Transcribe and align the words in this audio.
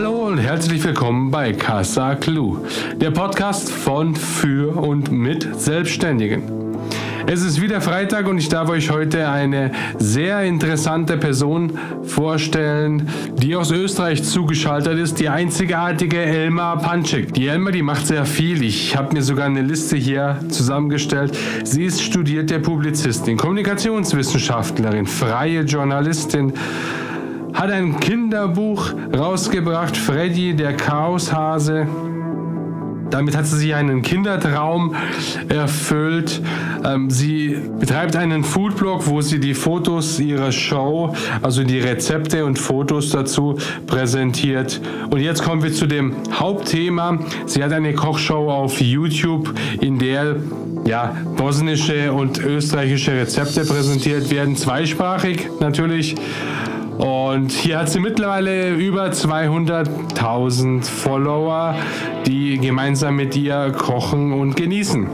Hallo 0.00 0.28
und 0.28 0.38
herzlich 0.38 0.84
willkommen 0.84 1.28
bei 1.32 1.52
Casa 1.52 2.14
Clue, 2.14 2.64
der 2.94 3.10
Podcast 3.10 3.68
von, 3.68 4.14
für 4.14 4.76
und 4.76 5.10
mit 5.10 5.60
Selbstständigen. 5.60 6.44
Es 7.26 7.42
ist 7.42 7.60
wieder 7.60 7.80
Freitag 7.80 8.28
und 8.28 8.38
ich 8.38 8.48
darf 8.48 8.68
euch 8.70 8.92
heute 8.92 9.28
eine 9.28 9.72
sehr 9.98 10.44
interessante 10.44 11.16
Person 11.16 11.76
vorstellen, 12.04 13.08
die 13.42 13.56
aus 13.56 13.72
Österreich 13.72 14.22
zugeschaltet 14.22 15.00
ist, 15.00 15.18
die 15.18 15.28
einzigartige 15.28 16.18
Elmar 16.18 16.78
Panschik. 16.78 17.34
Die 17.34 17.48
Elmar, 17.48 17.72
die 17.72 17.82
macht 17.82 18.06
sehr 18.06 18.24
viel. 18.24 18.62
Ich 18.62 18.96
habe 18.96 19.12
mir 19.14 19.22
sogar 19.22 19.46
eine 19.46 19.62
Liste 19.62 19.96
hier 19.96 20.38
zusammengestellt. 20.48 21.36
Sie 21.64 21.84
ist 21.84 22.00
studierte 22.00 22.60
Publizistin, 22.60 23.36
Kommunikationswissenschaftlerin, 23.36 25.06
freie 25.06 25.62
Journalistin, 25.62 26.52
hat 27.52 27.70
ein 27.70 27.98
Kinderbuch 28.00 28.92
rausgebracht, 29.16 29.96
Freddy, 29.96 30.54
der 30.54 30.76
Chaoshase. 30.76 31.86
Damit 33.10 33.36
hat 33.36 33.46
sie 33.46 33.56
sich 33.56 33.74
einen 33.74 34.02
Kindertraum 34.02 34.94
erfüllt. 35.48 36.42
Ähm, 36.84 37.10
sie 37.10 37.56
betreibt 37.78 38.16
einen 38.16 38.44
Foodblog, 38.44 39.06
wo 39.06 39.22
sie 39.22 39.40
die 39.40 39.54
Fotos 39.54 40.20
ihrer 40.20 40.52
Show, 40.52 41.14
also 41.42 41.64
die 41.64 41.80
Rezepte 41.80 42.44
und 42.44 42.58
Fotos 42.58 43.10
dazu 43.10 43.56
präsentiert. 43.86 44.80
Und 45.10 45.20
jetzt 45.20 45.42
kommen 45.42 45.62
wir 45.62 45.72
zu 45.72 45.86
dem 45.86 46.16
Hauptthema. 46.32 47.18
Sie 47.46 47.64
hat 47.64 47.72
eine 47.72 47.94
Kochshow 47.94 48.50
auf 48.50 48.80
YouTube, 48.80 49.54
in 49.80 49.98
der 49.98 50.36
ja, 50.84 51.16
bosnische 51.36 52.12
und 52.12 52.38
österreichische 52.38 53.12
Rezepte 53.12 53.64
präsentiert 53.64 54.30
werden, 54.30 54.56
zweisprachig 54.56 55.48
natürlich. 55.60 56.14
Und 56.98 57.52
hier 57.52 57.78
hat 57.78 57.90
sie 57.90 58.00
mittlerweile 58.00 58.74
über 58.74 59.06
200.000 59.06 60.82
Follower, 60.82 61.76
die 62.26 62.58
gemeinsam 62.58 63.14
mit 63.14 63.36
ihr 63.36 63.70
kochen 63.70 64.32
und 64.32 64.56
genießen. 64.56 65.06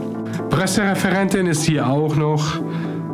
Pressereferentin 0.49 1.45
ist 1.45 1.63
sie 1.63 1.79
auch 1.79 2.15
noch 2.15 2.59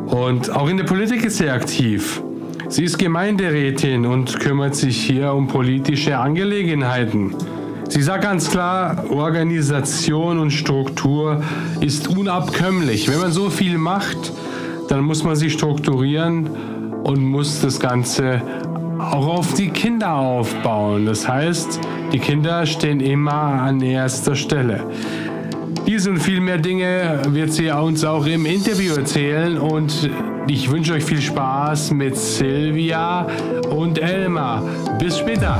und 0.08 0.50
auch 0.56 0.70
in 0.70 0.78
der 0.78 0.86
Politik 0.86 1.26
ist 1.26 1.40
sie 1.40 1.50
aktiv. 1.50 2.23
Sie 2.70 2.86
ist 2.86 2.98
Gemeinderätin 2.98 4.06
und 4.06 4.40
kümmert 4.40 4.76
sich 4.76 4.95
hier 4.95 5.34
um 5.34 5.50
politische 5.50 6.17
Angelegenheiten. 6.17 7.36
Sie 7.90 8.02
sagt 8.02 8.23
ganz 8.23 8.50
klar, 8.50 9.04
Organisation 9.10 10.40
und 10.40 10.52
Struktur 10.52 11.44
ist 11.82 12.08
unabkömmlich. 12.08 13.10
Wenn 13.10 13.20
man 13.20 13.34
so 13.34 13.50
viel 13.50 13.78
macht, 13.78 14.32
dann 14.88 15.02
muss 15.02 15.26
man 15.26 15.36
sich 15.36 15.52
strukturieren 15.52 16.50
und 17.04 17.24
muss 17.24 17.62
das 17.62 17.80
Ganze 17.80 18.42
auch 19.00 19.28
auf 19.28 19.54
die 19.54 19.70
Kinder 19.70 20.14
aufbauen. 20.14 21.06
Das 21.06 21.28
heißt, 21.28 21.80
die 22.12 22.20
Kinder 22.20 22.66
stehen 22.66 23.00
immer 23.00 23.32
an 23.32 23.82
erster 23.82 24.36
Stelle. 24.36 24.84
Diese 25.88 26.12
und 26.12 26.20
viel 26.20 26.40
mehr 26.40 26.58
Dinge 26.58 27.22
wird 27.30 27.52
sie 27.52 27.70
uns 27.72 28.06
auch 28.06 28.26
im 28.26 28.46
Interview 28.46 28.94
erzählen 28.96 29.58
und 29.58 30.10
ich 30.48 30.70
wünsche 30.70 30.94
euch 30.94 31.04
viel 31.04 31.22
Spaß 31.22 31.92
mit 31.92 32.16
Silvia 32.16 33.28
und 33.70 33.98
Elmar. 33.98 34.64
Bis 35.00 35.18
später. 35.18 35.58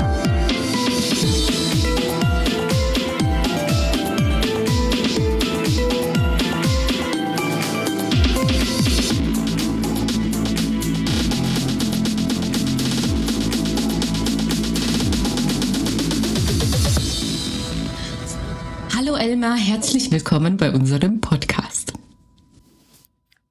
Elmar, 19.22 19.56
herzlich 19.56 20.10
willkommen 20.10 20.58
bei 20.58 20.74
unserem 20.74 21.22
Podcast. 21.22 21.94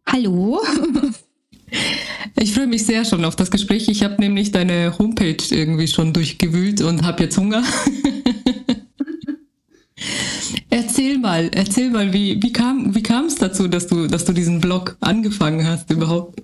Hallo. 0.05 0.61
Ich 2.41 2.53
freue 2.53 2.67
mich 2.67 2.85
sehr 2.85 3.05
schon 3.05 3.25
auf 3.25 3.37
das 3.37 3.53
Gespräch. 3.53 3.87
Ich 3.87 4.03
habe 4.03 4.17
nämlich 4.21 4.51
deine 4.51 4.99
Homepage 4.99 5.37
irgendwie 5.51 5.87
schon 5.87 6.13
durchgewühlt 6.13 6.81
und 6.81 7.05
habe 7.05 7.23
jetzt 7.23 7.39
Hunger. 7.39 7.63
erzähl 10.71 11.19
mal, 11.19 11.49
erzähl 11.55 11.91
mal, 11.91 12.13
wie, 12.13 12.43
wie 12.43 12.53
kam 12.53 12.93
wie 12.93 13.05
es 13.29 13.37
dazu, 13.37 13.69
dass 13.69 13.87
du, 13.87 14.09
dass 14.09 14.25
du 14.25 14.33
diesen 14.33 14.61
Blog 14.61 14.97
angefangen 14.99 15.65
hast 15.65 15.89
überhaupt? 15.93 16.43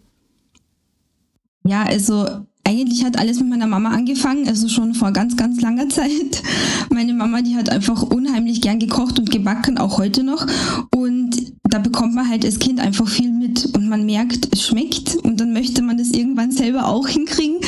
Ja, 1.64 1.82
also 1.82 2.46
eigentlich 2.66 3.04
hat 3.04 3.18
alles 3.18 3.38
mit 3.38 3.48
meiner 3.48 3.68
Mama 3.68 3.90
angefangen, 3.90 4.48
also 4.48 4.68
schon 4.68 4.94
vor 4.94 5.12
ganz, 5.12 5.36
ganz 5.36 5.60
langer 5.60 5.88
Zeit. 5.88 6.42
Meine 6.90 7.14
Mama, 7.14 7.40
die 7.40 7.56
hat 7.56 7.70
einfach 7.70 8.02
unheimlich 8.02 8.60
gern 8.60 8.80
gekocht 8.80 9.18
und 9.18 9.30
gebacken, 9.30 9.78
auch 9.78 9.98
heute 9.98 10.24
noch. 10.24 10.46
Und 10.94 11.52
da 11.64 11.78
bekommt 11.78 12.14
man 12.14 12.28
halt 12.28 12.44
als 12.44 12.58
Kind 12.58 12.80
einfach 12.80 13.08
viel 13.08 13.30
mit 13.30 13.66
und 13.74 13.88
man 13.88 14.04
merkt, 14.04 14.48
es 14.52 14.66
schmeckt 14.66 15.16
und 15.16 15.40
dann 15.40 15.52
möchte 15.52 15.82
man 15.82 15.98
das 15.98 16.10
irgendwann 16.10 16.50
selber 16.50 16.86
auch 16.88 17.06
hinkriegen. 17.06 17.58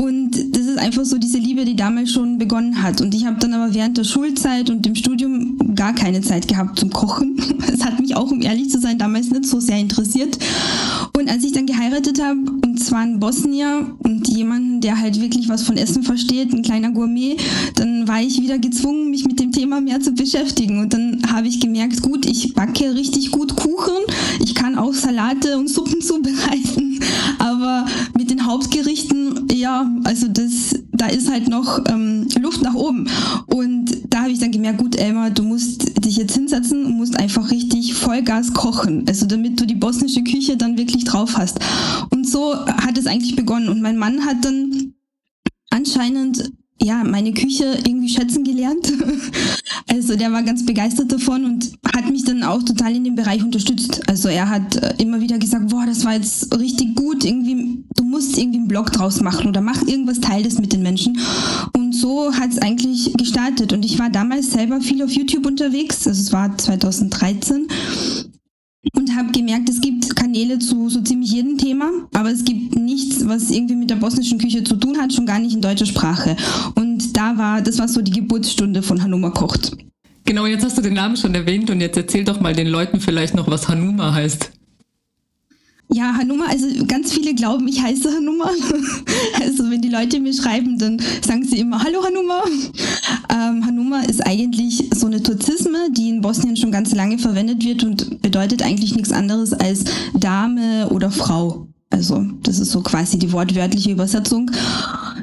Und 0.00 0.56
das 0.56 0.66
ist 0.66 0.78
einfach 0.78 1.04
so 1.04 1.18
diese 1.18 1.38
Liebe, 1.38 1.64
die 1.64 1.76
damals 1.76 2.12
schon 2.12 2.38
begonnen 2.38 2.82
hat. 2.82 3.00
Und 3.00 3.14
ich 3.14 3.26
habe 3.26 3.38
dann 3.40 3.54
aber 3.54 3.74
während 3.74 3.98
der 3.98 4.04
Schulzeit 4.04 4.70
und 4.70 4.86
dem 4.86 4.94
Studium 4.94 5.74
gar 5.74 5.94
keine 5.94 6.20
Zeit 6.20 6.46
gehabt 6.46 6.78
zum 6.78 6.90
Kochen. 6.90 7.36
Es 7.72 7.84
hat 7.84 8.00
mich 8.00 8.16
auch, 8.16 8.30
um 8.30 8.40
ehrlich 8.40 8.70
zu 8.70 8.80
sein, 8.80 8.98
damals 8.98 9.30
nicht 9.30 9.44
so 9.44 9.60
sehr 9.60 9.78
interessiert. 9.78 10.38
Und 11.18 11.28
als 11.28 11.42
ich 11.42 11.50
dann 11.50 11.66
geheiratet 11.66 12.22
habe, 12.22 12.38
und 12.64 12.78
zwar 12.78 13.02
in 13.02 13.18
Bosnien 13.18 13.94
und 14.04 14.28
jemanden, 14.28 14.80
der 14.80 15.00
halt 15.00 15.20
wirklich 15.20 15.48
was 15.48 15.64
von 15.64 15.76
Essen 15.76 16.04
versteht, 16.04 16.52
ein 16.52 16.62
kleiner 16.62 16.92
Gourmet, 16.92 17.36
dann 17.74 18.06
war 18.06 18.22
ich 18.22 18.40
wieder 18.40 18.60
gezwungen, 18.60 19.10
mich 19.10 19.24
mit 19.24 19.40
dem 19.40 19.50
Thema 19.50 19.80
mehr 19.80 19.98
zu 20.00 20.12
beschäftigen. 20.12 20.78
Und 20.78 20.92
dann 20.94 21.20
habe 21.28 21.48
ich 21.48 21.58
gemerkt, 21.58 22.02
gut, 22.02 22.24
ich 22.24 22.54
backe 22.54 22.94
richtig 22.94 23.32
gut 23.32 23.56
Kuchen, 23.56 23.96
ich 24.44 24.54
kann 24.54 24.78
auch 24.78 24.94
Salate 24.94 25.58
und 25.58 25.68
Suppen 25.68 26.00
zubereiten, 26.00 26.77
aber 27.38 27.86
mit 28.16 28.30
den 28.30 28.46
Hauptgerichten, 28.46 29.48
ja, 29.52 29.90
also 30.04 30.28
das, 30.28 30.74
da 30.92 31.06
ist 31.06 31.30
halt 31.30 31.48
noch 31.48 31.80
ähm, 31.88 32.28
Luft 32.40 32.62
nach 32.62 32.74
oben. 32.74 33.08
Und 33.46 33.96
da 34.08 34.22
habe 34.22 34.30
ich 34.30 34.38
dann 34.38 34.52
gemerkt, 34.52 34.78
gut, 34.78 34.96
Elmar, 34.96 35.30
du 35.30 35.42
musst 35.42 36.04
dich 36.04 36.16
jetzt 36.16 36.34
hinsetzen 36.34 36.84
und 36.84 36.96
musst 36.96 37.18
einfach 37.18 37.50
richtig 37.50 37.94
Vollgas 37.94 38.52
kochen, 38.52 39.04
also 39.08 39.26
damit 39.26 39.60
du 39.60 39.66
die 39.66 39.74
bosnische 39.74 40.22
Küche 40.22 40.56
dann 40.56 40.78
wirklich 40.78 41.04
drauf 41.04 41.36
hast. 41.36 41.58
Und 42.10 42.28
so 42.28 42.54
hat 42.66 42.98
es 42.98 43.06
eigentlich 43.06 43.36
begonnen. 43.36 43.68
Und 43.68 43.80
mein 43.80 43.98
Mann 43.98 44.24
hat 44.24 44.44
dann 44.44 44.94
anscheinend 45.70 46.52
ja, 46.82 47.02
meine 47.04 47.32
Küche 47.32 47.78
irgendwie 47.84 48.08
schätzen 48.08 48.44
gelernt. 48.44 48.92
Also 49.90 50.16
der 50.16 50.30
war 50.32 50.42
ganz 50.42 50.66
begeistert 50.66 51.10
davon 51.10 51.46
und 51.46 51.72
hat 51.94 52.10
mich 52.10 52.22
dann 52.22 52.42
auch 52.42 52.62
total 52.62 52.94
in 52.94 53.04
dem 53.04 53.14
Bereich 53.14 53.42
unterstützt. 53.42 54.06
Also 54.06 54.28
er 54.28 54.50
hat 54.50 54.76
äh, 54.76 54.94
immer 54.98 55.20
wieder 55.22 55.38
gesagt, 55.38 55.70
boah, 55.70 55.86
das 55.86 56.04
war 56.04 56.12
jetzt 56.12 56.54
richtig 56.58 56.94
gut, 56.94 57.24
irgendwie, 57.24 57.84
du 57.96 58.04
musst 58.04 58.36
irgendwie 58.36 58.58
einen 58.58 58.68
Blog 58.68 58.92
draus 58.92 59.22
machen 59.22 59.48
oder 59.48 59.62
mach 59.62 59.80
irgendwas, 59.86 60.20
teil 60.20 60.42
das 60.42 60.58
mit 60.58 60.74
den 60.74 60.82
Menschen. 60.82 61.18
Und 61.72 61.94
so 61.94 62.34
hat 62.34 62.50
es 62.50 62.58
eigentlich 62.58 63.14
gestartet. 63.14 63.72
Und 63.72 63.82
ich 63.82 63.98
war 63.98 64.10
damals 64.10 64.50
selber 64.50 64.82
viel 64.82 65.02
auf 65.02 65.10
YouTube 65.10 65.46
unterwegs, 65.46 66.06
also 66.06 66.20
es 66.20 66.32
war 66.32 66.56
2013 66.56 67.66
und 68.94 69.16
habe 69.16 69.32
gemerkt, 69.32 69.68
es 69.68 69.80
gibt 69.80 70.14
Kanäle 70.14 70.58
zu 70.58 70.88
so 70.88 71.00
ziemlich 71.00 71.32
jedem 71.32 71.58
Thema, 71.58 71.90
aber 72.14 72.30
es 72.30 72.44
gibt 72.44 72.76
nichts, 72.76 73.26
was 73.26 73.50
irgendwie 73.50 73.76
mit 73.76 73.90
der 73.90 73.96
bosnischen 73.96 74.38
Küche 74.38 74.64
zu 74.64 74.76
tun 74.76 74.98
hat, 74.98 75.12
schon 75.12 75.26
gar 75.26 75.38
nicht 75.38 75.54
in 75.54 75.60
deutscher 75.60 75.86
Sprache. 75.86 76.36
Und 76.74 77.16
da 77.16 77.36
war, 77.36 77.60
das 77.60 77.78
war 77.78 77.88
so 77.88 78.00
die 78.02 78.12
Geburtsstunde 78.12 78.82
von 78.82 79.02
Hanuma 79.02 79.30
kocht. 79.30 79.76
Genau, 80.24 80.46
jetzt 80.46 80.64
hast 80.64 80.76
du 80.76 80.82
den 80.82 80.94
Namen 80.94 81.16
schon 81.16 81.34
erwähnt 81.34 81.70
und 81.70 81.80
jetzt 81.80 81.96
erzähl 81.96 82.24
doch 82.24 82.40
mal 82.40 82.54
den 82.54 82.68
Leuten 82.68 83.00
vielleicht 83.00 83.34
noch, 83.34 83.48
was 83.48 83.68
Hanuma 83.68 84.12
heißt. 84.12 84.50
Ja, 85.90 86.14
Hanuma, 86.18 86.46
also 86.46 86.66
ganz 86.86 87.12
viele 87.12 87.34
glauben, 87.34 87.66
ich 87.66 87.82
heiße 87.82 88.12
Hanuma. 88.14 88.50
Also 89.40 89.70
wenn 89.70 89.80
die 89.80 89.88
Leute 89.88 90.20
mir 90.20 90.32
schreiben, 90.34 90.78
dann 90.78 91.00
sagen 91.26 91.44
sie 91.44 91.58
immer 91.58 91.82
Hallo 91.82 92.04
Hanuma. 92.04 92.42
Ähm, 93.32 93.64
Hanuma 93.64 94.00
ist 94.00 94.24
eigentlich 94.26 94.90
so 94.94 95.06
eine 95.06 95.22
Turzisme, 95.22 95.90
die 95.90 96.10
in 96.10 96.20
Bosnien 96.20 96.56
schon 96.56 96.72
ganz 96.72 96.94
lange 96.94 97.18
verwendet 97.18 97.64
wird 97.64 97.84
und 97.84 98.20
bedeutet 98.20 98.62
eigentlich 98.62 98.94
nichts 98.94 99.12
anderes 99.12 99.52
als 99.52 99.84
Dame 100.14 100.88
oder 100.90 101.10
Frau. 101.10 101.68
Also 101.90 102.24
das 102.42 102.58
ist 102.58 102.70
so 102.70 102.82
quasi 102.82 103.18
die 103.18 103.32
wortwörtliche 103.32 103.92
Übersetzung. 103.92 104.50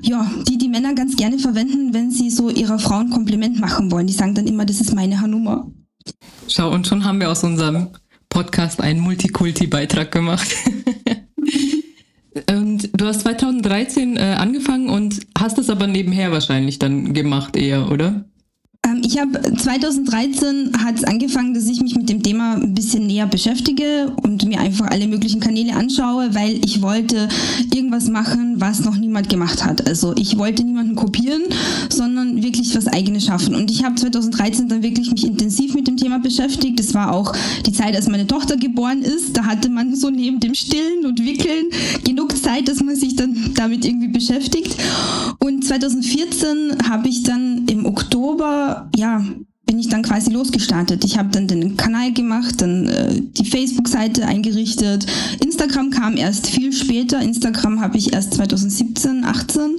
Ja, 0.02 0.30
die 0.48 0.58
die 0.58 0.70
Männer 0.70 0.94
ganz 0.94 1.16
gerne 1.16 1.40
verwenden, 1.40 1.94
wenn 1.94 2.12
sie 2.12 2.30
so 2.30 2.50
ihrer 2.50 2.80
Frau 2.80 3.00
ein 3.00 3.10
Kompliment 3.10 3.60
machen 3.60 3.92
wollen. 3.92 4.08
Die 4.08 4.14
sagen 4.14 4.34
dann 4.34 4.48
immer, 4.48 4.66
das 4.66 4.82
ist 4.82 4.96
meine 4.96 5.22
Hanuma. 5.22 5.68
Schau, 6.48 6.72
und 6.72 6.88
schon 6.88 7.04
haben 7.04 7.20
wir 7.20 7.30
aus 7.32 7.44
unserem 7.44 7.88
Podcast 8.36 8.82
einen 8.82 9.00
Multikulti-Beitrag 9.00 10.12
gemacht. 10.12 10.46
und 12.52 12.90
du 12.92 13.06
hast 13.06 13.22
2013 13.22 14.18
äh, 14.18 14.36
angefangen 14.38 14.90
und 14.90 15.22
hast 15.40 15.58
es 15.58 15.70
aber 15.70 15.88
nebenher 15.88 16.34
wahrscheinlich 16.34 16.78
dann 16.78 17.14
gemacht 17.14 17.56
eher, 17.56 17.90
oder? 17.90 18.26
Ähm, 18.86 19.02
ich 19.04 19.20
habe 19.20 19.40
2013 19.56 20.72
hat 20.84 20.96
es 20.96 21.04
angefangen, 21.04 21.54
dass 21.54 21.66
ich 21.66 21.82
mich 21.82 21.96
mit 21.96 22.10
dem 22.10 22.22
Thema 22.22 22.54
ein 22.56 22.74
bisschen 22.74 23.08
näher 23.08 23.26
beschäftige 23.26 24.14
und 24.22 24.46
mir 24.46 24.60
einfach 24.60 24.88
alle 24.88 25.08
möglichen 25.08 25.40
Kanäle 25.40 25.74
anschaue, 25.76 26.34
weil 26.34 26.60
ich 26.64 26.82
wollte 26.82 27.28
irgendwas 27.74 28.10
machen, 28.10 28.56
was 28.60 28.82
noch 28.86 28.96
niemand 28.96 29.30
gemacht 29.30 29.66
hat. 29.66 29.88
Also 29.88 30.14
ich 30.18 30.38
wollte 30.38 30.64
niemanden 30.64 30.96
kopieren, 30.96 31.44
sondern 31.90 32.44
wirklich 32.44 32.76
was 32.76 32.88
eigenes 32.88 33.26
schaffen. 33.26 33.56
Und 33.56 33.72
ich 33.72 33.84
habe 33.84 33.96
2013 33.96 34.68
dann 34.68 34.84
wirklich 34.84 35.12
mich 35.12 35.26
intensiv 35.26 35.74
mit 35.74 35.88
dem 35.88 35.98
Thema 35.98 36.20
beschäftigt. 36.20 36.80
Das 36.80 36.94
war 36.94 37.14
auch 37.14 37.34
die 37.66 37.72
Zeit, 37.72 37.96
als 37.96 38.08
meine 38.08 38.28
Tochter 38.28 38.58
geboren 38.58 39.02
ist. 39.02 39.36
Da 39.36 39.46
hatte 39.46 39.70
man 39.70 39.96
so 39.96 40.10
neben 40.10 40.40
dem 40.40 40.54
Stillen 40.54 41.06
und 41.06 41.24
Wickeln 41.24 41.70
genug 42.04 42.38
Zeit, 42.38 42.68
dass 42.68 42.84
man 42.84 42.96
sich 42.96 43.16
dann 43.16 43.52
damit 43.56 43.86
irgendwie 43.86 44.10
beschäftigt. 44.10 44.76
Und 45.40 45.64
2014 45.66 46.78
habe 46.90 47.08
ich 47.08 47.24
dann 47.24 47.64
im 47.68 47.86
Oktober, 47.86 48.75
ja, 48.96 49.22
bin 49.66 49.80
ich 49.80 49.90
dann 49.90 50.04
quasi 50.04 50.32
losgestartet. 50.32 51.04
Ich 51.04 51.18
habe 51.18 51.30
dann 51.30 51.48
den 51.48 51.76
Kanal 51.76 52.14
gemacht, 52.14 52.62
dann 52.62 52.88
äh, 52.88 53.20
die 53.20 53.46
Facebook-Seite 53.46 54.26
eingerichtet. 54.26 55.08
Instagram 55.44 55.90
kam 55.90 56.18
erst 56.18 56.48
viel 56.48 56.72
später. 56.72 57.20
Instagram 57.20 57.82
habe 57.82 57.98
ich 57.98 58.14
erst 58.14 58.36
2017, 58.36 59.26
18 59.26 59.78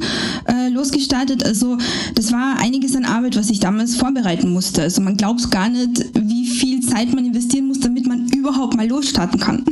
äh, 0.48 0.68
losgestartet. 0.70 1.44
Also 1.44 1.78
das 2.16 2.32
war 2.32 2.58
einiges 2.58 2.96
an 2.96 3.04
Arbeit, 3.04 3.36
was 3.36 3.48
ich 3.48 3.60
damals 3.60 3.94
vorbereiten 3.96 4.50
musste. 4.50 4.82
Also 4.82 5.00
man 5.02 5.16
glaubt 5.16 5.50
gar 5.52 5.68
nicht, 5.68 6.04
wie 6.14 6.46
viel 6.46 6.80
Zeit 6.80 7.14
man 7.14 7.24
investieren 7.24 7.68
muss, 7.68 7.78
damit 7.78 8.06
man 8.06 8.28
überhaupt 8.30 8.76
mal 8.76 8.88
losstarten 8.88 9.38
kann. 9.38 9.64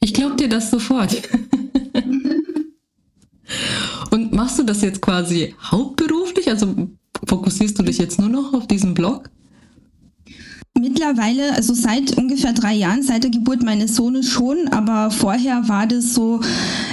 Ich 0.00 0.14
glaube 0.14 0.34
dir 0.34 0.48
das 0.48 0.70
sofort. 0.70 1.16
Und 4.10 4.32
machst 4.32 4.58
du 4.58 4.64
das 4.64 4.82
jetzt 4.82 5.00
quasi 5.00 5.54
hauptberuflich? 5.62 6.48
Also 6.48 6.88
fokussierst 7.28 7.78
du 7.78 7.82
dich 7.82 7.98
jetzt 7.98 8.18
nur 8.18 8.28
noch 8.28 8.54
auf 8.54 8.66
diesen 8.66 8.94
Blog? 8.94 9.30
Mittlerweile, 10.78 11.54
also 11.54 11.74
seit 11.74 12.16
ungefähr 12.16 12.52
drei 12.52 12.74
Jahren, 12.74 13.02
seit 13.02 13.24
der 13.24 13.30
Geburt 13.30 13.64
meines 13.64 13.96
Sohnes 13.96 14.28
schon, 14.28 14.68
aber 14.68 15.10
vorher 15.10 15.68
war 15.68 15.86
das 15.86 16.14
so 16.14 16.40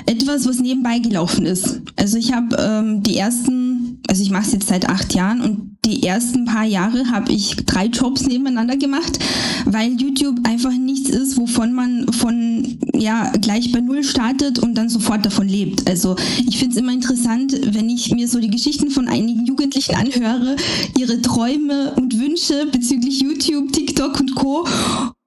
etwas, 0.07 0.47
was 0.47 0.59
nebenbei 0.59 0.99
gelaufen 0.99 1.45
ist. 1.45 1.81
Also 1.95 2.17
ich 2.17 2.33
habe 2.33 2.55
ähm, 2.59 3.03
die 3.03 3.17
ersten, 3.17 4.01
also 4.07 4.23
ich 4.23 4.31
mache 4.31 4.47
es 4.47 4.53
jetzt 4.53 4.67
seit 4.69 4.89
acht 4.89 5.13
Jahren 5.13 5.41
und 5.41 5.74
die 5.85 6.03
ersten 6.03 6.45
paar 6.45 6.65
Jahre 6.65 7.11
habe 7.11 7.31
ich 7.31 7.55
drei 7.65 7.85
Jobs 7.85 8.25
nebeneinander 8.25 8.75
gemacht, 8.75 9.19
weil 9.65 9.93
YouTube 10.01 10.39
einfach 10.43 10.71
nichts 10.71 11.09
ist, 11.09 11.37
wovon 11.37 11.73
man 11.73 12.11
von 12.11 12.77
ja 12.93 13.31
gleich 13.41 13.71
bei 13.71 13.81
Null 13.81 14.03
startet 14.03 14.59
und 14.59 14.75
dann 14.75 14.89
sofort 14.89 15.25
davon 15.25 15.47
lebt. 15.47 15.87
Also 15.87 16.15
ich 16.47 16.57
finde 16.57 16.75
es 16.75 16.81
immer 16.81 16.93
interessant, 16.93 17.55
wenn 17.73 17.89
ich 17.89 18.11
mir 18.11 18.27
so 18.27 18.39
die 18.39 18.49
Geschichten 18.49 18.89
von 18.89 19.07
einigen 19.07 19.45
Jugendlichen 19.45 19.95
anhöre, 19.95 20.55
ihre 20.97 21.21
Träume 21.21 21.93
und 21.95 22.19
Wünsche 22.19 22.65
bezüglich 22.71 23.21
YouTube, 23.21 23.71
TikTok 23.71 24.19
und 24.19 24.35
Co. 24.35 24.65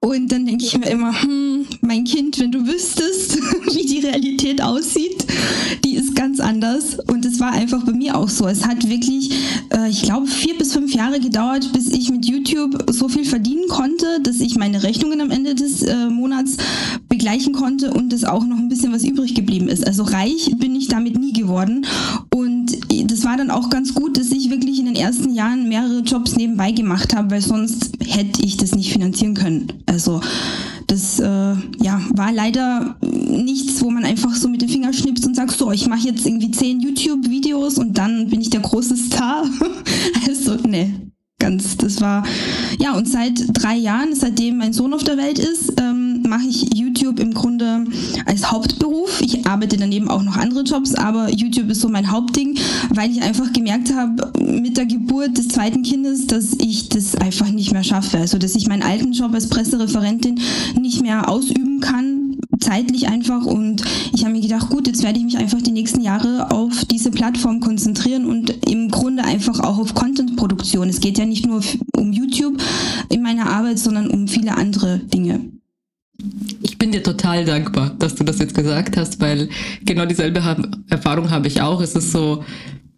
Und 0.01 0.31
dann 0.31 0.45
denke 0.45 0.63
ich 0.63 0.77
mir 0.77 0.89
immer, 0.89 1.21
hm, 1.21 1.65
mein 1.81 2.05
Kind, 2.05 2.39
wenn 2.39 2.51
du 2.51 2.65
wüsstest, 2.65 3.37
wie 3.73 3.85
die 3.85 3.99
Realität 3.99 4.61
aussieht, 4.61 5.25
die 5.83 5.95
ist 5.95 6.15
ganz 6.15 6.39
anders. 6.39 6.97
Und 7.07 7.25
es 7.25 7.39
war 7.39 7.51
einfach 7.51 7.83
bei 7.83 7.91
mir 7.91 8.17
auch 8.17 8.29
so. 8.29 8.47
Es 8.47 8.65
hat 8.65 8.87
wirklich, 8.87 9.31
äh, 9.73 9.89
ich 9.89 10.03
glaube, 10.03 10.27
vier 10.27 10.48
bis 10.57 10.73
fünf 10.73 10.93
Jahre 10.93 11.19
gedauert, 11.19 11.71
bis 11.73 11.87
ich 11.87 12.09
mit 12.09 12.25
YouTube 12.25 12.85
so 12.91 13.07
viel 13.07 13.25
verdienen 13.25 13.67
konnte, 13.67 14.19
dass 14.23 14.39
ich 14.39 14.55
meine 14.55 14.83
Rechnungen 14.83 15.21
am 15.21 15.31
Ende 15.31 15.55
des 15.55 15.83
äh, 15.83 16.09
Monats 16.09 16.57
begleichen 17.07 17.53
konnte 17.53 17.91
und 17.91 18.11
es 18.13 18.25
auch 18.25 18.45
noch 18.45 18.57
ein 18.57 18.69
bisschen 18.69 18.91
was 18.91 19.03
übrig 19.03 19.35
geblieben 19.35 19.67
ist. 19.67 19.85
Also 19.85 20.03
reich 20.03 20.51
bin 20.57 20.75
ich 20.75 20.87
damit 20.87 21.17
nie 21.17 21.33
geworden. 21.33 21.85
Und 22.33 22.58
das 23.05 23.23
war 23.23 23.37
dann 23.37 23.51
auch 23.51 23.69
ganz 23.69 23.93
gut, 23.93 24.17
dass 24.17 24.31
ich 24.31 24.49
wirklich 24.49 24.79
in 24.79 24.85
den 24.85 24.95
ersten 24.95 25.33
Jahren 25.33 25.67
mehrere 25.69 25.99
Jobs 25.99 26.35
nebenbei 26.35 26.71
gemacht 26.71 27.15
habe, 27.15 27.31
weil 27.31 27.41
sonst 27.41 27.91
hätte 28.05 28.43
ich 28.43 28.57
das 28.57 28.75
nicht 28.75 28.91
finanzieren 28.91 29.33
können. 29.33 29.73
Also 29.85 30.21
das 30.87 31.19
äh, 31.19 31.25
ja, 31.81 32.01
war 32.15 32.31
leider 32.31 32.97
nichts, 33.01 33.81
wo 33.81 33.89
man 33.89 34.05
einfach 34.05 34.35
so 34.35 34.49
mit 34.49 34.61
den 34.61 34.69
Fingern 34.69 34.93
schnipst 34.93 35.25
und 35.25 35.35
sagt, 35.35 35.51
so, 35.51 35.71
ich 35.71 35.87
mache 35.87 36.07
jetzt 36.07 36.25
irgendwie 36.25 36.51
zehn 36.51 36.79
YouTube-Videos 36.79 37.77
und 37.77 37.97
dann 37.97 38.29
bin 38.29 38.41
ich 38.41 38.49
der 38.49 38.61
große 38.61 38.97
Star. 38.97 39.45
also, 40.27 40.55
nee, 40.67 40.91
ganz, 41.39 41.77
das 41.77 42.01
war, 42.01 42.23
ja, 42.79 42.93
und 42.95 43.07
seit 43.07 43.41
drei 43.53 43.75
Jahren, 43.75 44.13
seitdem 44.13 44.57
mein 44.57 44.73
Sohn 44.73 44.93
auf 44.93 45.03
der 45.03 45.17
Welt 45.17 45.39
ist, 45.39 45.73
ähm, 45.79 46.21
mache 46.27 46.47
ich 46.47 46.77
YouTube 46.77 47.19
im 47.19 47.33
Grunde 47.33 47.85
als 48.25 48.51
Hauptberuf. 48.51 49.21
Ich 49.21 49.47
arbeite 49.47 49.77
daneben 49.77 50.09
auch 50.09 50.21
noch 50.21 50.37
andere 50.37 50.63
Jobs, 50.63 50.93
aber 50.95 51.29
YouTube 51.31 51.69
ist 51.69 51.81
so 51.81 51.89
mein 51.89 52.11
Hauptding, 52.11 52.57
weil 52.93 53.09
ich 53.09 53.21
einfach 53.21 53.51
gemerkt 53.53 53.93
habe, 53.93 54.31
mit 54.43 54.77
der 54.77 54.85
Geburt 54.85 55.37
des 55.37 55.47
zweiten 55.47 55.81
Kindes, 55.81 56.27
dass 56.27 56.53
ich 56.59 56.89
das 56.89 57.15
einfach 57.15 57.49
nicht 57.49 57.71
mehr 57.71 57.83
schaffe. 57.83 58.17
Also, 58.17 58.37
dass 58.37 58.55
ich 58.55 58.67
meinen 58.67 58.83
alten 58.83 59.13
Job 59.13 59.33
als 59.33 59.47
Pressereferentin 59.47 60.39
nicht 60.79 61.01
mehr 61.01 61.29
ausüben 61.29 61.79
kann, 61.79 62.18
zeitlich 62.59 63.07
einfach 63.07 63.45
und 63.45 63.83
ich 64.13 64.23
habe 64.23 64.33
mir 64.33 64.41
gedacht, 64.41 64.69
gut, 64.69 64.87
jetzt 64.87 65.03
werde 65.03 65.19
ich 65.19 65.25
mich 65.25 65.37
einfach 65.37 65.61
die 65.61 65.71
nächsten 65.71 66.01
Jahre 66.01 66.51
auf 66.51 66.85
diese 66.85 67.11
Plattform 67.11 67.59
konzentrieren 67.59 68.25
und 68.25 68.49
im 68.67 68.89
Grunde 68.89 69.23
einfach 69.23 69.59
auch 69.59 69.77
auf 69.77 69.93
Content-Produktion. 69.93 70.89
Es 70.89 70.99
geht 70.99 71.17
ja 71.17 71.25
nicht 71.25 71.45
nur 71.45 71.61
um 71.95 72.11
YouTube 72.11 72.61
in 73.09 73.21
meiner 73.21 73.49
Arbeit, 73.49 73.79
sondern 73.79 74.09
um 74.09 74.27
viele 74.27 74.55
andere 74.55 74.99
Dinge. 74.99 75.58
Ich 76.61 76.77
bin 76.77 76.91
dir 76.91 77.03
total 77.03 77.45
dankbar, 77.45 77.95
dass 77.99 78.15
du 78.15 78.23
das 78.23 78.39
jetzt 78.39 78.53
gesagt 78.53 78.97
hast, 78.97 79.21
weil 79.21 79.49
genau 79.85 80.05
dieselbe 80.05 80.41
Erfahrung 80.89 81.29
habe 81.29 81.47
ich 81.47 81.61
auch. 81.61 81.81
Es 81.81 81.95
ist 81.95 82.11
so, 82.11 82.43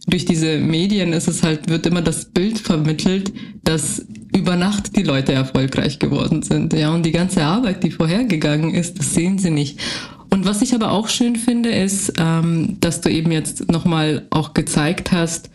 durch 0.08 0.26
diese 0.26 0.58
Medien 0.58 1.14
ist 1.14 1.28
es 1.28 1.44
halt, 1.44 1.70
wird 1.70 1.86
immer 1.86 2.02
das 2.02 2.26
Bild 2.26 2.58
vermittelt, 2.58 3.32
dass 3.64 4.06
über 4.36 4.56
Nacht 4.56 4.96
die 4.96 5.04
Leute 5.04 5.34
erfolgreich 5.34 6.00
geworden 6.00 6.42
sind. 6.42 6.74
Ja, 6.74 6.94
und 6.94 7.06
die 7.06 7.12
ganze 7.12 7.44
Arbeit, 7.44 7.84
die 7.84 7.92
vorhergegangen 7.92 8.74
ist, 8.74 8.98
das 8.98 9.14
sehen 9.14 9.38
sie 9.38 9.52
nicht. 9.52 9.80
Und 10.32 10.46
was 10.46 10.62
ich 10.62 10.74
aber 10.74 10.92
auch 10.92 11.10
schön 11.10 11.36
finde, 11.36 11.70
ist, 11.70 12.14
ähm, 12.18 12.78
dass 12.80 13.02
du 13.02 13.10
eben 13.10 13.32
jetzt 13.32 13.70
nochmal 13.70 14.28
auch 14.30 14.54
gezeigt 14.54 15.12
hast, 15.12 15.50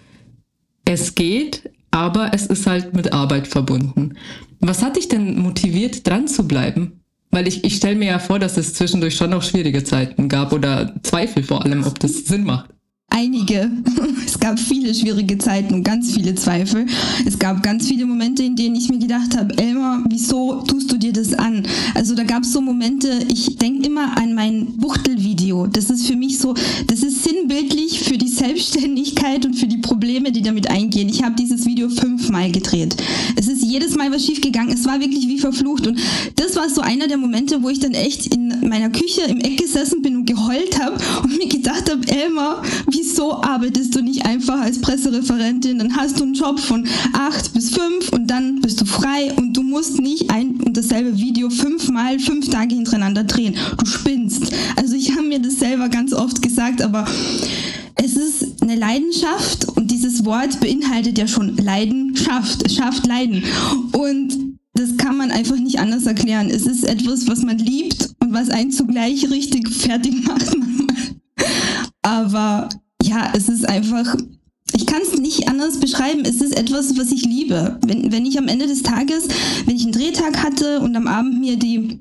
es 0.84 1.14
geht, 1.14 1.70
aber 1.90 2.32
es 2.34 2.46
ist 2.46 2.66
halt 2.66 2.94
mit 2.94 3.12
Arbeit 3.12 3.48
verbunden. 3.48 4.14
Was 4.60 4.82
hat 4.82 4.96
dich 4.96 5.08
denn 5.08 5.38
motiviert, 5.38 6.06
dran 6.06 6.28
zu 6.28 6.46
bleiben? 6.46 7.00
Weil 7.36 7.48
ich, 7.48 7.64
ich 7.64 7.76
stelle 7.76 7.96
mir 7.96 8.06
ja 8.06 8.18
vor, 8.18 8.38
dass 8.38 8.56
es 8.56 8.72
zwischendurch 8.72 9.14
schon 9.14 9.28
noch 9.28 9.42
schwierige 9.42 9.84
Zeiten 9.84 10.26
gab 10.30 10.54
oder 10.54 10.94
Zweifel 11.02 11.42
vor 11.42 11.62
allem, 11.62 11.86
ob 11.86 11.98
das 11.98 12.24
Sinn 12.24 12.44
macht. 12.44 12.70
Einige. 13.08 13.70
Es 14.26 14.40
gab 14.40 14.58
viele 14.58 14.92
schwierige 14.94 15.38
Zeiten 15.38 15.72
und 15.72 15.84
ganz 15.84 16.12
viele 16.12 16.34
Zweifel. 16.34 16.86
Es 17.24 17.38
gab 17.38 17.62
ganz 17.62 17.86
viele 17.86 18.06
Momente, 18.06 18.42
in 18.42 18.56
denen 18.56 18.74
ich 18.74 18.88
mir 18.88 18.98
gedacht 18.98 19.36
habe, 19.36 19.56
Elmar, 19.56 20.04
wieso 20.08 20.62
tust 20.62 20.90
du 20.90 20.96
dir 20.96 21.12
das 21.12 21.32
an? 21.32 21.62
Also 21.94 22.14
da 22.14 22.24
gab 22.24 22.42
es 22.42 22.52
so 22.52 22.60
Momente, 22.60 23.24
ich 23.32 23.56
denke 23.56 23.86
immer 23.86 24.16
an 24.18 24.34
mein 24.34 24.76
Buchtelvideo. 24.76 25.68
Das 25.68 25.90
ist 25.90 26.06
für 26.06 26.16
mich 26.16 26.38
so, 26.38 26.54
das 26.88 27.02
ist 27.02 27.22
sinnbildlich 27.22 28.00
für 28.00 28.18
die 28.18 28.28
Selbstständigkeit 28.28 29.46
und 29.46 29.54
für 29.54 29.68
die 29.68 29.78
Probleme, 29.78 30.32
die 30.32 30.42
damit 30.42 30.68
eingehen. 30.68 31.08
Ich 31.08 31.22
habe 31.22 31.36
dieses 31.36 31.66
Video 31.66 31.88
fünfmal 31.88 32.50
gedreht. 32.50 32.96
Es 33.36 33.46
ist 33.46 33.62
jedes 33.62 33.96
Mal 33.96 34.10
was 34.10 34.24
schiefgegangen. 34.26 34.74
Es 34.74 34.84
war 34.86 35.00
wirklich 35.00 35.28
wie 35.28 35.38
verflucht. 35.38 35.86
Und 35.86 36.00
das 36.34 36.56
war 36.56 36.68
so 36.68 36.80
einer 36.80 37.06
der 37.06 37.16
Momente, 37.18 37.62
wo 37.62 37.68
ich 37.68 37.78
dann 37.78 37.92
echt 37.92 38.34
in 38.34 38.68
meiner 38.68 38.90
Küche 38.90 39.22
im 39.22 39.40
Eck 39.40 39.58
gesessen 39.58 40.02
bin 40.02 40.16
und 40.16 40.26
geheult 40.26 40.78
habe 40.80 40.98
und 41.22 41.38
mir 41.38 41.48
gedacht 41.48 41.90
habe, 41.90 42.06
Elmar, 42.08 42.62
wieso 42.96 43.42
arbeitest 43.42 43.94
du 43.94 44.02
nicht 44.02 44.24
einfach 44.24 44.60
als 44.60 44.80
Pressereferentin? 44.80 45.78
Dann 45.78 45.96
hast 45.96 46.18
du 46.18 46.24
einen 46.24 46.34
Job 46.34 46.58
von 46.58 46.86
acht 47.12 47.52
bis 47.52 47.70
fünf 47.70 48.10
und 48.12 48.26
dann 48.26 48.60
bist 48.60 48.80
du 48.80 48.86
frei 48.86 49.32
und 49.36 49.56
du 49.56 49.62
musst 49.62 50.00
nicht 50.00 50.30
ein 50.30 50.60
und 50.62 50.76
dasselbe 50.76 51.16
Video 51.18 51.50
fünfmal, 51.50 52.18
fünf 52.18 52.48
Tage 52.48 52.74
hintereinander 52.74 53.24
drehen. 53.24 53.54
Du 53.78 53.86
spinnst. 53.86 54.52
Also 54.76 54.94
ich 54.94 55.12
habe 55.12 55.22
mir 55.22 55.40
das 55.40 55.58
selber 55.58 55.88
ganz 55.88 56.12
oft 56.12 56.40
gesagt, 56.40 56.80
aber 56.80 57.06
es 57.96 58.16
ist 58.16 58.62
eine 58.62 58.76
Leidenschaft 58.76 59.68
und 59.76 59.90
dieses 59.90 60.24
Wort 60.24 60.58
beinhaltet 60.60 61.18
ja 61.18 61.28
schon 61.28 61.56
Leidenschaft. 61.56 62.64
Es 62.64 62.74
schafft 62.74 63.06
Leiden. 63.06 63.42
Und 63.92 64.58
das 64.74 64.96
kann 64.96 65.16
man 65.16 65.30
einfach 65.30 65.56
nicht 65.56 65.78
anders 65.78 66.06
erklären. 66.06 66.50
Es 66.50 66.66
ist 66.66 66.84
etwas, 66.84 67.26
was 67.26 67.42
man 67.42 67.58
liebt 67.58 68.10
und 68.22 68.32
was 68.32 68.50
einen 68.50 68.70
zugleich 68.70 69.30
richtig 69.30 69.68
fertig 69.68 70.26
macht. 70.26 70.50
Aber 72.02 72.68
ja, 73.06 73.32
es 73.34 73.48
ist 73.48 73.68
einfach, 73.68 74.16
ich 74.72 74.86
kann 74.86 75.02
es 75.02 75.18
nicht 75.18 75.48
anders 75.48 75.78
beschreiben. 75.78 76.22
Es 76.24 76.40
ist 76.40 76.56
etwas, 76.56 76.96
was 76.98 77.12
ich 77.12 77.24
liebe. 77.24 77.78
Wenn, 77.86 78.12
wenn 78.12 78.26
ich 78.26 78.38
am 78.38 78.48
Ende 78.48 78.66
des 78.66 78.82
Tages, 78.82 79.28
wenn 79.64 79.76
ich 79.76 79.84
einen 79.84 79.92
Drehtag 79.92 80.42
hatte 80.42 80.80
und 80.80 80.96
am 80.96 81.06
Abend 81.06 81.40
mir 81.40 81.56
die 81.56 82.00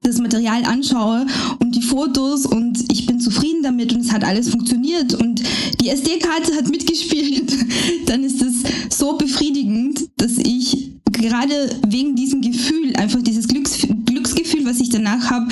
das 0.00 0.18
Material 0.18 0.64
anschaue 0.64 1.26
und 1.58 1.74
die 1.74 1.82
Fotos 1.82 2.46
und 2.46 2.92
ich 2.92 3.06
bin 3.06 3.18
zufrieden 3.18 3.62
damit 3.62 3.92
und 3.92 4.00
es 4.00 4.12
hat 4.12 4.22
alles 4.24 4.48
funktioniert 4.48 5.14
und 5.14 5.42
die 5.80 5.88
SD-Karte 5.88 6.54
hat 6.54 6.68
mitgespielt, 6.68 7.52
dann 8.06 8.22
ist 8.22 8.40
es 8.42 8.62
so 8.96 9.16
befriedigend, 9.16 10.08
dass 10.16 10.38
ich 10.38 10.92
gerade 11.10 11.80
wegen 11.88 12.14
diesem 12.14 12.42
Gefühl, 12.42 12.94
einfach 12.96 13.22
dieses 13.22 13.48
Glücks 13.48 13.86
Glücksgefühl, 14.42 14.66
was 14.66 14.80
ich 14.80 14.90
danach 14.90 15.30
habe, 15.30 15.48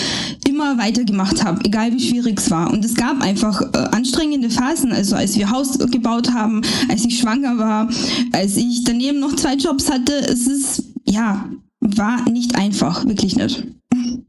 immer 0.49 0.79
weitergemacht 0.79 1.45
habe, 1.45 1.65
egal 1.65 1.93
wie 1.93 2.01
schwierig 2.01 2.39
es 2.39 2.51
war. 2.51 2.73
Und 2.73 2.85
es 2.85 2.95
gab 2.95 3.23
einfach 3.23 3.61
äh, 3.61 3.79
anstrengende 3.93 4.51
Phasen, 4.51 4.93
also 4.93 5.17
als 5.17 5.37
wir 5.37 5.51
Haus 5.51 5.79
gebaut 5.79 6.33
haben, 6.33 6.63
als 6.89 7.05
ich 7.05 7.19
schwanger 7.19 7.59
war, 7.59 7.89
als 8.33 8.57
ich 8.57 8.85
daneben 8.85 9.21
noch 9.21 9.35
zwei 9.37 9.55
Jobs 9.55 9.91
hatte, 9.91 10.13
es 10.13 10.47
ist, 10.47 10.85
ja, 11.05 11.49
war 11.81 12.29
nicht 12.29 12.57
einfach, 12.57 13.07
wirklich 13.07 13.37
nicht. 13.37 13.65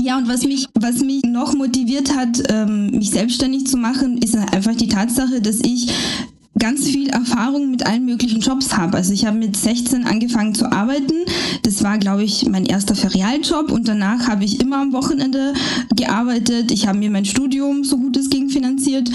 Ja, 0.00 0.16
und 0.16 0.28
was 0.28 0.44
mich, 0.44 0.68
was 0.74 1.00
mich 1.00 1.24
noch 1.24 1.54
motiviert 1.54 2.14
hat, 2.14 2.40
ähm, 2.50 2.92
mich 2.92 3.10
selbstständig 3.10 3.66
zu 3.66 3.76
machen, 3.76 4.18
ist 4.18 4.36
einfach 4.36 4.76
die 4.76 4.86
Tatsache, 4.86 5.40
dass 5.40 5.58
ich 5.58 5.88
ganz 6.58 6.86
viel 6.86 7.08
Erfahrung 7.08 7.70
mit 7.70 7.86
allen 7.86 8.04
möglichen 8.04 8.40
Jobs 8.40 8.76
habe. 8.76 8.96
Also 8.96 9.12
ich 9.12 9.26
habe 9.26 9.38
mit 9.38 9.56
16 9.56 10.04
angefangen 10.04 10.54
zu 10.54 10.70
arbeiten. 10.70 11.14
Das 11.62 11.82
war, 11.82 11.98
glaube 11.98 12.24
ich, 12.24 12.46
mein 12.48 12.66
erster 12.66 12.94
Ferialjob 12.94 13.70
und 13.70 13.88
danach 13.88 14.28
habe 14.28 14.44
ich 14.44 14.60
immer 14.60 14.78
am 14.78 14.92
Wochenende 14.92 15.54
gearbeitet. 15.96 16.70
Ich 16.70 16.86
habe 16.86 16.98
mir 16.98 17.10
mein 17.10 17.24
Studium 17.24 17.84
so 17.84 17.96
gut 17.96 18.16
es 18.16 18.30
ging 18.30 18.48
finanziert 18.48 19.10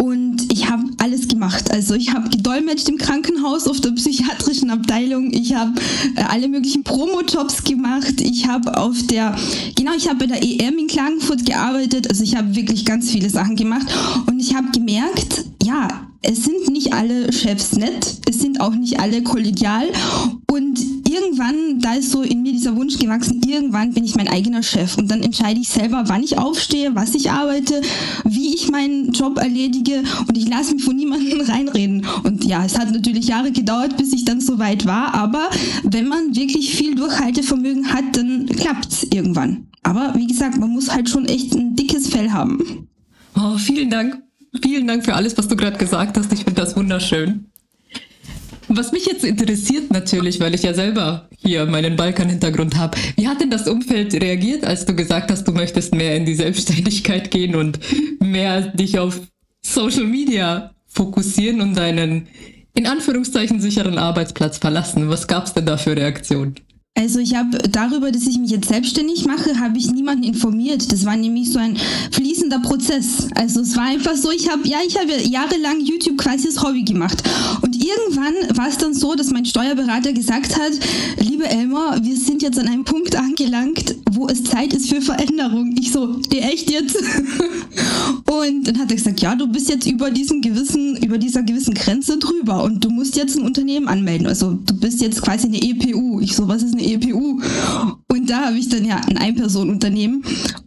und 0.00 0.52
ich 0.52 0.70
habe 0.70 0.84
alles 0.98 1.26
gemacht. 1.26 1.72
Also 1.72 1.94
ich 1.94 2.14
habe 2.14 2.28
gedolmetscht 2.28 2.88
im 2.88 2.98
Krankenhaus 2.98 3.66
auf 3.66 3.80
der 3.80 3.90
psychiatrischen 3.90 4.70
Abteilung. 4.70 5.32
Ich 5.32 5.54
habe 5.54 5.72
äh, 6.14 6.22
alle 6.22 6.48
möglichen 6.48 6.84
Promo-Jobs 6.84 7.64
gemacht. 7.64 8.20
Ich 8.20 8.46
habe 8.46 8.76
auf 8.76 8.96
der, 9.08 9.36
genau, 9.76 9.92
ich 9.96 10.08
habe 10.08 10.20
bei 10.20 10.26
der 10.26 10.42
EM 10.42 10.78
in 10.78 10.86
Klagenfurt 10.86 11.44
gearbeitet. 11.44 12.08
Also 12.08 12.22
ich 12.22 12.36
habe 12.36 12.54
wirklich 12.54 12.84
ganz 12.84 13.10
viele 13.10 13.28
Sachen 13.28 13.56
gemacht. 13.56 13.86
Und 14.26 14.38
ich 14.38 14.54
habe 14.54 14.70
gemerkt, 14.70 15.44
ja, 15.64 16.07
es 16.28 16.44
sind 16.44 16.68
nicht 16.68 16.92
alle 16.92 17.32
Chefs 17.32 17.72
nett, 17.72 18.20
es 18.28 18.40
sind 18.40 18.60
auch 18.60 18.74
nicht 18.74 19.00
alle 19.00 19.22
kollegial 19.22 19.86
und 20.50 20.78
irgendwann, 21.08 21.80
da 21.80 21.94
ist 21.94 22.10
so 22.10 22.20
in 22.20 22.42
mir 22.42 22.52
dieser 22.52 22.76
Wunsch 22.76 22.98
gewachsen, 22.98 23.40
irgendwann 23.46 23.94
bin 23.94 24.04
ich 24.04 24.14
mein 24.14 24.28
eigener 24.28 24.62
Chef 24.62 24.98
und 24.98 25.10
dann 25.10 25.22
entscheide 25.22 25.58
ich 25.58 25.70
selber, 25.70 26.04
wann 26.06 26.22
ich 26.22 26.36
aufstehe, 26.36 26.94
was 26.94 27.14
ich 27.14 27.30
arbeite, 27.30 27.80
wie 28.24 28.54
ich 28.54 28.70
meinen 28.70 29.12
Job 29.12 29.38
erledige 29.38 30.02
und 30.28 30.36
ich 30.36 30.46
lasse 30.46 30.74
mich 30.74 30.84
von 30.84 30.96
niemandem 30.96 31.40
reinreden. 31.48 32.06
Und 32.24 32.44
ja, 32.44 32.62
es 32.62 32.78
hat 32.78 32.92
natürlich 32.92 33.28
Jahre 33.28 33.50
gedauert, 33.50 33.96
bis 33.96 34.12
ich 34.12 34.26
dann 34.26 34.42
so 34.42 34.58
weit 34.58 34.84
war, 34.84 35.14
aber 35.14 35.48
wenn 35.82 36.08
man 36.08 36.36
wirklich 36.36 36.74
viel 36.74 36.94
Durchhaltevermögen 36.94 37.90
hat, 37.90 38.16
dann 38.16 38.44
klappt 38.46 38.92
es 38.92 39.02
irgendwann. 39.04 39.68
Aber 39.82 40.12
wie 40.14 40.26
gesagt, 40.26 40.58
man 40.58 40.70
muss 40.70 40.92
halt 40.92 41.08
schon 41.08 41.24
echt 41.24 41.54
ein 41.54 41.74
dickes 41.74 42.08
Fell 42.08 42.30
haben. 42.32 42.86
Oh, 43.34 43.56
vielen 43.56 43.88
Dank. 43.88 44.27
Vielen 44.62 44.86
Dank 44.86 45.04
für 45.04 45.14
alles, 45.14 45.36
was 45.36 45.48
du 45.48 45.56
gerade 45.56 45.78
gesagt 45.78 46.16
hast. 46.16 46.32
Ich 46.32 46.44
finde 46.44 46.60
das 46.60 46.76
wunderschön. 46.76 47.46
Was 48.68 48.92
mich 48.92 49.06
jetzt 49.06 49.24
interessiert 49.24 49.90
natürlich, 49.90 50.40
weil 50.40 50.54
ich 50.54 50.62
ja 50.62 50.74
selber 50.74 51.28
hier 51.38 51.64
meinen 51.64 51.96
Balkan-Hintergrund 51.96 52.76
habe, 52.76 52.98
wie 53.16 53.26
hat 53.26 53.40
denn 53.40 53.50
das 53.50 53.66
Umfeld 53.66 54.12
reagiert, 54.14 54.64
als 54.64 54.84
du 54.84 54.94
gesagt 54.94 55.30
hast, 55.30 55.44
du 55.44 55.52
möchtest 55.52 55.94
mehr 55.94 56.16
in 56.16 56.26
die 56.26 56.34
Selbstständigkeit 56.34 57.30
gehen 57.30 57.54
und 57.54 57.78
mehr 58.20 58.60
dich 58.60 58.98
auf 58.98 59.20
Social 59.62 60.04
Media 60.04 60.74
fokussieren 60.86 61.62
und 61.62 61.74
deinen 61.76 62.28
in 62.74 62.86
Anführungszeichen 62.86 63.60
sicheren 63.60 63.96
Arbeitsplatz 63.96 64.58
verlassen? 64.58 65.08
Was 65.08 65.26
gab 65.26 65.46
es 65.46 65.54
denn 65.54 65.66
da 65.66 65.78
für 65.78 65.96
Reaktionen? 65.96 66.56
Also 66.98 67.20
ich 67.20 67.36
habe 67.36 67.58
darüber, 67.58 68.10
dass 68.10 68.26
ich 68.26 68.38
mich 68.38 68.50
jetzt 68.50 68.68
selbstständig 68.68 69.24
mache, 69.24 69.60
habe 69.60 69.78
ich 69.78 69.88
niemanden 69.92 70.24
informiert. 70.24 70.90
Das 70.90 71.04
war 71.04 71.16
nämlich 71.16 71.52
so 71.52 71.60
ein 71.60 71.76
fließender 72.10 72.58
Prozess. 72.58 73.28
Also 73.36 73.60
es 73.60 73.76
war 73.76 73.84
einfach 73.84 74.16
so, 74.16 74.32
ich 74.32 74.50
habe 74.50 74.66
ja, 74.66 74.78
ich 74.84 74.98
habe 74.98 75.12
jahrelang 75.22 75.80
YouTube 75.80 76.18
quasi 76.18 76.48
als 76.48 76.60
Hobby 76.60 76.82
gemacht 76.82 77.22
und 77.62 77.76
irgendwann 77.76 78.34
war 78.56 78.68
es 78.68 78.78
dann 78.78 78.94
so, 78.94 79.14
dass 79.14 79.30
mein 79.30 79.44
Steuerberater 79.44 80.12
gesagt 80.12 80.58
hat, 80.58 80.72
liebe 81.20 81.46
Elmar, 81.48 82.02
wir 82.02 82.16
sind 82.16 82.42
jetzt 82.42 82.58
an 82.58 82.66
einem 82.66 82.84
Punkt 82.84 83.14
angelangt, 83.14 83.94
wo 84.10 84.26
es 84.26 84.42
Zeit 84.42 84.72
ist 84.72 84.88
für 84.88 85.00
Veränderung. 85.00 85.76
Ich 85.78 85.92
so, 85.92 86.14
der 86.32 86.52
echt 86.52 86.68
jetzt? 86.68 86.96
und 88.26 88.66
dann 88.66 88.78
hat 88.78 88.90
er 88.90 88.96
gesagt, 88.96 89.20
ja, 89.20 89.36
du 89.36 89.46
bist 89.46 89.68
jetzt 89.68 89.86
über 89.86 90.10
diesen 90.10 90.40
gewissen, 90.40 90.96
über 90.96 91.18
dieser 91.18 91.44
gewissen 91.44 91.74
Grenze 91.74 92.18
drüber 92.18 92.64
und 92.64 92.84
du 92.84 92.90
musst 92.90 93.16
jetzt 93.16 93.36
ein 93.36 93.44
Unternehmen 93.44 93.86
anmelden. 93.86 94.26
Also 94.26 94.58
du 94.66 94.74
bist 94.74 95.00
jetzt 95.00 95.22
quasi 95.22 95.46
eine 95.46 95.62
EPU. 95.62 96.20
Ich 96.20 96.34
so, 96.34 96.48
was 96.48 96.64
ist 96.64 96.74
eine 96.74 96.87
EPU. 96.88 97.40
Und 98.08 98.30
da 98.30 98.46
habe 98.46 98.58
ich 98.58 98.68
dann 98.68 98.84
ja 98.84 98.96
ein 99.08 99.18
Ein-Personen-Unternehmen. 99.18 100.22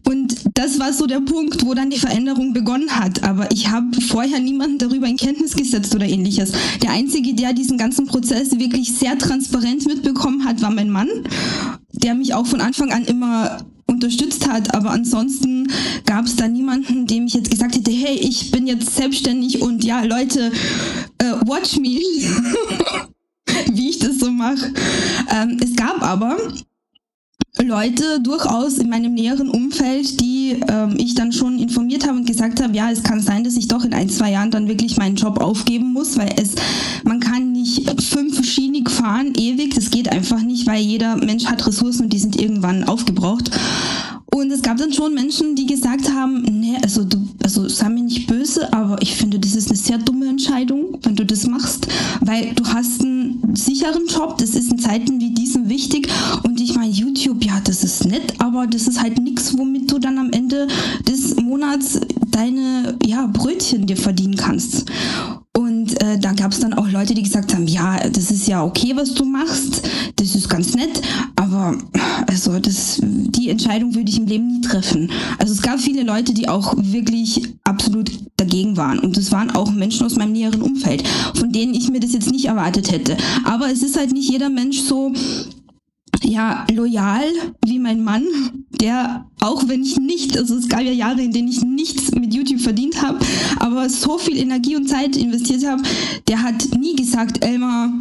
Und 0.07 0.35
das 0.53 0.79
war 0.79 0.93
so 0.93 1.07
der 1.07 1.21
Punkt, 1.21 1.65
wo 1.65 1.73
dann 1.73 1.89
die 1.89 1.99
Veränderung 1.99 2.53
begonnen 2.53 2.89
hat. 2.91 3.23
Aber 3.23 3.51
ich 3.51 3.69
habe 3.69 3.99
vorher 4.01 4.39
niemanden 4.39 4.77
darüber 4.77 5.07
in 5.07 5.17
Kenntnis 5.17 5.55
gesetzt 5.55 5.95
oder 5.95 6.05
ähnliches. 6.05 6.51
Der 6.81 6.91
Einzige, 6.91 7.33
der 7.33 7.53
diesen 7.53 7.77
ganzen 7.77 8.05
Prozess 8.07 8.57
wirklich 8.59 8.93
sehr 8.93 9.17
transparent 9.17 9.87
mitbekommen 9.87 10.45
hat, 10.45 10.61
war 10.61 10.71
mein 10.71 10.89
Mann, 10.89 11.09
der 11.91 12.13
mich 12.13 12.33
auch 12.33 12.45
von 12.45 12.61
Anfang 12.61 12.91
an 12.91 13.05
immer 13.05 13.59
unterstützt 13.91 14.47
hat, 14.47 14.73
aber 14.73 14.91
ansonsten 14.91 15.67
gab 16.05 16.25
es 16.25 16.37
da 16.37 16.47
niemanden, 16.47 17.07
dem 17.07 17.25
ich 17.25 17.33
jetzt 17.33 17.51
gesagt 17.51 17.75
hätte, 17.75 17.91
hey, 17.91 18.15
ich 18.15 18.49
bin 18.51 18.65
jetzt 18.65 18.95
selbstständig 18.95 19.61
und 19.61 19.83
ja, 19.83 20.03
Leute, 20.03 20.51
uh, 21.21 21.47
watch 21.47 21.77
me. 21.77 21.99
wie 23.73 23.89
ich 23.89 23.99
das 23.99 24.10
mache. 24.41 24.73
Ähm, 25.33 25.57
es 25.61 25.75
gab 25.75 26.01
aber 26.01 26.37
Leute 27.59 28.19
durchaus 28.21 28.77
in 28.77 28.89
meinem 28.89 29.13
näheren 29.13 29.49
Umfeld, 29.49 30.19
die 30.19 30.59
ähm, 30.67 30.95
ich 30.97 31.15
dann 31.15 31.31
schon 31.31 31.59
informiert 31.59 32.07
habe 32.07 32.17
und 32.17 32.25
gesagt 32.25 32.61
habe, 32.61 32.75
ja, 32.75 32.89
es 32.89 33.03
kann 33.03 33.21
sein, 33.21 33.43
dass 33.43 33.55
ich 33.55 33.67
doch 33.67 33.83
in 33.83 33.93
ein, 33.93 34.09
zwei 34.09 34.31
Jahren 34.31 34.51
dann 34.51 34.67
wirklich 34.67 34.97
meinen 34.97 35.15
Job 35.15 35.39
aufgeben 35.39 35.93
muss, 35.93 36.17
weil 36.17 36.33
es, 36.37 36.55
man 37.03 37.19
kann 37.19 37.51
nicht 37.51 38.01
fünf 38.01 38.43
Schienig 38.45 38.89
fahren 38.89 39.33
ewig, 39.37 39.75
das 39.75 39.91
geht 39.91 40.11
einfach 40.11 40.41
nicht, 40.41 40.65
weil 40.65 40.81
jeder 40.81 41.17
Mensch 41.17 41.45
hat 41.45 41.65
Ressourcen 41.67 42.03
und 42.05 42.13
die 42.13 42.19
sind 42.19 42.41
irgendwann 42.41 42.83
aufgebraucht. 42.83 43.51
Und 44.33 44.49
es 44.49 44.61
gab 44.61 44.77
dann 44.77 44.93
schon 44.93 45.13
Menschen, 45.13 45.55
die 45.55 45.65
gesagt 45.65 46.09
haben, 46.13 46.41
nee, 46.43 46.77
also 46.81 47.03
du, 47.03 47.17
also 47.43 47.67
sei 47.67 47.89
mir 47.89 48.03
nicht 48.03 48.27
böse, 48.27 48.71
aber 48.71 49.01
ich 49.01 49.15
finde, 49.15 49.37
das 49.37 49.55
ist 49.55 49.67
eine 49.67 49.77
sehr 49.77 49.97
dumme 49.97 50.27
Entscheidung, 50.27 50.97
wenn 51.03 51.17
du 51.17 51.25
das 51.25 51.47
machst, 51.47 51.87
weil 52.21 52.53
du 52.55 52.65
hast 52.65 53.01
einen 53.01 53.55
sicheren 53.55 54.07
Job, 54.07 54.37
das 54.37 54.51
ist 54.51 54.71
in 54.71 54.79
Zeiten 54.79 55.19
wie 55.19 55.31
diesen 55.31 55.67
wichtig. 55.67 56.07
Und 56.43 56.61
ich 56.61 56.75
meine, 56.75 56.91
YouTube, 56.91 57.43
ja, 57.43 57.59
das 57.61 57.83
ist 57.83 58.05
nett, 58.05 58.33
aber 58.37 58.67
das 58.67 58.87
ist 58.87 59.01
halt 59.01 59.19
nichts, 59.19 59.57
womit 59.57 59.91
du 59.91 59.99
dann 59.99 60.17
am 60.17 60.31
Ende 60.31 60.67
des 61.05 61.35
Monats 61.35 61.99
deine, 62.31 62.97
ja, 63.05 63.27
Brötchen 63.27 63.85
dir 63.85 63.97
verdienen 63.97 64.35
kannst. 64.35 64.85
Und 65.57 66.01
äh, 66.01 66.17
da 66.17 66.31
gab 66.31 66.53
es 66.53 66.59
dann 66.59 66.73
auch 66.73 66.89
Leute, 66.89 67.13
die 67.13 67.23
gesagt 67.23 67.53
haben, 67.53 67.67
ja, 67.67 67.97
das 68.09 68.31
ist 68.31 68.47
ja 68.47 68.63
okay, 68.63 68.93
was 68.95 69.13
du 69.13 69.25
machst, 69.25 69.81
das 70.15 70.33
ist 70.33 70.49
ganz 70.49 70.73
nett, 70.75 71.01
aber 71.35 71.77
also 72.27 72.57
das, 72.59 72.99
die 73.01 73.49
Entscheidung 73.49 73.93
würde 73.93 74.09
ich 74.09 74.17
im 74.17 74.27
Leben 74.27 74.47
nie 74.47 74.61
treffen. 74.61 75.11
Also 75.39 75.53
es 75.53 75.61
gab 75.61 75.79
viele 75.79 76.03
Leute, 76.03 76.33
die 76.33 76.47
auch 76.47 76.73
wirklich 76.77 77.41
absolut 77.65 78.11
dagegen 78.37 78.77
waren. 78.77 78.99
Und 78.99 79.17
es 79.17 79.31
waren 79.31 79.51
auch 79.51 79.71
Menschen 79.71 80.05
aus 80.05 80.15
meinem 80.15 80.31
näheren 80.31 80.61
Umfeld, 80.61 81.03
von 81.35 81.51
denen 81.51 81.73
ich 81.73 81.89
mir 81.89 81.99
das 81.99 82.13
jetzt 82.13 82.31
nicht 82.31 82.45
erwartet 82.45 82.91
hätte. 82.91 83.17
Aber 83.43 83.69
es 83.69 83.83
ist 83.83 83.97
halt 83.97 84.13
nicht 84.13 84.29
jeder 84.29 84.49
Mensch 84.49 84.81
so 84.81 85.13
ja, 86.31 86.65
loyal 86.71 87.25
wie 87.65 87.77
mein 87.77 88.03
Mann, 88.03 88.23
der, 88.79 89.25
auch 89.41 89.67
wenn 89.67 89.83
ich 89.83 89.97
nicht, 89.97 90.37
also 90.37 90.55
es 90.55 90.69
gab 90.69 90.81
ja 90.81 90.91
Jahre, 90.91 91.21
in 91.21 91.33
denen 91.33 91.49
ich 91.49 91.61
nichts 91.61 92.11
mit 92.11 92.33
YouTube 92.33 92.61
verdient 92.61 93.01
habe, 93.01 93.19
aber 93.59 93.89
so 93.89 94.17
viel 94.17 94.37
Energie 94.37 94.77
und 94.77 94.87
Zeit 94.87 95.17
investiert 95.17 95.65
habe, 95.65 95.83
der 96.29 96.41
hat 96.41 96.69
nie 96.79 96.95
gesagt, 96.95 97.43
Elmar, 97.43 97.91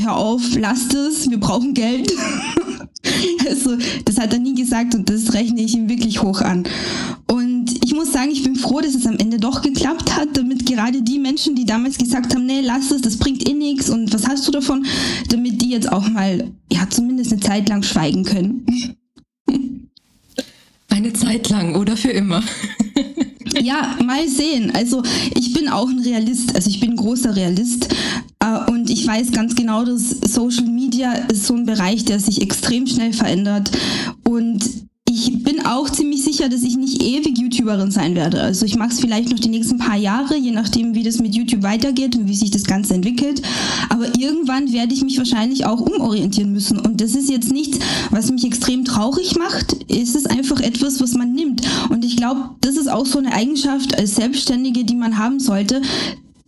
hör 0.00 0.16
auf, 0.16 0.42
lass 0.58 0.92
es, 0.92 1.30
wir 1.30 1.38
brauchen 1.38 1.74
Geld. 1.74 2.12
also, 3.48 3.76
das 4.04 4.18
hat 4.18 4.32
er 4.32 4.38
nie 4.38 4.54
gesagt 4.54 4.94
und 4.94 5.08
das 5.08 5.32
rechne 5.34 5.62
ich 5.62 5.74
ihm 5.74 5.88
wirklich 5.88 6.22
hoch 6.22 6.40
an. 6.40 6.64
Und 7.30 7.84
ich 7.84 7.94
muss 7.94 8.12
sagen, 8.12 8.30
ich 8.30 8.42
bin 8.42 8.56
froh, 8.56 8.80
dass 8.80 8.94
es 8.94 9.06
am 9.06 9.16
Ende 9.18 9.38
doch 9.38 9.62
geklappt 9.62 10.16
hat, 10.16 10.36
damit 10.36 10.66
gerade 10.66 11.02
die 11.02 11.18
Menschen, 11.18 11.54
die 11.54 11.64
damals 11.64 11.98
gesagt 11.98 12.34
haben, 12.34 12.46
nee, 12.46 12.60
lass 12.60 12.90
es, 12.90 13.02
das 13.02 13.16
bringt 13.16 13.48
eh 13.48 13.54
nichts 13.54 13.90
und 13.90 14.12
was 14.12 14.28
hast 14.28 14.46
du 14.46 14.52
davon, 14.52 14.86
damit 15.28 15.60
die 15.62 15.70
jetzt 15.70 15.90
auch 15.90 16.08
mal, 16.08 16.52
ja, 16.72 16.88
zumindest 16.88 17.32
eine 17.32 17.40
Zeit 17.40 17.68
lang 17.68 17.82
schweigen 17.82 18.24
können. 18.24 18.66
Eine 20.88 21.12
Zeit 21.12 21.50
lang 21.50 21.74
oder 21.74 21.94
für 21.94 22.10
immer. 22.10 22.42
ja, 23.60 23.98
mal 24.02 24.26
sehen. 24.28 24.70
Also 24.74 25.02
ich 25.34 25.52
bin 25.52 25.68
auch 25.68 25.88
ein 25.88 25.98
Realist, 25.98 26.54
also 26.54 26.70
ich 26.70 26.80
bin 26.80 26.92
ein 26.92 26.96
großer 26.96 27.36
Realist 27.36 27.88
und 28.68 28.90
ich 28.90 29.06
weiß 29.06 29.32
ganz 29.32 29.54
genau, 29.54 29.84
dass 29.84 30.10
Social 30.10 30.66
Media 30.66 31.12
ist 31.12 31.46
so 31.46 31.54
ein 31.54 31.66
Bereich, 31.66 32.04
der 32.04 32.20
sich 32.20 32.42
extrem 32.42 32.86
schnell 32.86 33.12
verändert 33.12 33.70
und 34.24 34.86
ich 35.08 35.42
bin 35.42 35.64
auch 35.64 35.88
ziemlich 35.88 36.22
sicher, 36.22 36.48
dass 36.48 36.62
ich 36.62 36.76
nicht 36.76 37.02
ewig 37.02 37.38
YouTuberin 37.38 37.90
sein 37.90 38.14
werde. 38.14 38.42
Also 38.42 38.66
ich 38.66 38.76
mache 38.76 38.90
es 38.90 39.00
vielleicht 39.00 39.30
noch 39.30 39.38
die 39.38 39.48
nächsten 39.48 39.78
paar 39.78 39.96
Jahre, 39.96 40.36
je 40.36 40.50
nachdem, 40.50 40.94
wie 40.94 41.04
das 41.04 41.20
mit 41.20 41.34
YouTube 41.34 41.62
weitergeht 41.62 42.16
und 42.16 42.28
wie 42.28 42.34
sich 42.34 42.50
das 42.50 42.64
Ganze 42.64 42.94
entwickelt. 42.94 43.40
Aber 43.88 44.06
irgendwann 44.18 44.72
werde 44.72 44.92
ich 44.92 45.02
mich 45.02 45.16
wahrscheinlich 45.16 45.64
auch 45.64 45.80
umorientieren 45.80 46.52
müssen. 46.52 46.78
Und 46.78 47.00
das 47.00 47.14
ist 47.14 47.30
jetzt 47.30 47.52
nichts, 47.52 47.78
was 48.10 48.30
mich 48.30 48.44
extrem 48.44 48.84
traurig 48.84 49.36
macht. 49.38 49.76
Es 49.88 50.14
ist 50.16 50.28
einfach 50.28 50.60
etwas, 50.60 51.00
was 51.00 51.14
man 51.14 51.32
nimmt. 51.32 51.62
Und 51.88 52.04
ich 52.04 52.16
glaube, 52.16 52.50
das 52.60 52.76
ist 52.76 52.90
auch 52.90 53.06
so 53.06 53.18
eine 53.18 53.32
Eigenschaft 53.32 53.96
als 53.96 54.16
Selbstständige, 54.16 54.84
die 54.84 54.96
man 54.96 55.18
haben 55.18 55.38
sollte, 55.40 55.82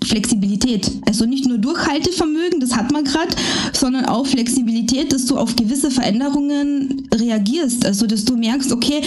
Flexibilität. 0.04 0.90
Also 1.06 1.26
nicht 1.26 1.46
nur 1.46 1.58
Durchhaltevermögen, 1.58 2.60
das 2.60 2.76
hat 2.76 2.92
man 2.92 3.04
gerade, 3.04 3.34
sondern 3.72 4.04
auch 4.04 4.26
Flexibilität, 4.26 5.12
dass 5.12 5.26
du 5.26 5.36
auf 5.36 5.56
gewisse 5.56 5.90
Veränderungen 5.90 7.08
reagierst. 7.14 7.84
Also 7.84 8.06
dass 8.06 8.24
du 8.24 8.36
merkst, 8.36 8.72
okay, 8.72 9.02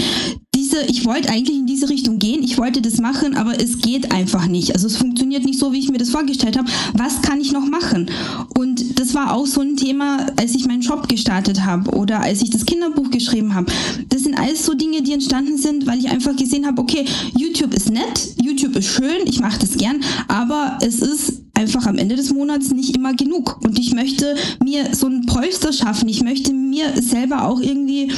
diese, 0.61 0.83
ich 0.83 1.05
wollte 1.05 1.29
eigentlich 1.29 1.57
in 1.57 1.65
diese 1.65 1.89
Richtung 1.89 2.19
gehen, 2.19 2.43
ich 2.43 2.59
wollte 2.59 2.83
das 2.83 2.99
machen, 2.99 3.35
aber 3.35 3.59
es 3.59 3.79
geht 3.79 4.11
einfach 4.11 4.45
nicht. 4.45 4.75
Also 4.75 4.85
es 4.85 4.95
funktioniert 4.95 5.43
nicht 5.43 5.57
so, 5.57 5.73
wie 5.73 5.79
ich 5.79 5.89
mir 5.89 5.97
das 5.97 6.11
vorgestellt 6.11 6.55
habe. 6.55 6.69
Was 6.93 7.23
kann 7.23 7.41
ich 7.41 7.51
noch 7.51 7.65
machen? 7.65 8.11
Und 8.55 8.99
das 8.99 9.15
war 9.15 9.33
auch 9.33 9.47
so 9.47 9.61
ein 9.61 9.75
Thema, 9.75 10.27
als 10.35 10.53
ich 10.53 10.67
meinen 10.67 10.81
Job 10.81 11.09
gestartet 11.09 11.65
habe 11.65 11.89
oder 11.97 12.21
als 12.21 12.43
ich 12.43 12.51
das 12.51 12.67
Kinderbuch 12.67 13.09
geschrieben 13.09 13.55
habe. 13.55 13.71
Das 14.09 14.21
sind 14.21 14.37
alles 14.37 14.63
so 14.63 14.75
Dinge, 14.75 15.01
die 15.01 15.13
entstanden 15.13 15.57
sind, 15.57 15.87
weil 15.87 15.97
ich 15.97 16.09
einfach 16.09 16.35
gesehen 16.35 16.67
habe, 16.67 16.79
okay, 16.79 17.05
YouTube 17.35 17.73
ist 17.73 17.89
nett, 17.89 18.35
YouTube 18.39 18.75
ist 18.75 18.87
schön, 18.87 19.25
ich 19.25 19.39
mache 19.39 19.59
das 19.59 19.77
gern, 19.77 20.01
aber 20.27 20.77
es 20.81 21.01
ist 21.01 21.41
einfach 21.55 21.87
am 21.87 21.97
Ende 21.97 22.15
des 22.15 22.31
Monats 22.31 22.69
nicht 22.71 22.95
immer 22.95 23.15
genug. 23.15 23.59
Und 23.63 23.79
ich 23.79 23.93
möchte 23.95 24.35
mir 24.63 24.93
so 24.93 25.07
ein 25.07 25.25
Polster 25.25 25.73
schaffen. 25.73 26.07
Ich 26.07 26.21
möchte 26.21 26.53
mir 26.53 27.01
selber 27.01 27.47
auch 27.47 27.59
irgendwie 27.59 28.11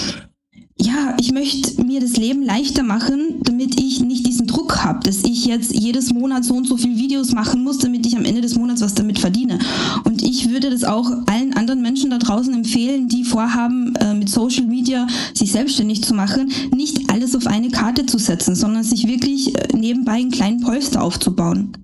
ja, 0.85 1.15
ich 1.19 1.31
möchte 1.31 1.81
mir 1.83 2.01
das 2.01 2.17
Leben 2.17 2.43
leichter 2.43 2.83
machen, 2.83 3.39
damit 3.43 3.79
ich 3.79 4.01
nicht 4.01 4.27
diesen 4.27 4.47
Druck 4.47 4.83
habe, 4.83 4.99
dass 5.03 5.23
ich 5.23 5.45
jetzt 5.45 5.73
jedes 5.73 6.13
Monat 6.13 6.43
so 6.43 6.55
und 6.55 6.67
so 6.67 6.75
viele 6.75 6.97
Videos 6.97 7.31
machen 7.31 7.63
muss, 7.63 7.77
damit 7.77 8.05
ich 8.05 8.17
am 8.17 8.25
Ende 8.25 8.41
des 8.41 8.55
Monats 8.55 8.81
was 8.81 8.93
damit 8.93 9.19
verdiene. 9.19 9.59
Und 10.03 10.21
ich 10.21 10.49
würde 10.49 10.69
das 10.69 10.83
auch 10.83 11.09
allen 11.27 11.53
anderen 11.53 11.81
Menschen 11.81 12.09
da 12.09 12.17
draußen 12.17 12.53
empfehlen, 12.53 13.07
die 13.07 13.23
vorhaben, 13.23 13.95
äh, 13.95 14.13
mit 14.13 14.29
Social 14.29 14.65
Media 14.65 15.07
sich 15.33 15.51
selbstständig 15.51 16.03
zu 16.03 16.13
machen, 16.13 16.51
nicht 16.75 17.09
alles 17.09 17.35
auf 17.35 17.47
eine 17.47 17.69
Karte 17.69 18.05
zu 18.05 18.17
setzen, 18.17 18.55
sondern 18.55 18.83
sich 18.83 19.07
wirklich 19.07 19.55
äh, 19.55 19.75
nebenbei 19.75 20.13
einen 20.13 20.31
kleinen 20.31 20.59
Polster 20.59 21.01
aufzubauen. 21.01 21.77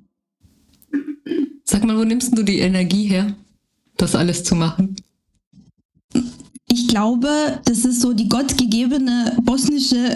Sag 1.63 1.86
mal, 1.86 1.98
wo 1.98 2.03
nimmst 2.03 2.38
du 2.38 2.44
die 2.44 2.60
Energie 2.60 3.06
her, 3.06 3.34
das 3.96 4.15
alles 4.15 4.44
zu 4.44 4.56
machen? 4.56 4.96
Ich 6.80 6.88
glaube, 6.88 7.60
das 7.66 7.84
ist 7.84 8.02
so 8.02 8.14
die 8.14 8.30
gottgegebene 8.30 9.36
bosnische 9.42 10.16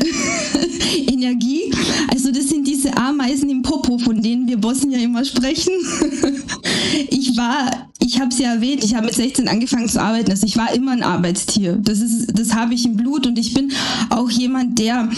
Energie. 1.07 1.73
Also 2.09 2.31
das 2.31 2.47
sind 2.47 2.65
diese 2.65 2.95
Ameisen 2.95 3.49
im 3.49 3.61
Popo, 3.61 3.97
von 3.97 4.21
denen 4.21 4.47
wir 4.47 4.57
Bosnier 4.57 4.99
immer 4.99 5.25
sprechen. 5.25 5.73
ich 7.09 7.35
war, 7.35 7.89
ich 7.99 8.19
habe 8.19 8.29
es 8.29 8.39
ja 8.39 8.53
erwähnt, 8.53 8.83
ich 8.83 8.95
habe 8.95 9.07
mit 9.07 9.15
16 9.15 9.47
angefangen 9.47 9.89
zu 9.89 10.01
arbeiten. 10.01 10.31
Also 10.31 10.45
ich 10.45 10.55
war 10.55 10.73
immer 10.73 10.91
ein 10.91 11.03
Arbeitstier. 11.03 11.77
Das 11.81 11.99
das 12.27 12.53
habe 12.53 12.73
ich 12.73 12.85
im 12.85 12.95
Blut 12.95 13.27
und 13.27 13.37
ich 13.37 13.53
bin 13.53 13.71
auch 14.09 14.29
jemand, 14.29 14.79
der 14.79 15.09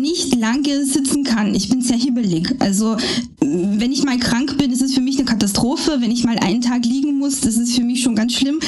nicht 0.00 0.34
lange 0.36 0.84
sitzen 0.84 1.24
kann. 1.24 1.54
Ich 1.54 1.68
bin 1.68 1.82
sehr 1.82 1.96
hibbelig. 1.96 2.54
Also 2.58 2.96
wenn 3.40 3.92
ich 3.92 4.04
mal 4.04 4.18
krank 4.18 4.58
bin, 4.58 4.72
ist 4.72 4.82
es 4.82 4.94
für 4.94 5.00
mich 5.00 5.16
eine 5.16 5.24
Katastrophe. 5.24 5.96
Wenn 6.00 6.10
ich 6.10 6.24
mal 6.24 6.38
einen 6.38 6.60
Tag 6.60 6.84
liegen 6.84 7.18
muss, 7.18 7.40
das 7.40 7.56
ist 7.56 7.74
für 7.74 7.84
mich 7.84 8.02
schon 8.02 8.14
ganz 8.14 8.34
schlimm. 8.34 8.58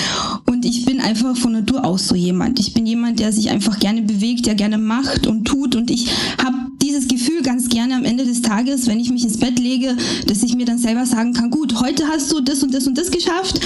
Und 0.46 0.64
ich 0.64 0.84
bin 0.84 1.00
einfach 1.00 1.36
von 1.36 1.52
Natur 1.52 1.84
aus 1.84 2.08
so 2.08 2.14
jemand. 2.14 2.58
Ich 2.60 2.74
bin 2.74 2.86
jemand, 2.86 3.18
der 3.18 3.32
sich 3.32 3.50
einfach 3.50 3.78
gerne 3.78 4.02
bewegt, 4.02 4.46
der 4.46 4.54
gerne 4.54 4.78
macht 4.78 5.26
und 5.26 5.44
tut. 5.44 5.76
Und 5.76 5.90
ich 5.90 6.08
habe 6.42 6.56
dieses 6.82 7.08
Gefühl 7.08 7.42
ganz 7.42 7.68
gerne 7.68 7.96
am 7.96 8.04
Ende 8.04 8.24
des 8.24 8.42
Tages, 8.42 8.86
wenn 8.86 9.00
ich 9.00 9.10
mich 9.10 9.24
ins 9.24 9.38
Bett 9.38 9.58
lege, 9.58 9.96
dass 10.26 10.42
ich 10.42 10.54
mir 10.54 10.64
dann 10.64 10.78
selber 10.78 11.06
sagen 11.06 11.32
kann, 11.32 11.50
gut, 11.50 11.80
heute 11.80 12.06
hast 12.08 12.32
du 12.32 12.40
das 12.40 12.62
und 12.62 12.72
das 12.72 12.86
und 12.86 12.96
das 12.96 13.10
geschafft. 13.10 13.60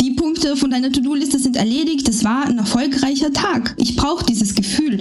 Die 0.00 0.12
Punkte 0.12 0.56
von 0.56 0.70
deiner 0.70 0.92
To-Do-Liste 0.92 1.38
sind 1.38 1.56
erledigt. 1.56 2.06
Das 2.06 2.24
war 2.24 2.46
ein 2.46 2.58
erfolgreicher 2.58 3.32
Tag. 3.32 3.74
Ich 3.78 3.96
brauche 3.96 4.24
dieses 4.24 4.54
Gefühl. 4.54 5.00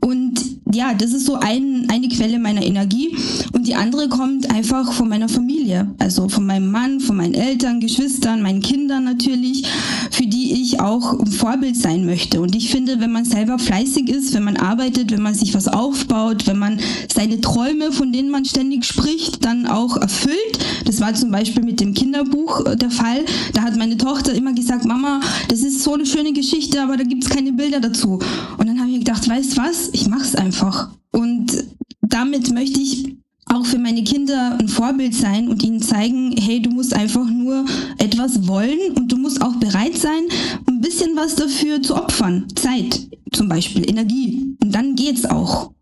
Und 0.00 0.43
ja, 0.74 0.92
das 0.94 1.12
ist 1.12 1.26
so 1.26 1.34
ein, 1.34 1.86
eine 1.88 2.08
Quelle 2.08 2.38
meiner 2.38 2.64
Energie. 2.64 3.16
Und 3.52 3.66
die 3.66 3.74
andere 3.74 4.08
kommt 4.08 4.50
einfach 4.50 4.92
von 4.92 5.08
meiner 5.08 5.28
Familie. 5.28 5.94
Also 5.98 6.28
von 6.28 6.44
meinem 6.44 6.70
Mann, 6.70 7.00
von 7.00 7.16
meinen 7.16 7.34
Eltern, 7.34 7.80
Geschwistern, 7.80 8.42
meinen 8.42 8.60
Kindern 8.60 9.04
natürlich, 9.04 9.64
für 10.10 10.26
die 10.26 10.60
ich 10.60 10.80
auch 10.80 11.18
ein 11.18 11.26
Vorbild 11.26 11.76
sein 11.76 12.04
möchte. 12.04 12.40
Und 12.40 12.54
ich 12.54 12.70
finde, 12.70 13.00
wenn 13.00 13.12
man 13.12 13.24
selber 13.24 13.58
fleißig 13.58 14.08
ist, 14.08 14.34
wenn 14.34 14.44
man 14.44 14.56
arbeitet, 14.56 15.12
wenn 15.12 15.22
man 15.22 15.34
sich 15.34 15.54
was 15.54 15.68
aufbaut, 15.68 16.46
wenn 16.46 16.58
man 16.58 16.80
seine 17.12 17.40
Träume, 17.40 17.92
von 17.92 18.12
denen 18.12 18.30
man 18.30 18.44
ständig 18.44 18.84
spricht, 18.84 19.44
dann 19.44 19.66
auch 19.66 19.96
erfüllt. 19.96 20.58
Das 20.84 21.00
war 21.00 21.14
zum 21.14 21.30
Beispiel 21.30 21.62
mit 21.62 21.80
dem 21.80 21.94
Kinderbuch 21.94 22.66
äh, 22.66 22.76
der 22.76 22.90
Fall. 22.90 23.24
Da 23.52 23.62
hat 23.62 23.76
meine 23.76 23.96
Tochter 23.96 24.34
immer 24.34 24.52
gesagt, 24.52 24.84
Mama, 24.84 25.20
das 25.48 25.60
ist 25.60 25.82
so 25.82 25.94
eine 25.94 26.06
schöne 26.06 26.32
Geschichte, 26.32 26.82
aber 26.82 26.96
da 26.96 27.04
gibt 27.04 27.24
es 27.24 27.30
keine 27.30 27.52
Bilder 27.52 27.80
dazu. 27.80 28.18
Und 28.58 28.66
dann 28.66 28.80
habe 28.80 28.90
ich 28.90 28.98
gedacht, 28.98 29.28
weißt 29.28 29.56
was, 29.56 29.90
ich 29.92 30.08
mache 30.08 30.22
es 30.22 30.34
einfach 30.34 30.63
einfach. 30.64 30.88
Und 31.12 31.64
damit 32.00 32.52
möchte 32.52 32.80
ich 32.80 33.16
auch 33.46 33.66
für 33.66 33.78
meine 33.78 34.02
Kinder 34.02 34.56
ein 34.58 34.68
Vorbild 34.68 35.14
sein 35.14 35.48
und 35.48 35.62
ihnen 35.62 35.80
zeigen, 35.80 36.34
hey, 36.38 36.60
du 36.60 36.70
musst 36.70 36.94
einfach 36.94 37.28
nur 37.28 37.66
etwas 37.98 38.46
wollen 38.48 38.92
und 38.96 39.12
du 39.12 39.16
musst 39.16 39.42
auch 39.42 39.54
bereit 39.56 39.96
sein, 39.96 40.22
ein 40.66 40.80
bisschen 40.80 41.14
was 41.14 41.36
dafür 41.36 41.82
zu 41.82 41.94
opfern. 41.94 42.46
Zeit 42.54 43.08
zum 43.32 43.48
Beispiel, 43.48 43.88
Energie. 43.88 44.56
Und 44.62 44.74
dann 44.74 44.96
geht's 44.96 45.26
auch. 45.26 45.72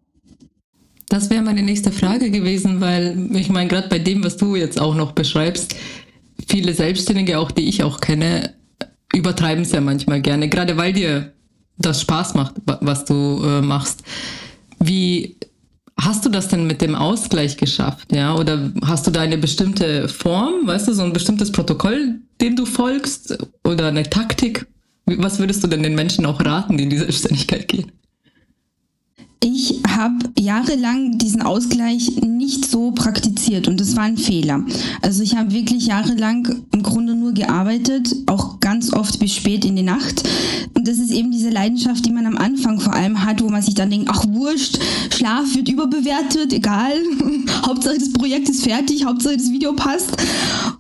Das 1.09 1.31
wäre 1.31 1.42
meine 1.42 1.62
nächste 1.62 1.92
Frage 1.92 2.31
gewesen, 2.31 2.81
weil 2.81 3.29
ich 3.37 3.49
meine, 3.49 3.68
gerade 3.68 3.88
bei 3.88 3.99
dem, 3.99 4.25
was 4.25 4.37
du 4.37 4.57
jetzt 4.57 4.81
auch 4.81 4.95
noch 4.95 5.12
beschreibst, 5.12 5.77
viele 6.49 6.75
Selbstständige, 6.75 7.38
auch 7.38 7.51
die 7.51 7.68
ich 7.68 7.83
auch 7.83 8.01
kenne, 8.01 8.55
übertreiben 9.14 9.62
es 9.62 9.73
ja 9.73 9.81
manchmal 9.81 10.23
gerne, 10.23 10.49
gerade 10.49 10.77
weil 10.77 10.95
dir 10.95 11.33
das 11.79 12.01
Spaß 12.01 12.35
macht, 12.35 12.55
was 12.81 13.05
du 13.05 13.42
äh, 13.45 13.61
machst. 13.61 14.03
Wie 14.83 15.37
hast 15.97 16.25
du 16.25 16.29
das 16.29 16.49
denn 16.49 16.66
mit 16.66 16.83
dem 16.83 16.95
Ausgleich 16.95 17.57
geschafft? 17.57 18.12
Ja, 18.12 18.35
oder 18.35 18.73
hast 18.85 19.07
du 19.07 19.11
da 19.11 19.21
eine 19.21 19.38
bestimmte 19.38 20.09
Form, 20.09 20.66
weißt 20.66 20.88
du, 20.88 20.92
so 20.92 21.03
ein 21.03 21.12
bestimmtes 21.12 21.53
Protokoll, 21.53 22.21
dem 22.40 22.57
du 22.57 22.66
folgst 22.66 23.38
oder 23.64 23.88
eine 23.88 24.09
Taktik? 24.09 24.66
Was 25.07 25.38
würdest 25.38 25.62
du 25.62 25.68
denn 25.68 25.83
den 25.83 25.95
Menschen 25.95 26.27
auch 26.27 26.45
raten, 26.45 26.77
die 26.77 26.85
in 26.85 26.90
die 26.90 26.99
Selbstständigkeit 26.99 27.68
gehen? 27.68 27.92
Ich 29.44 29.81
habe 29.88 30.31
jahrelang 30.38 31.18
diesen 31.18 31.42
Ausgleich 31.42 32.12
nicht 32.22 32.64
so 32.64 32.92
praktiziert 32.92 33.66
und 33.66 33.81
das 33.81 33.96
war 33.96 34.05
ein 34.05 34.16
Fehler. 34.16 34.64
Also 35.00 35.24
ich 35.24 35.37
habe 35.37 35.50
wirklich 35.50 35.87
jahrelang 35.87 36.62
im 36.72 36.85
Grunde 36.85 37.16
nur 37.16 37.33
gearbeitet, 37.33 38.14
auch 38.26 38.61
ganz 38.61 38.92
oft 38.92 39.18
bis 39.18 39.35
spät 39.35 39.64
in 39.64 39.74
die 39.74 39.83
Nacht. 39.83 40.22
Und 40.74 40.87
das 40.87 40.98
ist 40.98 41.11
eben 41.11 41.33
diese 41.33 41.50
Leidenschaft, 41.50 42.07
die 42.07 42.12
man 42.12 42.26
am 42.26 42.37
Anfang 42.37 42.78
vor 42.78 42.94
allem 42.94 43.24
hat, 43.24 43.42
wo 43.42 43.48
man 43.48 43.62
sich 43.62 43.74
dann 43.74 43.90
denkt, 43.90 44.09
ach 44.12 44.24
wurscht, 44.28 44.78
Schlaf 45.11 45.52
wird 45.57 45.68
überbewertet, 45.68 46.52
egal. 46.52 46.92
Hauptsache 47.66 47.98
das 47.98 48.12
Projekt 48.12 48.48
ist 48.48 48.62
fertig, 48.62 49.05
Hauptsache 49.05 49.37
das 49.37 49.50
Video 49.50 49.72
passt. 49.72 50.11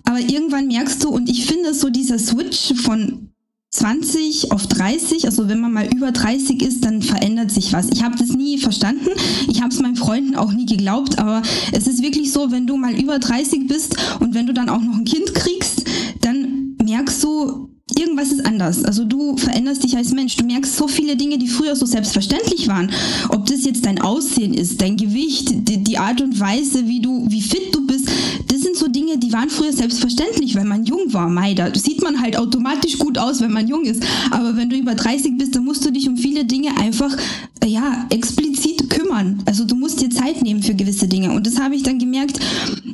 Aber 0.04 0.20
irgendwann 0.20 0.68
merkst 0.68 1.02
du, 1.02 1.08
und 1.08 1.28
ich 1.28 1.46
finde 1.46 1.74
so 1.74 1.90
dieser 1.90 2.18
Switch 2.20 2.74
von 2.82 3.31
20 3.72 4.52
auf 4.52 4.66
30, 4.66 5.24
also 5.24 5.48
wenn 5.48 5.58
man 5.58 5.72
mal 5.72 5.86
über 5.86 6.12
30 6.12 6.62
ist, 6.62 6.84
dann 6.84 7.00
verändert 7.00 7.50
sich 7.50 7.72
was. 7.72 7.88
Ich 7.90 8.02
habe 8.02 8.16
das 8.18 8.28
nie 8.28 8.58
verstanden, 8.58 9.08
ich 9.48 9.62
habe 9.62 9.72
es 9.72 9.80
meinen 9.80 9.96
Freunden 9.96 10.36
auch 10.36 10.52
nie 10.52 10.66
geglaubt, 10.66 11.18
aber 11.18 11.42
es 11.72 11.86
ist 11.86 12.02
wirklich 12.02 12.32
so, 12.32 12.50
wenn 12.50 12.66
du 12.66 12.76
mal 12.76 12.94
über 12.94 13.18
30 13.18 13.66
bist 13.66 13.96
und 14.20 14.34
wenn 14.34 14.46
du 14.46 14.52
dann 14.52 14.68
auch 14.68 14.80
noch 14.80 14.94
ein 14.94 15.04
Kind 15.04 15.34
kriegst, 15.34 15.84
dann 16.20 16.76
merkst 16.84 17.24
du, 17.24 17.70
irgendwas 17.98 18.32
ist 18.32 18.44
anders. 18.46 18.84
Also 18.84 19.04
du 19.04 19.36
veränderst 19.36 19.84
dich 19.84 19.96
als 19.96 20.12
Mensch. 20.12 20.36
Du 20.36 20.44
merkst 20.44 20.76
so 20.76 20.88
viele 20.88 21.16
Dinge, 21.16 21.38
die 21.38 21.48
früher 21.48 21.76
so 21.76 21.86
selbstverständlich 21.86 22.68
waren. 22.68 22.90
Ob 23.28 23.46
das 23.46 23.64
jetzt 23.64 23.86
dein 23.86 24.00
Aussehen 24.00 24.54
ist, 24.54 24.80
dein 24.80 24.96
Gewicht, 24.96 25.50
die, 25.68 25.82
die 25.82 25.98
Art 25.98 26.20
und 26.20 26.38
Weise, 26.38 26.86
wie 26.86 27.00
du, 27.00 27.26
wie 27.28 27.40
fit 27.40 27.74
du 27.74 27.86
bist, 27.86 28.08
das 28.48 28.60
sind 28.60 28.76
so 28.76 28.88
Dinge, 28.88 29.18
die 29.18 29.32
waren 29.32 29.48
früher 29.48 29.72
selbstverständlich, 29.72 30.54
weil 30.54 30.64
man 30.64 30.84
jung 30.84 31.12
war. 31.12 31.28
Mei, 31.28 31.54
da 31.54 31.74
sieht 31.74 32.02
man 32.02 32.20
halt 32.20 32.36
automatisch 32.36 32.98
gut 32.98 33.18
aus, 33.18 33.40
wenn 33.40 33.52
man 33.52 33.66
jung 33.66 33.84
ist. 33.84 34.02
Aber 34.30 34.56
wenn 34.56 34.68
du 34.68 34.76
über 34.76 34.94
30 34.94 35.38
bist, 35.38 35.54
dann 35.54 35.64
musst 35.64 35.84
du 35.84 35.90
dich 35.90 36.08
um 36.08 36.16
viele 36.16 36.44
Dinge 36.44 36.76
einfach, 36.76 37.16
ja, 37.64 38.06
explizit 38.10 38.90
kümmern. 38.90 39.42
Also 39.46 39.64
du 39.64 39.74
musst 39.74 40.00
dir 40.00 40.10
Zeit 40.10 40.42
nehmen 40.42 40.62
für 40.62 40.74
gewisse 40.74 41.08
Dinge. 41.08 41.32
Und 41.32 41.46
das 41.46 41.58
habe 41.58 41.74
ich 41.74 41.82
dann 41.82 41.98
gemerkt 41.98 42.38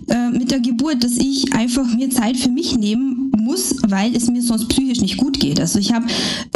äh, 0.09 0.31
mit 0.31 0.51
der 0.51 0.61
Geburt, 0.61 1.03
dass 1.03 1.17
ich 1.17 1.53
einfach 1.53 1.87
mir 1.95 2.11
Zeit 2.11 2.37
für 2.37 2.51
mich 2.51 2.77
nehmen 2.77 3.33
muss, 3.37 3.75
weil 3.87 4.15
es 4.15 4.29
mir 4.29 4.43
sonst 4.43 4.69
psychisch 4.69 4.88
nicht 5.01 5.19
gut 5.19 5.39
geht. 5.39 5.61
Also 5.61 5.79
ich 5.79 5.93
habe 5.93 6.07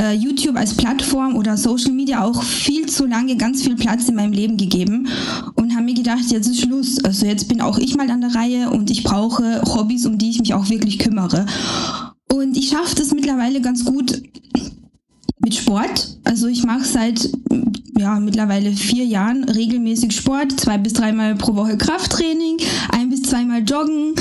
äh, 0.01 0.15
YouTube 0.15 0.57
als 0.57 0.75
Plattform 0.75 1.37
oder 1.37 1.57
Social 1.57 1.93
Media 1.93 2.25
auch 2.25 2.43
viel 2.43 2.87
zu 2.87 3.07
lange 3.07 3.37
ganz 3.37 3.63
viel 3.63 3.77
Platz 3.77 4.09
in 4.09 4.15
meinem 4.15 4.33
Leben 4.33 4.57
gegeben 4.57 5.09
und 5.55 5.73
habe 5.75 5.85
mir 5.85 5.95
gedacht, 5.95 6.31
jetzt 6.31 6.49
ist 6.49 6.61
Schluss. 6.61 7.03
Also 7.05 7.27
jetzt 7.27 7.49
bin 7.49 7.61
auch 7.61 7.79
ich 7.79 7.97
mal 7.97 8.11
an 8.11 8.21
der 8.21 8.35
Reihe 8.35 8.71
und 8.71 8.91
ich 8.91 9.05
brauche 9.05 9.63
Hobbys, 9.63 10.07
um 10.07 10.19
die 10.19 10.31
ich 10.31 10.41
mich 10.41 10.55
auch 10.55 10.69
wirklich 10.69 10.99
kümmere. 10.99 11.47
Und 12.33 12.57
ich 12.57 12.71
schaffe 12.71 12.97
das 12.97 13.13
mittlerweile 13.13 13.61
ganz 13.61 13.85
gut 13.85 14.23
mit 15.41 15.55
Sport. 15.55 16.19
Also 16.25 16.47
ich 16.47 16.65
mache 16.65 16.85
seit 16.85 17.29
ja, 17.99 18.19
mittlerweile 18.19 18.73
vier 18.73 19.05
Jahren 19.05 19.45
regelmäßig 19.45 20.13
Sport, 20.13 20.59
zwei 20.61 20.79
bis 20.79 20.93
dreimal 20.95 21.35
pro 21.35 21.55
Woche 21.55 21.77
Krafttraining, 21.77 22.57
ein 22.91 23.11
bis 23.11 23.23
zweimal 23.23 23.63
Joggen. 23.63 24.15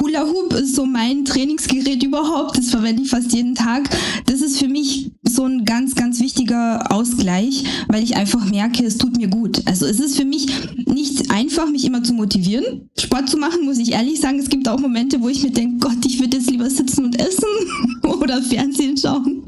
Hula 0.00 0.26
Hoop 0.26 0.52
ist 0.54 0.74
so 0.74 0.84
mein 0.84 1.24
Trainingsgerät 1.24 2.02
überhaupt, 2.02 2.58
das 2.58 2.70
verwende 2.70 3.02
ich 3.02 3.10
fast 3.10 3.32
jeden 3.32 3.54
Tag. 3.54 3.88
Das 4.26 4.40
ist 4.40 4.58
für 4.58 4.68
mich 4.68 5.10
so 5.24 5.44
ein 5.44 5.64
ganz, 5.64 5.94
ganz 5.94 6.20
wichtiger 6.20 6.92
Ausgleich, 6.92 7.64
weil 7.88 8.02
ich 8.02 8.16
einfach 8.16 8.44
merke, 8.50 8.84
es 8.84 8.98
tut 8.98 9.16
mir 9.16 9.28
gut. 9.28 9.62
Also 9.66 9.86
es 9.86 10.00
ist 10.00 10.16
für 10.16 10.24
mich 10.24 10.46
nicht 10.86 11.30
einfach, 11.30 11.68
mich 11.70 11.84
immer 11.84 12.02
zu 12.02 12.12
motivieren. 12.12 12.88
Sport 12.98 13.28
zu 13.28 13.38
machen, 13.38 13.64
muss 13.64 13.78
ich 13.78 13.92
ehrlich 13.92 14.20
sagen. 14.20 14.38
Es 14.38 14.48
gibt 14.48 14.68
auch 14.68 14.78
Momente, 14.78 15.20
wo 15.20 15.28
ich 15.28 15.42
mir 15.42 15.50
denke, 15.50 15.88
Gott, 15.88 16.04
ich 16.04 16.20
würde 16.20 16.36
jetzt 16.36 16.50
lieber 16.50 16.68
sitzen 16.68 17.04
und 17.04 17.20
essen 17.20 17.48
oder 18.20 18.42
Fernsehen 18.42 18.96
schauen. 18.96 19.44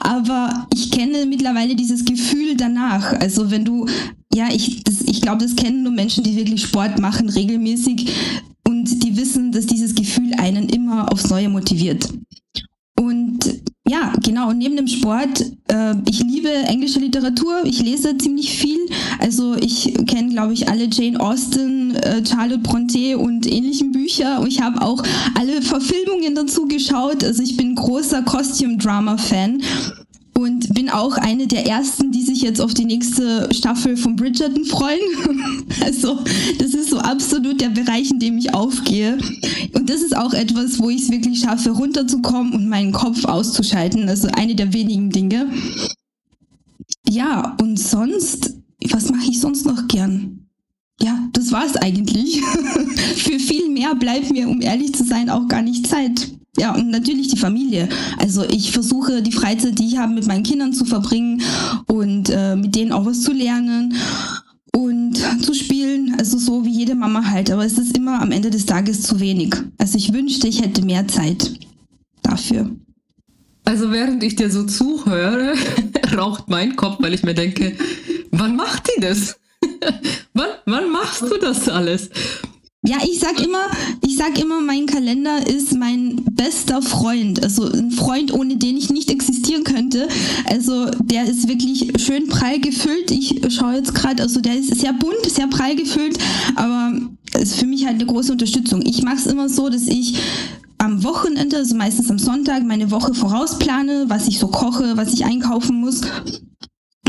Aber 0.00 0.66
ich 0.74 0.90
kenne 0.90 1.26
mittlerweile 1.26 1.74
dieses 1.74 2.04
Gefühl 2.04 2.56
danach. 2.56 3.12
Also 3.20 3.50
wenn 3.50 3.64
du, 3.64 3.86
ja, 4.34 4.48
ich, 4.52 4.82
ich 5.06 5.20
glaube, 5.20 5.42
das 5.42 5.56
kennen 5.56 5.82
nur 5.82 5.92
Menschen, 5.92 6.24
die 6.24 6.36
wirklich 6.36 6.62
Sport 6.62 6.98
machen, 6.98 7.28
regelmäßig. 7.28 8.12
Und 8.82 9.04
die 9.04 9.16
wissen, 9.16 9.52
dass 9.52 9.66
dieses 9.66 9.94
Gefühl 9.94 10.32
einen 10.38 10.68
immer 10.68 11.12
aufs 11.12 11.30
Neue 11.30 11.48
motiviert. 11.48 12.08
Und 12.98 13.38
ja, 13.86 14.12
genau. 14.24 14.50
Und 14.50 14.58
neben 14.58 14.74
dem 14.74 14.88
Sport, 14.88 15.40
äh, 15.68 15.94
ich 16.08 16.20
liebe 16.24 16.48
englische 16.48 16.98
Literatur. 16.98 17.62
Ich 17.64 17.80
lese 17.80 18.18
ziemlich 18.18 18.50
viel. 18.50 18.80
Also 19.20 19.54
ich 19.54 19.94
kenne, 20.08 20.30
glaube 20.30 20.52
ich, 20.52 20.68
alle 20.68 20.88
Jane 20.90 21.20
Austen, 21.20 21.94
äh, 21.94 22.26
Charlotte 22.26 22.58
Bronte 22.58 23.18
und 23.18 23.46
ähnlichen 23.46 23.92
Bücher. 23.92 24.40
Und 24.40 24.48
ich 24.48 24.60
habe 24.60 24.82
auch 24.82 25.00
alle 25.38 25.62
Verfilmungen 25.62 26.34
dazu 26.34 26.66
geschaut. 26.66 27.22
Also 27.22 27.40
ich 27.40 27.56
bin 27.56 27.76
großer 27.76 28.22
Costume-Drama-Fan 28.22 29.62
und 30.42 30.74
bin 30.74 30.90
auch 30.90 31.16
eine 31.16 31.46
der 31.46 31.66
ersten, 31.66 32.10
die 32.10 32.22
sich 32.22 32.42
jetzt 32.42 32.60
auf 32.60 32.74
die 32.74 32.84
nächste 32.84 33.48
Staffel 33.54 33.96
von 33.96 34.16
Bridgerton 34.16 34.64
freuen. 34.64 34.98
also 35.84 36.18
das 36.58 36.74
ist 36.74 36.90
so 36.90 36.98
absolut 36.98 37.60
der 37.60 37.68
Bereich, 37.68 38.10
in 38.10 38.18
dem 38.18 38.38
ich 38.38 38.52
aufgehe. 38.52 39.18
Und 39.74 39.88
das 39.88 40.02
ist 40.02 40.16
auch 40.16 40.34
etwas, 40.34 40.80
wo 40.80 40.90
ich 40.90 41.02
es 41.02 41.10
wirklich 41.10 41.40
schaffe, 41.40 41.70
runterzukommen 41.70 42.52
und 42.54 42.68
meinen 42.68 42.92
Kopf 42.92 43.24
auszuschalten. 43.24 44.08
Also 44.08 44.28
eine 44.32 44.56
der 44.56 44.72
wenigen 44.72 45.10
Dinge. 45.10 45.46
Ja, 47.08 47.56
und 47.60 47.78
sonst, 47.78 48.54
was 48.90 49.10
mache 49.10 49.30
ich 49.30 49.40
sonst 49.40 49.64
noch 49.64 49.86
gern? 49.86 50.46
Ja, 51.00 51.18
das 51.32 51.52
war's 51.52 51.76
eigentlich. 51.76 52.40
Für 53.16 53.38
viel 53.38 53.68
mehr 53.68 53.94
bleibt 53.94 54.32
mir, 54.32 54.48
um 54.48 54.60
ehrlich 54.60 54.94
zu 54.94 55.04
sein, 55.04 55.30
auch 55.30 55.46
gar 55.46 55.62
nicht 55.62 55.86
Zeit. 55.86 56.32
Ja, 56.58 56.74
und 56.74 56.90
natürlich 56.90 57.28
die 57.28 57.38
Familie. 57.38 57.88
Also 58.18 58.44
ich 58.44 58.72
versuche 58.72 59.22
die 59.22 59.32
Freizeit, 59.32 59.78
die 59.78 59.86
ich 59.86 59.96
habe, 59.96 60.12
mit 60.12 60.26
meinen 60.26 60.42
Kindern 60.42 60.74
zu 60.74 60.84
verbringen 60.84 61.42
und 61.86 62.28
äh, 62.28 62.56
mit 62.56 62.74
denen 62.74 62.92
auch 62.92 63.06
was 63.06 63.22
zu 63.22 63.32
lernen 63.32 63.94
und 64.76 65.16
zu 65.42 65.54
spielen. 65.54 66.14
Also 66.18 66.36
so 66.36 66.64
wie 66.64 66.70
jede 66.70 66.94
Mama 66.94 67.24
halt. 67.24 67.50
Aber 67.50 67.64
es 67.64 67.78
ist 67.78 67.96
immer 67.96 68.20
am 68.20 68.32
Ende 68.32 68.50
des 68.50 68.66
Tages 68.66 69.02
zu 69.02 69.18
wenig. 69.18 69.54
Also 69.78 69.96
ich 69.96 70.12
wünschte, 70.12 70.46
ich 70.46 70.60
hätte 70.60 70.84
mehr 70.84 71.08
Zeit 71.08 71.58
dafür. 72.22 72.70
Also 73.64 73.90
während 73.90 74.22
ich 74.22 74.36
dir 74.36 74.50
so 74.50 74.64
zuhöre, 74.64 75.54
raucht 76.16 76.48
mein 76.48 76.76
Kopf, 76.76 76.96
weil 77.00 77.14
ich 77.14 77.22
mir 77.22 77.34
denke, 77.34 77.76
wann 78.30 78.56
macht 78.56 78.88
die 78.94 79.00
das? 79.00 79.38
wann, 80.34 80.48
wann 80.66 80.90
machst 80.90 81.22
du 81.22 81.38
das 81.38 81.68
alles? 81.68 82.10
Ja, 82.84 82.96
ich 83.04 83.20
sag 83.20 83.40
immer, 83.40 83.70
ich 84.04 84.16
sag 84.16 84.36
immer, 84.40 84.60
mein 84.60 84.86
Kalender 84.86 85.46
ist 85.46 85.72
mein 85.72 86.16
bester 86.32 86.82
Freund. 86.82 87.40
Also 87.40 87.70
ein 87.70 87.92
Freund, 87.92 88.34
ohne 88.34 88.56
den 88.56 88.76
ich 88.76 88.90
nicht 88.90 89.08
existieren 89.08 89.62
könnte. 89.62 90.08
Also 90.46 90.86
der 90.86 91.26
ist 91.26 91.46
wirklich 91.46 91.92
schön 92.02 92.26
prall 92.26 92.58
gefüllt. 92.58 93.12
Ich 93.12 93.40
schaue 93.50 93.74
jetzt 93.74 93.94
gerade, 93.94 94.24
also 94.24 94.40
der 94.40 94.58
ist 94.58 94.74
sehr 94.80 94.92
bunt, 94.94 95.24
sehr 95.28 95.46
prall 95.46 95.76
gefüllt, 95.76 96.18
aber 96.56 96.92
ist 97.40 97.54
für 97.54 97.66
mich 97.66 97.86
halt 97.86 98.00
eine 98.00 98.06
große 98.06 98.32
Unterstützung. 98.32 98.82
Ich 98.84 99.04
mache 99.04 99.16
es 99.16 99.26
immer 99.26 99.48
so, 99.48 99.68
dass 99.68 99.86
ich 99.86 100.20
am 100.78 101.04
Wochenende, 101.04 101.58
also 101.58 101.76
meistens 101.76 102.10
am 102.10 102.18
Sonntag, 102.18 102.64
meine 102.64 102.90
Woche 102.90 103.14
vorausplane, 103.14 104.06
was 104.08 104.26
ich 104.26 104.40
so 104.40 104.48
koche, 104.48 104.96
was 104.96 105.12
ich 105.12 105.24
einkaufen 105.24 105.76
muss 105.76 106.00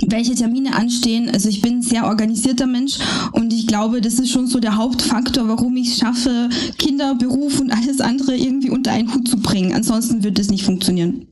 welche 0.10 0.36
Termine 0.36 0.76
anstehen. 0.76 1.30
Also 1.30 1.50
ich 1.50 1.62
bin 1.62 1.78
ein 1.78 1.82
sehr 1.82 2.06
organisierter 2.06 2.68
Mensch 2.68 2.98
und 3.32 3.54
ich 3.54 3.68
glaube, 3.68 4.02
das 4.02 4.16
ist 4.16 4.32
schon 4.32 4.48
so 4.48 4.60
der 4.60 4.76
Hauptfaktor, 4.76 5.48
warum 5.48 5.76
ich 5.78 5.90
es 5.90 5.98
schaffe, 5.98 6.50
Kinder, 6.78 7.16
Beruf 7.16 7.60
und 7.60 7.72
alles 7.72 8.02
andere 8.02 8.36
irgendwie 8.36 8.70
unter 8.70 8.92
einen 8.92 9.14
Hut 9.14 9.28
zu 9.28 9.38
bringen. 9.38 9.74
Ansonsten 9.74 10.24
wird 10.24 10.40
es 10.40 10.50
nicht 10.50 10.64
funktionieren. 10.64 11.28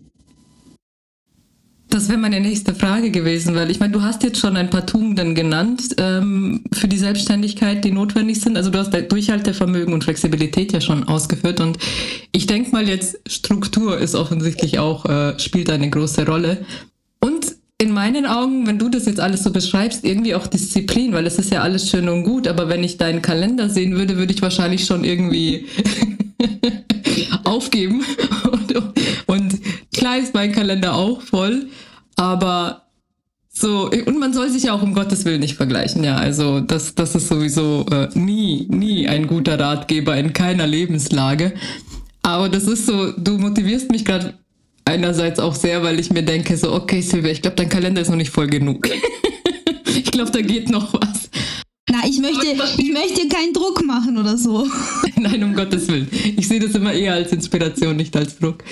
Das 1.92 2.08
wäre 2.08 2.18
meine 2.18 2.40
nächste 2.40 2.74
Frage 2.74 3.12
gewesen, 3.12 3.54
weil 3.54 3.70
ich 3.70 3.82
meine, 3.82 3.92
du 3.92 4.02
hast 4.02 4.24
jetzt 4.24 4.40
schon 4.40 4.56
ein 4.56 4.70
paar 4.70 4.86
Tugenden 4.86 5.36
genannt 5.36 5.94
ähm, 5.98 6.64
für 6.72 6.88
die 6.88 6.98
Selbstständigkeit, 6.98 7.84
die 7.84 7.92
notwendig 7.92 8.40
sind. 8.40 8.56
Also 8.56 8.70
du 8.70 8.80
hast 8.80 8.94
Durchhaltevermögen 8.94 9.94
und 9.94 10.06
Flexibilität 10.06 10.72
ja 10.72 10.80
schon 10.80 11.04
ausgeführt 11.04 11.60
und 11.60 11.78
ich 12.32 12.48
denke 12.48 12.72
mal 12.72 12.88
jetzt 12.88 13.20
Struktur 13.28 13.98
ist 13.98 14.16
offensichtlich 14.16 14.80
auch 14.80 15.06
äh, 15.06 15.38
spielt 15.38 15.70
eine 15.70 15.90
große 15.90 16.26
Rolle. 16.26 16.66
Und 17.20 17.58
in 17.82 17.92
meinen 17.94 18.28
Augen, 18.28 18.68
wenn 18.68 18.78
du 18.78 18.90
das 18.90 19.08
jetzt 19.08 19.20
alles 19.20 19.44
so 19.44 19.52
beschreibst, 19.52 20.06
irgendwie 20.06 20.36
auch 20.36 20.46
Disziplin, 20.46 21.14
weil 21.14 21.26
es 21.26 21.40
ist 21.40 21.52
ja 21.52 21.62
alles 21.62 21.90
schön 21.90 22.08
und 22.10 22.24
gut, 22.24 22.48
aber 22.48 22.70
wenn 22.70 22.84
ich 22.84 22.98
deinen 22.98 23.24
Kalender 23.24 23.70
sehen 23.70 23.96
würde, 23.96 24.18
würde 24.18 24.32
ich 24.32 24.42
wahrscheinlich 24.44 24.86
schon 24.86 25.04
irgendwie 25.04 25.66
aufgeben. 27.44 28.04
Und, 28.52 28.76
und 29.26 29.60
klar 29.92 30.20
ist 30.20 30.36
mein 30.36 30.52
Kalender 30.52 30.94
auch 30.94 31.22
voll, 31.24 31.70
aber 32.16 32.84
so, 33.52 33.90
und 33.90 34.20
man 34.20 34.32
soll 34.32 34.50
sich 34.50 34.64
ja 34.64 34.74
auch 34.74 34.84
um 34.84 34.94
Gottes 34.94 35.26
Willen 35.26 35.40
nicht 35.40 35.56
vergleichen, 35.56 36.04
ja. 36.04 36.18
Also 36.18 36.60
das, 36.60 36.94
das 36.94 37.16
ist 37.16 37.30
sowieso 37.30 37.88
äh, 37.92 38.10
nie, 38.14 38.68
nie 38.70 39.08
ein 39.08 39.26
guter 39.26 39.60
Ratgeber 39.60 40.16
in 40.18 40.34
keiner 40.34 40.68
Lebenslage. 40.68 41.54
Aber 42.22 42.48
das 42.48 42.66
ist 42.66 42.86
so, 42.86 43.12
du 43.12 43.40
motivierst 43.40 43.92
mich 43.92 44.06
gerade 44.06 44.36
einerseits 44.86 45.40
auch 45.40 45.56
sehr, 45.56 45.84
weil 45.84 46.00
ich 46.00 46.12
mir 46.12 46.24
denke, 46.24 46.58
so, 46.58 46.74
okay, 46.74 47.02
Silvia, 47.02 47.32
ich 47.32 47.42
glaube, 47.42 47.56
dein 47.56 47.70
Kalender 47.70 48.02
ist 48.02 48.10
noch 48.10 48.16
nicht 48.16 48.32
voll 48.32 48.48
genug. 48.48 48.90
ich 49.86 50.12
glaube, 50.12 50.32
da 50.32 50.42
geht 50.42 50.70
noch 50.70 50.94
was. 50.94 51.30
Na, 51.90 52.00
ich 52.08 52.20
möchte, 52.20 52.48
ich 52.78 52.92
möchte 52.92 53.28
keinen 53.28 53.54
Druck 53.54 53.84
machen 53.86 54.18
oder 54.18 54.38
so. 54.38 54.68
Nein, 55.16 55.44
um 55.44 55.54
Gottes 55.54 55.88
Willen. 55.88 56.08
Ich 56.38 56.48
sehe 56.48 56.60
das 56.60 56.74
immer 56.76 56.94
eher 56.94 57.14
als 57.14 57.32
Inspiration, 57.32 57.96
nicht 57.96 58.16
als 58.16 58.38
Druck. 58.38 58.64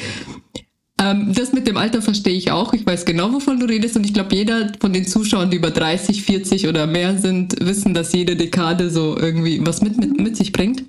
Ähm, 1.02 1.34
das 1.34 1.54
mit 1.54 1.68
dem 1.68 1.78
Alter 1.78 2.02
verstehe 2.02 2.36
ich 2.36 2.52
auch. 2.52 2.74
Ich 2.74 2.86
weiß 2.86 3.06
genau, 3.06 3.32
wovon 3.32 3.60
du 3.60 3.66
redest. 3.66 3.96
Und 3.96 4.06
ich 4.06 4.14
glaube, 4.14 4.36
jeder 4.36 4.72
von 4.80 4.94
den 4.94 5.06
Zuschauern, 5.06 5.50
die 5.50 5.58
über 5.58 5.72
30, 5.72 6.24
40 6.24 6.68
oder 6.68 6.88
mehr 6.88 7.18
sind, 7.18 7.56
wissen, 7.66 7.94
dass 7.94 8.14
jede 8.14 8.36
Dekade 8.36 8.90
so 8.90 9.18
irgendwie 9.18 9.66
was 9.66 9.82
mit, 9.82 9.98
mit, 9.98 10.20
mit 10.20 10.38
sich 10.38 10.52
bringt. 10.52 10.84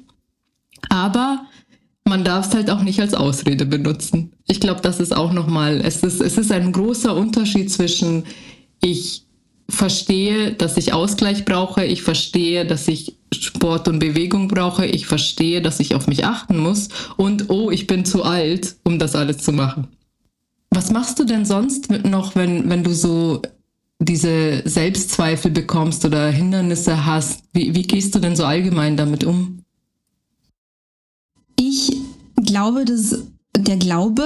Aber 0.88 1.46
man 2.10 2.24
darf 2.24 2.48
es 2.48 2.54
halt 2.54 2.70
auch 2.70 2.82
nicht 2.82 3.00
als 3.00 3.14
Ausrede 3.14 3.64
benutzen. 3.64 4.32
Ich 4.48 4.60
glaube, 4.60 4.80
das 4.82 5.00
ist 5.00 5.16
auch 5.16 5.32
nochmal, 5.32 5.80
es 5.82 6.02
ist, 6.02 6.20
es 6.20 6.36
ist 6.36 6.52
ein 6.52 6.72
großer 6.72 7.16
Unterschied 7.16 7.70
zwischen 7.70 8.24
ich 8.82 9.24
verstehe, 9.68 10.52
dass 10.52 10.76
ich 10.76 10.92
Ausgleich 10.92 11.44
brauche, 11.44 11.84
ich 11.84 12.02
verstehe, 12.02 12.66
dass 12.66 12.88
ich 12.88 13.16
Sport 13.32 13.86
und 13.86 14.00
Bewegung 14.00 14.48
brauche, 14.48 14.84
ich 14.84 15.06
verstehe, 15.06 15.62
dass 15.62 15.78
ich 15.78 15.94
auf 15.94 16.08
mich 16.08 16.24
achten 16.24 16.58
muss 16.58 16.88
und 17.16 17.48
oh, 17.48 17.70
ich 17.70 17.86
bin 17.86 18.04
zu 18.04 18.24
alt, 18.24 18.76
um 18.82 18.98
das 18.98 19.14
alles 19.14 19.38
zu 19.38 19.52
machen. 19.52 19.86
Was 20.70 20.90
machst 20.90 21.20
du 21.20 21.24
denn 21.24 21.44
sonst 21.44 21.90
noch, 21.90 22.34
wenn, 22.34 22.68
wenn 22.68 22.82
du 22.82 22.92
so 22.92 23.40
diese 24.00 24.62
Selbstzweifel 24.64 25.52
bekommst 25.52 26.04
oder 26.04 26.28
Hindernisse 26.28 27.06
hast? 27.06 27.44
Wie, 27.52 27.72
wie 27.74 27.82
gehst 27.82 28.14
du 28.16 28.18
denn 28.18 28.34
so 28.34 28.44
allgemein 28.44 28.96
damit 28.96 29.22
um? 29.22 29.60
Ich 31.62 31.99
glaube, 32.44 32.84
dass 32.84 33.16
der 33.56 33.76
Glaube, 33.76 34.24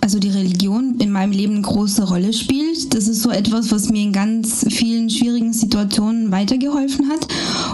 also 0.00 0.18
die 0.18 0.30
Religion 0.30 0.96
in 0.98 1.10
meinem 1.10 1.32
Leben 1.32 1.54
eine 1.54 1.62
große 1.62 2.08
Rolle 2.08 2.32
spielt. 2.32 2.94
Das 2.94 3.08
ist 3.08 3.22
so 3.22 3.30
etwas, 3.30 3.70
was 3.70 3.90
mir 3.90 4.02
in 4.02 4.12
ganz 4.12 4.64
vielen 4.70 5.10
schwierigen 5.10 5.52
Situationen 5.52 6.30
weitergeholfen 6.30 7.08
hat. 7.08 7.26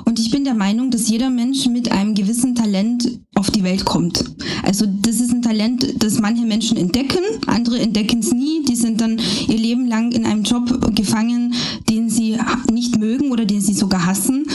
Und 0.05 0.18
ich 0.18 0.31
bin 0.31 0.44
der 0.44 0.55
Meinung, 0.55 0.90
dass 0.90 1.09
jeder 1.09 1.31
Mensch 1.31 1.66
mit 1.66 1.92
einem 1.92 2.14
gewissen 2.14 2.55
Talent 2.55 3.20
auf 3.35 3.51
die 3.51 3.62
Welt 3.62 3.85
kommt. 3.85 4.25
Also 4.62 4.87
das 4.87 5.20
ist 5.20 5.33
ein 5.33 5.42
Talent, 5.42 6.03
das 6.03 6.18
manche 6.18 6.46
Menschen 6.46 6.77
entdecken, 6.77 7.20
andere 7.46 7.79
entdecken 7.79 8.20
es 8.20 8.33
nie. 8.33 8.64
Die 8.64 8.77
sind 8.77 9.01
dann 9.01 9.20
ihr 9.46 9.59
Leben 9.59 9.87
lang 9.87 10.12
in 10.12 10.27
einem 10.27 10.42
Job 10.42 10.94
gefangen, 10.94 11.55
den 11.88 12.11
sie 12.11 12.38
nicht 12.72 12.99
mögen 12.99 13.31
oder 13.31 13.44
den 13.44 13.61
sie 13.61 13.75
sogar 13.75 14.07
hassen, 14.07 14.45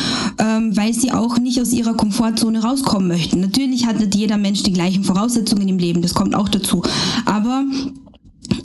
ähm, 0.42 0.76
weil 0.76 0.94
sie 0.94 1.12
auch 1.12 1.38
nicht 1.38 1.62
aus 1.62 1.72
ihrer 1.72 1.94
Komfortzone 1.94 2.64
rauskommen 2.64 3.08
möchten. 3.08 3.40
Natürlich 3.40 3.86
hat 3.86 4.00
nicht 4.00 4.16
jeder 4.16 4.38
Mensch 4.38 4.64
die 4.64 4.74
gleichen 4.74 5.04
Voraussetzungen 5.04 5.70
im 5.70 5.78
Leben, 5.78 6.02
das 6.02 6.16
kommt 6.16 6.36
auch 6.36 6.50
dazu. 6.50 6.82
Aber 7.26 7.64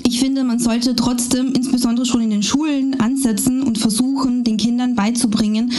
ich 0.05 0.19
finde, 0.19 0.43
man 0.43 0.59
sollte 0.59 0.97
trotzdem 0.97 1.53
insbesondere 1.53 2.07
schon 2.07 2.23
in 2.23 2.31
den 2.31 2.43
Schulen 2.43 2.99
ansetzen 3.01 3.63
und 3.63 3.79
versuchen, 3.79 4.43
den 4.43 4.57
Kindern 4.57 4.95
beizubringen, 4.95 5.73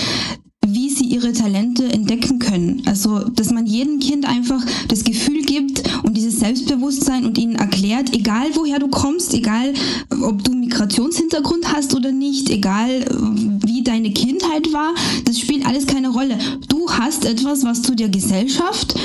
wie 0.65 0.89
sie 0.89 1.05
ihre 1.05 1.33
Talente 1.33 1.91
entdecken 1.91 2.39
können. 2.39 2.83
Also, 2.85 3.19
dass 3.29 3.51
man 3.51 3.65
jedem 3.65 3.99
Kind 3.99 4.25
einfach 4.25 4.63
das 4.89 5.03
Gefühl 5.03 5.41
gibt 5.41 5.83
und 6.07 6.15
dieses 6.15 6.39
Selbstbewusstsein 6.39 7.25
und 7.25 7.37
ihnen 7.37 7.55
erklärt, 7.55 8.15
egal 8.15 8.47
woher 8.53 8.79
du 8.79 8.87
kommst, 8.87 9.33
egal 9.33 9.73
ob 10.21 10.43
du 10.43 10.53
Migrationshintergrund 10.53 11.73
hast 11.73 11.93
oder 11.93 12.11
nicht, 12.11 12.49
egal 12.49 13.05
wie 13.65 13.83
deine 13.83 14.11
Kindheit 14.11 14.71
war, 14.71 14.93
das 15.25 15.39
spielt 15.39 15.65
alles 15.65 15.85
keine 15.85 16.09
Rolle. 16.09 16.37
Du 16.69 16.89
hast 16.89 17.25
etwas, 17.25 17.63
was 17.65 17.81
du 17.81 17.93
der 17.93 18.07
Gesellschaft 18.09 18.95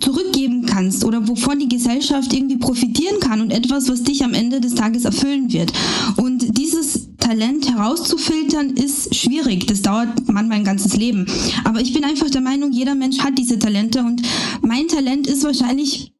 zurückgeben 0.00 0.66
kannst 0.66 1.04
oder 1.04 1.26
wovon 1.26 1.58
die 1.58 1.68
Gesellschaft 1.68 2.32
irgendwie 2.32 2.58
profitieren 2.58 3.20
kann 3.20 3.40
und 3.40 3.50
etwas, 3.50 3.88
was 3.88 4.02
dich 4.02 4.22
am 4.22 4.34
Ende 4.34 4.60
des 4.60 4.74
Tages 4.74 5.04
erfüllen 5.04 5.52
wird. 5.52 5.72
Und 6.16 6.58
dieses 6.58 7.08
Talent 7.18 7.70
herauszufiltern 7.70 8.70
ist 8.70 9.14
schwierig. 9.14 9.66
Das 9.66 9.82
dauert 9.82 10.08
manchmal 10.28 10.58
ein 10.58 10.64
ganzes 10.64 10.96
Leben. 10.96 11.26
Aber 11.64 11.80
ich 11.80 11.92
bin 11.92 12.04
einfach 12.04 12.28
der 12.28 12.40
Meinung, 12.40 12.72
jeder 12.72 12.94
Mensch 12.94 13.20
hat 13.20 13.38
diese 13.38 13.58
Talente 13.58 14.00
und 14.00 14.22
mein 14.62 14.88
Talent 14.88 15.26
ist 15.26 15.44
wahrscheinlich, 15.44 16.12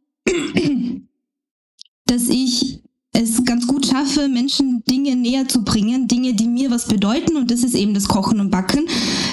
dass 2.06 2.28
ich 2.28 2.82
es 3.20 3.44
ganz 3.44 3.66
gut 3.66 3.86
schaffe, 3.86 4.28
Menschen 4.28 4.82
Dinge 4.88 5.16
näher 5.16 5.46
zu 5.46 5.62
bringen, 5.62 6.08
Dinge, 6.08 6.34
die 6.34 6.46
mir 6.46 6.70
was 6.70 6.86
bedeuten, 6.86 7.36
und 7.36 7.50
das 7.50 7.62
ist 7.62 7.74
eben 7.74 7.94
das 7.94 8.08
Kochen 8.08 8.40
und 8.40 8.50
Backen, 8.50 8.86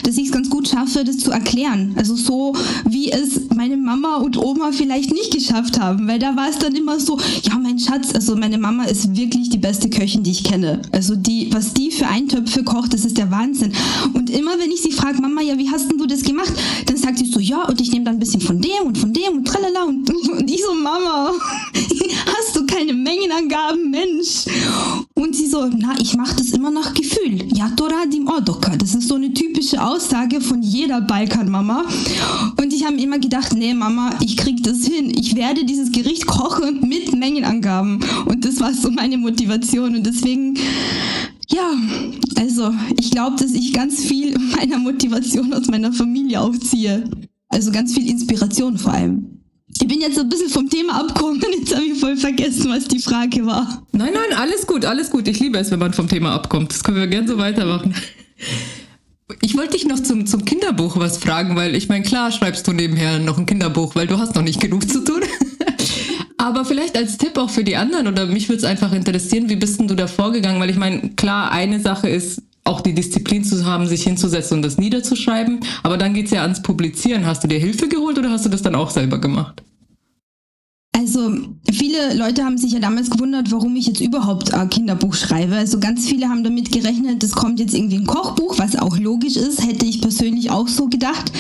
dass 0.04 0.18
ich 0.18 0.28
es 0.28 0.32
ganz 0.32 0.50
gut 0.50 0.68
schaffe, 0.68 1.04
das 1.04 1.18
zu 1.18 1.32
erklären. 1.32 1.94
Also 1.96 2.16
so, 2.16 2.54
wie 2.86 3.12
es 3.12 3.42
meine 3.56 3.78
Mama 3.78 4.18
und 4.18 4.38
Oma 4.38 4.72
vielleicht 4.72 5.14
nicht 5.14 5.34
geschafft 5.34 5.80
haben, 5.80 6.08
weil 6.08 6.20
da 6.20 6.36
war 6.36 6.50
es 6.50 6.58
dann 6.58 6.76
immer 6.76 7.00
so, 7.00 7.18
ja, 7.44 7.58
mein 7.58 7.80
Schatz, 7.80 8.14
also 8.14 8.36
meine 8.36 8.58
Mama 8.58 8.86
ist 8.86 9.16
wirklich 9.16 9.50
die 9.50 9.58
beste 9.58 9.90
Köchin, 9.90 10.24
die 10.24 10.32
ich 10.32 10.44
kenne. 10.44 10.82
Also 10.92 11.16
die, 11.16 11.54
was 11.54 11.74
die 11.74 11.92
für 11.92 12.08
Eintöpfe 12.08 12.64
kocht, 12.64 12.94
das 12.94 13.06
ist 13.06 13.18
der 13.18 13.32
Wahnsinn. 13.32 13.74
Und 14.14 14.30
immer 14.30 14.58
wenn 14.60 14.72
ich 14.72 14.82
sie 14.82 14.92
frage, 14.92 15.22
Mama, 15.22 15.42
ja, 15.42 15.58
wie 15.58 15.70
hast 15.70 15.90
denn 15.90 15.98
du 15.98 16.06
das 16.06 16.24
gemacht? 16.24 16.54
Dann 16.86 16.98
sagt 16.98 17.20
sie 17.20 17.26
so, 17.26 17.40
ja, 17.40 17.64
und 17.64 17.80
ich 17.82 17.92
nehme 17.92 18.06
dann 18.06 18.16
ein 18.16 18.20
bisschen 18.20 18.42
von 18.42 18.62
dem 18.62 18.86
und 18.86 18.98
von 18.98 19.14
dem 19.14 19.38
und 19.38 19.48
tralala 19.48 19.84
und, 19.84 20.10
und 20.38 20.50
ich 20.50 20.62
so, 20.62 20.74
Mama, 20.74 21.32
Mengenangaben, 23.38 23.92
Mensch? 23.92 24.46
Und 25.14 25.36
sie 25.36 25.48
so, 25.48 25.68
na, 25.68 25.96
ich 26.00 26.16
mache 26.16 26.36
das 26.38 26.50
immer 26.50 26.72
nach 26.72 26.94
Gefühl. 26.94 27.48
Ja, 27.54 27.70
Toradim 27.70 28.28
Odoka. 28.28 28.76
Das 28.76 28.96
ist 28.96 29.08
so 29.08 29.16
eine 29.16 29.34
typische 29.34 29.84
Aussage 29.84 30.42
von 30.42 30.62
jeder 30.62 31.02
Balkanmama. 31.02 31.86
Und 32.60 32.74
ich 32.74 32.86
habe 32.86 32.98
immer 32.98 33.20
gedacht, 33.20 33.54
nee, 33.54 33.74
Mama, 33.74 34.12
ich 34.22 34.38
krieg 34.38 34.64
das 34.64 34.86
hin. 34.86 35.12
Ich 35.16 35.36
werde 35.36 35.66
dieses 35.66 35.92
Gericht 35.92 36.26
kochen 36.26 36.88
mit 36.88 37.16
Mengenangaben. 37.16 38.00
Und 38.26 38.44
das 38.44 38.60
war 38.60 38.74
so 38.74 38.90
meine 38.90 39.18
Motivation. 39.18 39.96
Und 39.96 40.06
deswegen, 40.06 40.56
ja, 41.50 41.72
also 42.38 42.74
ich 43.00 43.12
glaube, 43.12 43.38
dass 43.38 43.52
ich 43.52 43.74
ganz 43.74 44.04
viel 44.04 44.38
meiner 44.58 44.80
Motivation 44.80 45.54
aus 45.54 45.68
meiner 45.68 45.94
Familie 45.94 46.42
aufziehe. 46.42 47.10
Also 47.50 47.72
ganz 47.72 47.94
viel 47.94 48.10
Inspiration 48.10 48.78
vor 48.78 48.94
allem. 48.94 49.37
Ich 49.80 49.88
bin 49.88 50.02
jetzt 50.02 50.18
ein 50.18 50.28
bisschen 50.28 50.50
vom 50.50 50.68
Thema 50.70 51.02
abgekommen. 51.02 51.40
Jetzt 51.60 51.76
habe 51.76 51.86
ich 51.86 52.00
voll 52.00 52.18
vergessen, 52.18 52.72
was 52.72 52.88
die 52.88 53.00
Frage 53.00 53.46
war. 53.46 53.86
Nein, 53.92 54.10
nein, 54.12 54.38
alles 54.38 54.66
gut, 54.66 54.86
alles 54.86 55.12
gut. 55.12 55.28
Ich 55.28 55.40
liebe 55.40 55.60
es, 55.60 55.70
wenn 55.70 55.78
man 55.78 55.94
vom 55.94 56.08
Thema 56.08 56.34
abkommt. 56.34 56.72
Das 56.72 56.84
können 56.84 56.98
wir 56.98 57.06
gerne 57.06 57.28
so 57.28 57.38
weitermachen. 57.38 57.94
Ich 59.42 59.56
wollte 59.56 59.74
dich 59.74 59.86
noch 59.86 60.00
zum, 60.00 60.26
zum 60.26 60.46
Kinderbuch 60.46 60.98
was 60.98 61.20
fragen, 61.20 61.56
weil 61.56 61.76
ich 61.76 61.90
meine, 61.90 62.04
klar 62.04 62.32
schreibst 62.32 62.68
du 62.68 62.74
nebenher 62.74 63.20
noch 63.20 63.38
ein 63.38 63.46
Kinderbuch, 63.46 63.94
weil 63.96 64.08
du 64.08 64.18
hast 64.18 64.36
noch 64.36 64.42
nicht 64.42 64.60
genug 64.60 64.90
zu 64.90 65.04
tun. 65.04 65.22
Aber 66.38 66.66
vielleicht 66.66 66.98
als 66.98 67.18
Tipp 67.18 67.38
auch 67.38 67.50
für 67.50 67.64
die 67.64 67.76
anderen 67.76 68.08
oder 68.08 68.26
mich 68.26 68.50
würde 68.50 68.60
es 68.60 68.64
einfach 68.64 68.94
interessieren, 68.94 69.50
wie 69.50 69.58
bist 69.58 69.80
denn 69.80 69.88
du 69.88 69.96
da 69.96 70.08
vorgegangen? 70.08 70.60
Weil 70.60 70.70
ich 70.72 70.78
meine, 70.78 71.10
klar, 71.12 71.52
eine 71.52 71.80
Sache 71.80 72.10
ist, 72.10 72.42
auch 72.64 72.82
die 72.82 72.94
Disziplin 72.94 73.44
zu 73.44 73.66
haben, 73.66 73.88
sich 73.88 74.04
hinzusetzen 74.04 74.58
und 74.58 74.64
das 74.64 74.78
niederzuschreiben. 74.78 75.60
Aber 75.84 75.98
dann 75.98 76.14
geht's 76.14 76.32
ja 76.32 76.42
ans 76.42 76.62
Publizieren. 76.62 77.26
Hast 77.26 77.44
du 77.44 77.48
dir 77.48 77.60
Hilfe 77.60 77.88
geholt 77.88 78.18
oder 78.18 78.30
hast 78.30 78.46
du 78.46 78.50
das 78.50 78.62
dann 78.62 78.76
auch 78.76 78.90
selber 78.90 79.20
gemacht? 79.20 79.64
Also 80.98 81.32
viele 81.72 82.16
Leute 82.16 82.44
haben 82.44 82.58
sich 82.58 82.72
ja 82.72 82.80
damals 82.80 83.12
gewundert, 83.12 83.52
warum 83.52 83.76
ich 83.76 83.86
jetzt 83.86 84.02
überhaupt 84.02 84.52
ein 84.56 84.68
Kinderbuch 84.68 85.14
schreibe. 85.14 85.56
Also 85.56 85.80
ganz 85.80 86.08
viele 86.08 86.28
haben 86.28 86.44
damit 86.44 86.72
gerechnet, 86.72 87.24
es 87.24 87.34
kommt 87.34 87.60
jetzt 87.60 87.76
irgendwie 87.76 87.98
ein 87.98 88.08
Kochbuch, 88.08 88.58
was 88.58 88.76
auch 88.76 88.98
logisch 88.98 89.36
ist, 89.36 89.64
hätte 89.64 89.86
ich 89.86 90.02
persönlich 90.02 90.50
auch 90.50 90.68
so 90.68 90.88
gedacht. 90.88 91.32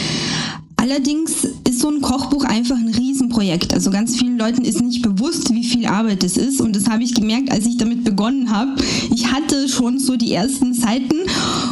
Allerdings 0.80 1.44
ist 1.68 1.80
so 1.80 1.90
ein 1.90 2.02
Kochbuch 2.02 2.46
einfach 2.46 2.78
ein 2.78 2.88
Riesenprojekt. 2.88 3.74
Also 3.74 3.90
ganz 3.90 4.16
vielen 4.16 4.38
Leuten 4.38 4.64
ist 4.64 4.80
nicht 4.80 5.02
bewusst, 5.02 5.52
wie 5.54 5.64
viel 5.64 5.88
Arbeit 5.88 6.24
es 6.24 6.38
ist. 6.38 6.62
Und 6.62 6.76
das 6.76 6.88
habe 6.88 7.04
ich 7.04 7.16
gemerkt, 7.16 7.52
als 7.52 7.66
ich 7.66 7.78
damit 7.78 8.04
begonnen 8.04 8.52
habe. 8.52 8.76
Ich 9.14 9.32
hatte 9.32 9.68
schon 9.68 9.98
so 10.00 10.16
die 10.16 10.34
ersten 10.34 10.76
Seiten 10.76 11.18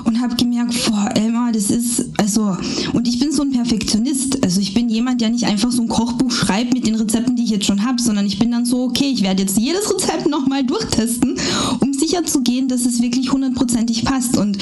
und 0.06 0.22
habe 0.22 0.36
gemerkt, 0.36 0.74
boah, 0.90 1.12
Elmar, 1.16 1.52
das 1.52 1.70
ist, 1.70 2.10
also, 2.18 2.58
und 2.94 3.08
ich 3.08 3.20
bin 3.20 3.32
so 3.32 3.44
ein 3.44 3.52
Perfektionist. 3.52 4.44
Also 4.44 4.60
ich 4.60 4.74
bin 4.74 4.90
jemand, 4.90 5.22
der 5.22 5.30
nicht 5.30 5.46
einfach 5.46 5.72
so 5.72 5.84
ein 5.84 5.88
Kochbuch 5.88 6.32
schreibt 6.32 6.74
mit 6.74 6.88
den 6.88 6.96
Rezepten, 6.96 7.35
jetzt 7.56 7.66
schon 7.66 7.84
habe, 7.86 8.02
sondern 8.02 8.26
ich 8.26 8.40
bin 8.40 8.52
dann 8.52 8.66
so, 8.66 8.84
okay, 8.84 9.12
ich 9.12 9.24
werde 9.24 9.44
jetzt 9.44 9.58
jedes 9.58 9.90
Rezept 9.94 10.28
nochmal 10.28 10.64
durchtesten, 10.64 11.36
um 11.82 11.94
sicher 11.94 12.24
zu 12.26 12.42
gehen, 12.42 12.68
dass 12.68 12.86
es 12.86 13.02
wirklich 13.02 13.32
hundertprozentig 13.32 14.04
passt. 14.06 14.38
Und 14.38 14.58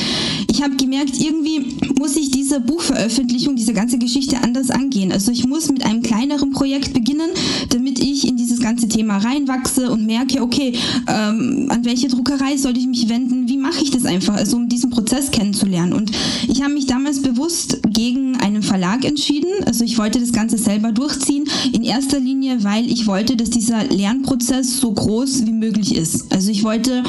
ich 0.51 0.63
habe 0.63 0.75
gemerkt, 0.75 1.19
irgendwie 1.19 1.77
muss 1.99 2.15
ich 2.15 2.31
diese 2.31 2.59
Buchveröffentlichung, 2.59 3.55
diese 3.55 3.73
ganze 3.73 3.97
Geschichte 3.97 4.41
anders 4.41 4.69
angehen. 4.69 5.11
Also 5.11 5.31
ich 5.31 5.45
muss 5.45 5.69
mit 5.71 5.85
einem 5.85 6.01
kleineren 6.01 6.51
Projekt 6.51 6.93
beginnen, 6.93 7.29
damit 7.69 7.99
ich 7.99 8.27
in 8.27 8.32
ganze 8.63 8.87
Thema 8.87 9.17
reinwachse 9.17 9.91
und 9.91 10.05
merke, 10.05 10.41
okay, 10.41 10.73
ähm, 11.07 11.67
an 11.69 11.83
welche 11.83 12.07
Druckerei 12.07 12.55
sollte 12.57 12.79
ich 12.79 12.87
mich 12.87 13.09
wenden, 13.09 13.47
wie 13.49 13.57
mache 13.57 13.83
ich 13.83 13.91
das 13.91 14.05
einfach, 14.05 14.35
also 14.35 14.55
um 14.55 14.69
diesen 14.69 14.89
Prozess 14.89 15.29
kennenzulernen. 15.31 15.93
Und 15.93 16.11
ich 16.47 16.63
habe 16.63 16.73
mich 16.73 16.85
damals 16.85 17.21
bewusst 17.21 17.79
gegen 17.89 18.37
einen 18.37 18.63
Verlag 18.63 19.03
entschieden. 19.03 19.49
Also 19.65 19.83
ich 19.83 19.97
wollte 19.97 20.19
das 20.19 20.31
Ganze 20.31 20.57
selber 20.57 20.91
durchziehen. 20.93 21.45
In 21.73 21.83
erster 21.83 22.19
Linie, 22.19 22.63
weil 22.63 22.89
ich 22.89 23.05
wollte, 23.05 23.35
dass 23.35 23.49
dieser 23.49 23.83
Lernprozess 23.83 24.77
so 24.77 24.93
groß 24.93 25.45
wie 25.45 25.51
möglich 25.51 25.95
ist. 25.95 26.31
Also 26.31 26.49
ich 26.49 26.63
wollte 26.63 27.03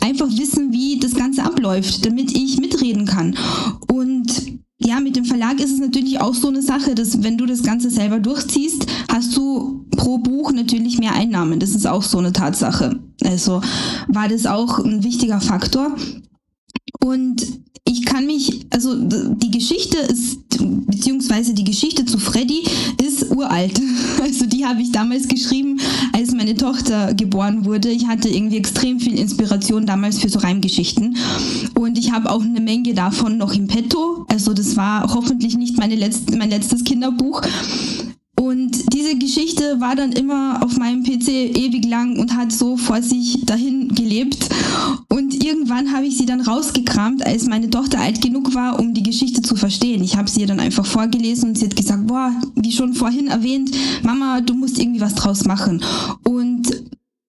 einfach 0.00 0.28
wissen, 0.30 0.72
wie 0.72 0.98
das 0.98 1.14
Ganze 1.14 1.42
abläuft, 1.42 2.06
damit 2.06 2.36
ich 2.36 2.58
mitreden 2.58 3.04
kann. 3.04 3.36
Und 3.88 4.59
ja, 4.82 4.98
mit 4.98 5.14
dem 5.14 5.26
Verlag 5.26 5.60
ist 5.60 5.72
es 5.72 5.78
natürlich 5.78 6.20
auch 6.20 6.34
so 6.34 6.48
eine 6.48 6.62
Sache, 6.62 6.94
dass 6.94 7.22
wenn 7.22 7.36
du 7.36 7.44
das 7.44 7.62
Ganze 7.62 7.90
selber 7.90 8.18
durchziehst, 8.18 8.86
hast 9.12 9.36
du 9.36 9.86
pro 9.90 10.18
Buch 10.18 10.52
natürlich 10.52 10.98
mehr 10.98 11.12
Einnahmen. 11.12 11.60
Das 11.60 11.70
ist 11.70 11.86
auch 11.86 12.02
so 12.02 12.18
eine 12.18 12.32
Tatsache. 12.32 12.98
Also 13.22 13.60
war 14.08 14.28
das 14.28 14.46
auch 14.46 14.78
ein 14.78 15.04
wichtiger 15.04 15.40
Faktor. 15.40 15.94
Und 17.04 17.60
ich 17.90 18.04
kann 18.04 18.26
mich, 18.26 18.66
also 18.70 18.94
die 18.94 19.50
Geschichte 19.50 19.98
ist, 19.98 20.38
beziehungsweise 20.86 21.54
die 21.54 21.64
Geschichte 21.64 22.04
zu 22.04 22.18
Freddy 22.18 22.62
ist 23.04 23.30
uralt. 23.30 23.80
Also 24.22 24.46
die 24.46 24.64
habe 24.64 24.82
ich 24.82 24.92
damals 24.92 25.26
geschrieben, 25.26 25.80
als 26.12 26.32
meine 26.32 26.54
Tochter 26.54 27.14
geboren 27.14 27.64
wurde. 27.64 27.88
Ich 27.88 28.06
hatte 28.06 28.28
irgendwie 28.28 28.58
extrem 28.58 29.00
viel 29.00 29.18
Inspiration 29.18 29.86
damals 29.86 30.18
für 30.18 30.28
so 30.28 30.38
Reimgeschichten. 30.38 31.16
Und 31.74 31.98
ich 31.98 32.12
habe 32.12 32.30
auch 32.30 32.42
eine 32.42 32.60
Menge 32.60 32.94
davon 32.94 33.38
noch 33.38 33.54
im 33.54 33.66
Petto. 33.66 34.26
Also 34.28 34.52
das 34.52 34.76
war 34.76 35.12
hoffentlich 35.12 35.56
nicht 35.56 35.78
meine 35.78 35.96
letzte, 35.96 36.36
mein 36.36 36.50
letztes 36.50 36.84
Kinderbuch. 36.84 37.40
Diese 39.10 39.18
Geschichte 39.18 39.80
war 39.80 39.96
dann 39.96 40.12
immer 40.12 40.62
auf 40.62 40.76
meinem 40.76 41.02
PC 41.02 41.56
ewig 41.56 41.84
lang 41.84 42.16
und 42.16 42.36
hat 42.36 42.52
so 42.52 42.76
vor 42.76 43.02
sich 43.02 43.44
dahin 43.44 43.92
gelebt. 43.92 44.48
Und 45.08 45.42
irgendwann 45.42 45.92
habe 45.92 46.06
ich 46.06 46.16
sie 46.16 46.26
dann 46.26 46.40
rausgekramt, 46.40 47.26
als 47.26 47.46
meine 47.46 47.68
Tochter 47.68 47.98
alt 47.98 48.22
genug 48.22 48.54
war, 48.54 48.78
um 48.78 48.94
die 48.94 49.02
Geschichte 49.02 49.42
zu 49.42 49.56
verstehen. 49.56 50.04
Ich 50.04 50.16
habe 50.16 50.30
sie 50.30 50.42
ihr 50.42 50.46
dann 50.46 50.60
einfach 50.60 50.86
vorgelesen 50.86 51.48
und 51.48 51.58
sie 51.58 51.64
hat 51.64 51.74
gesagt, 51.74 52.06
boah, 52.06 52.32
wie 52.54 52.70
schon 52.70 52.94
vorhin 52.94 53.26
erwähnt, 53.26 53.72
Mama, 54.04 54.42
du 54.42 54.54
musst 54.54 54.78
irgendwie 54.78 55.00
was 55.00 55.16
draus 55.16 55.44
machen. 55.44 55.82
Und 56.22 56.68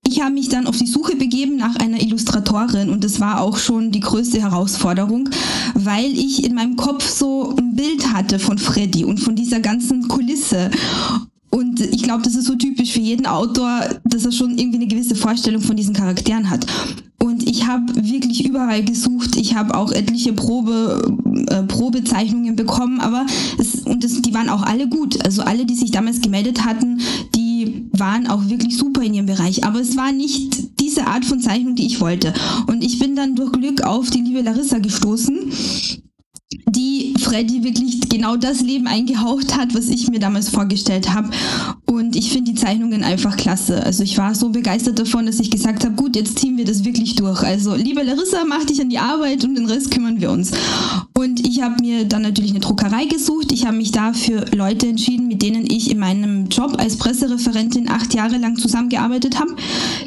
ich 0.06 0.22
habe 0.22 0.34
mich 0.34 0.50
dann 0.50 0.68
auf 0.68 0.78
die 0.78 0.86
Suche 0.86 1.16
begeben 1.16 1.56
nach 1.56 1.78
einer 1.78 2.00
Illustratorin 2.00 2.92
und 2.92 3.04
das 3.04 3.20
war 3.20 3.42
auch 3.42 3.58
schon 3.58 3.92
die 3.92 4.02
größte 4.02 4.40
Herausforderung, 4.40 5.30
weil 5.74 6.12
ich 6.12 6.44
in 6.44 6.54
meinem 6.54 6.76
Kopf 6.76 7.10
so 7.10 7.56
ein 7.58 7.76
Bild 7.76 8.14
hatte 8.14 8.38
von 8.38 8.60
Freddy 8.60 9.04
und 9.04 9.20
von 9.20 9.36
dieser 9.36 9.62
ganzen 9.62 10.08
Kulisse. 10.08 10.70
Und 11.52 11.82
ich 11.82 12.04
glaube, 12.04 12.24
das 12.24 12.36
ist 12.36 12.46
so 12.46 12.56
typisch 12.56 12.94
für 12.94 13.02
jeden 13.02 13.26
Autor, 13.26 13.82
dass 14.06 14.26
er 14.26 14.32
schon 14.32 14.58
irgendwie 14.58 14.78
eine 14.78 14.88
gewisse 14.88 15.16
Vorstellung 15.16 15.62
von 15.62 15.76
diesen 15.76 15.94
Charakteren 15.94 16.50
hat. 16.50 16.66
Und 17.22 17.48
ich 17.48 17.68
habe 17.68 17.94
wirklich 17.96 18.46
überall 18.46 18.84
gesucht. 18.84 19.36
Ich 19.36 19.56
habe 19.56 19.76
auch 19.76 19.92
etliche 19.92 20.34
Probe, 20.34 21.16
äh, 21.48 21.64
Probezeichnungen 21.64 22.56
bekommen, 22.56 23.00
aber 23.00 23.26
es, 23.60 23.82
und 23.82 24.04
das, 24.04 24.22
die 24.22 24.34
waren 24.34 24.50
auch 24.50 24.64
alle 24.64 24.88
gut. 24.88 25.24
Also 25.24 25.44
alle, 25.44 25.66
die 25.66 25.76
sich 25.76 25.92
damals 25.92 26.22
gemeldet 26.22 26.66
hatten, 26.66 27.00
die 27.36 27.86
waren 27.92 28.28
auch 28.28 28.50
wirklich 28.50 28.78
super 28.78 29.04
in 29.04 29.14
ihrem 29.14 29.28
Bereich, 29.28 29.64
aber 29.66 29.82
es 29.82 29.96
war 29.98 30.12
nicht 30.12 30.80
diese 30.80 31.06
Art 31.06 31.26
von 31.26 31.42
Zeichnung, 31.42 31.76
die 31.76 31.86
ich 31.86 32.02
wollte. 32.02 32.34
Und 32.68 32.84
ich 32.84 32.98
bin 32.98 33.16
dann 33.16 33.36
durch 33.36 33.52
Glück 33.52 33.84
auf 33.84 34.10
die 34.10 34.22
liebe 34.22 34.42
Larissa 34.42 34.80
gestoßen 34.80 35.52
die 36.68 37.14
Freddy 37.20 37.64
wirklich 37.64 38.10
genau 38.10 38.36
das 38.36 38.62
Leben 38.62 38.88
eingehaucht 38.88 39.56
hat, 39.56 39.74
was 39.74 39.88
ich 39.88 40.10
mir 40.10 40.20
damals 40.20 40.50
vorgestellt 40.50 41.14
habe. 41.14 41.30
Und 41.86 42.16
ich 42.16 42.32
finde 42.32 42.52
die 42.52 42.60
Zeichnungen 42.60 43.04
einfach 43.04 43.38
klasse. 43.38 43.84
Also 43.84 44.04
ich 44.04 44.18
war 44.18 44.36
so 44.36 44.50
begeistert 44.50 45.00
davon, 45.00 45.26
dass 45.26 45.40
ich 45.40 45.52
gesagt 45.52 45.84
habe, 45.84 45.96
gut, 45.96 46.16
jetzt 46.16 46.40
ziehen 46.40 46.58
wir 46.58 46.66
das 46.66 46.84
wirklich 46.84 47.16
durch. 47.16 47.44
Also 47.44 47.76
liebe 47.76 48.02
Larissa, 48.02 48.44
mach 48.48 48.66
dich 48.66 48.82
an 48.82 48.90
die 48.90 48.98
Arbeit 48.98 49.44
und 49.44 49.56
den 49.56 49.66
Rest 49.66 49.92
kümmern 49.92 50.20
wir 50.20 50.32
uns. 50.32 50.52
Und 51.18 51.46
ich 51.48 51.62
habe 51.62 51.76
mir 51.82 52.06
dann 52.06 52.24
natürlich 52.24 52.52
eine 52.52 52.60
Druckerei 52.60 53.06
gesucht. 53.06 53.52
Ich 53.52 53.66
habe 53.66 53.78
mich 53.78 53.92
da 53.92 54.14
für 54.14 54.46
Leute 54.56 54.88
entschieden, 54.88 55.28
mit 55.28 55.42
denen 55.42 55.70
ich 55.70 55.92
in 55.92 56.00
meinem 56.00 56.48
Job 56.48 56.76
als 56.80 56.98
Pressereferentin 56.98 57.90
acht 57.90 58.14
Jahre 58.14 58.38
lang 58.38 58.58
zusammengearbeitet 58.58 59.40
habe. 59.40 59.56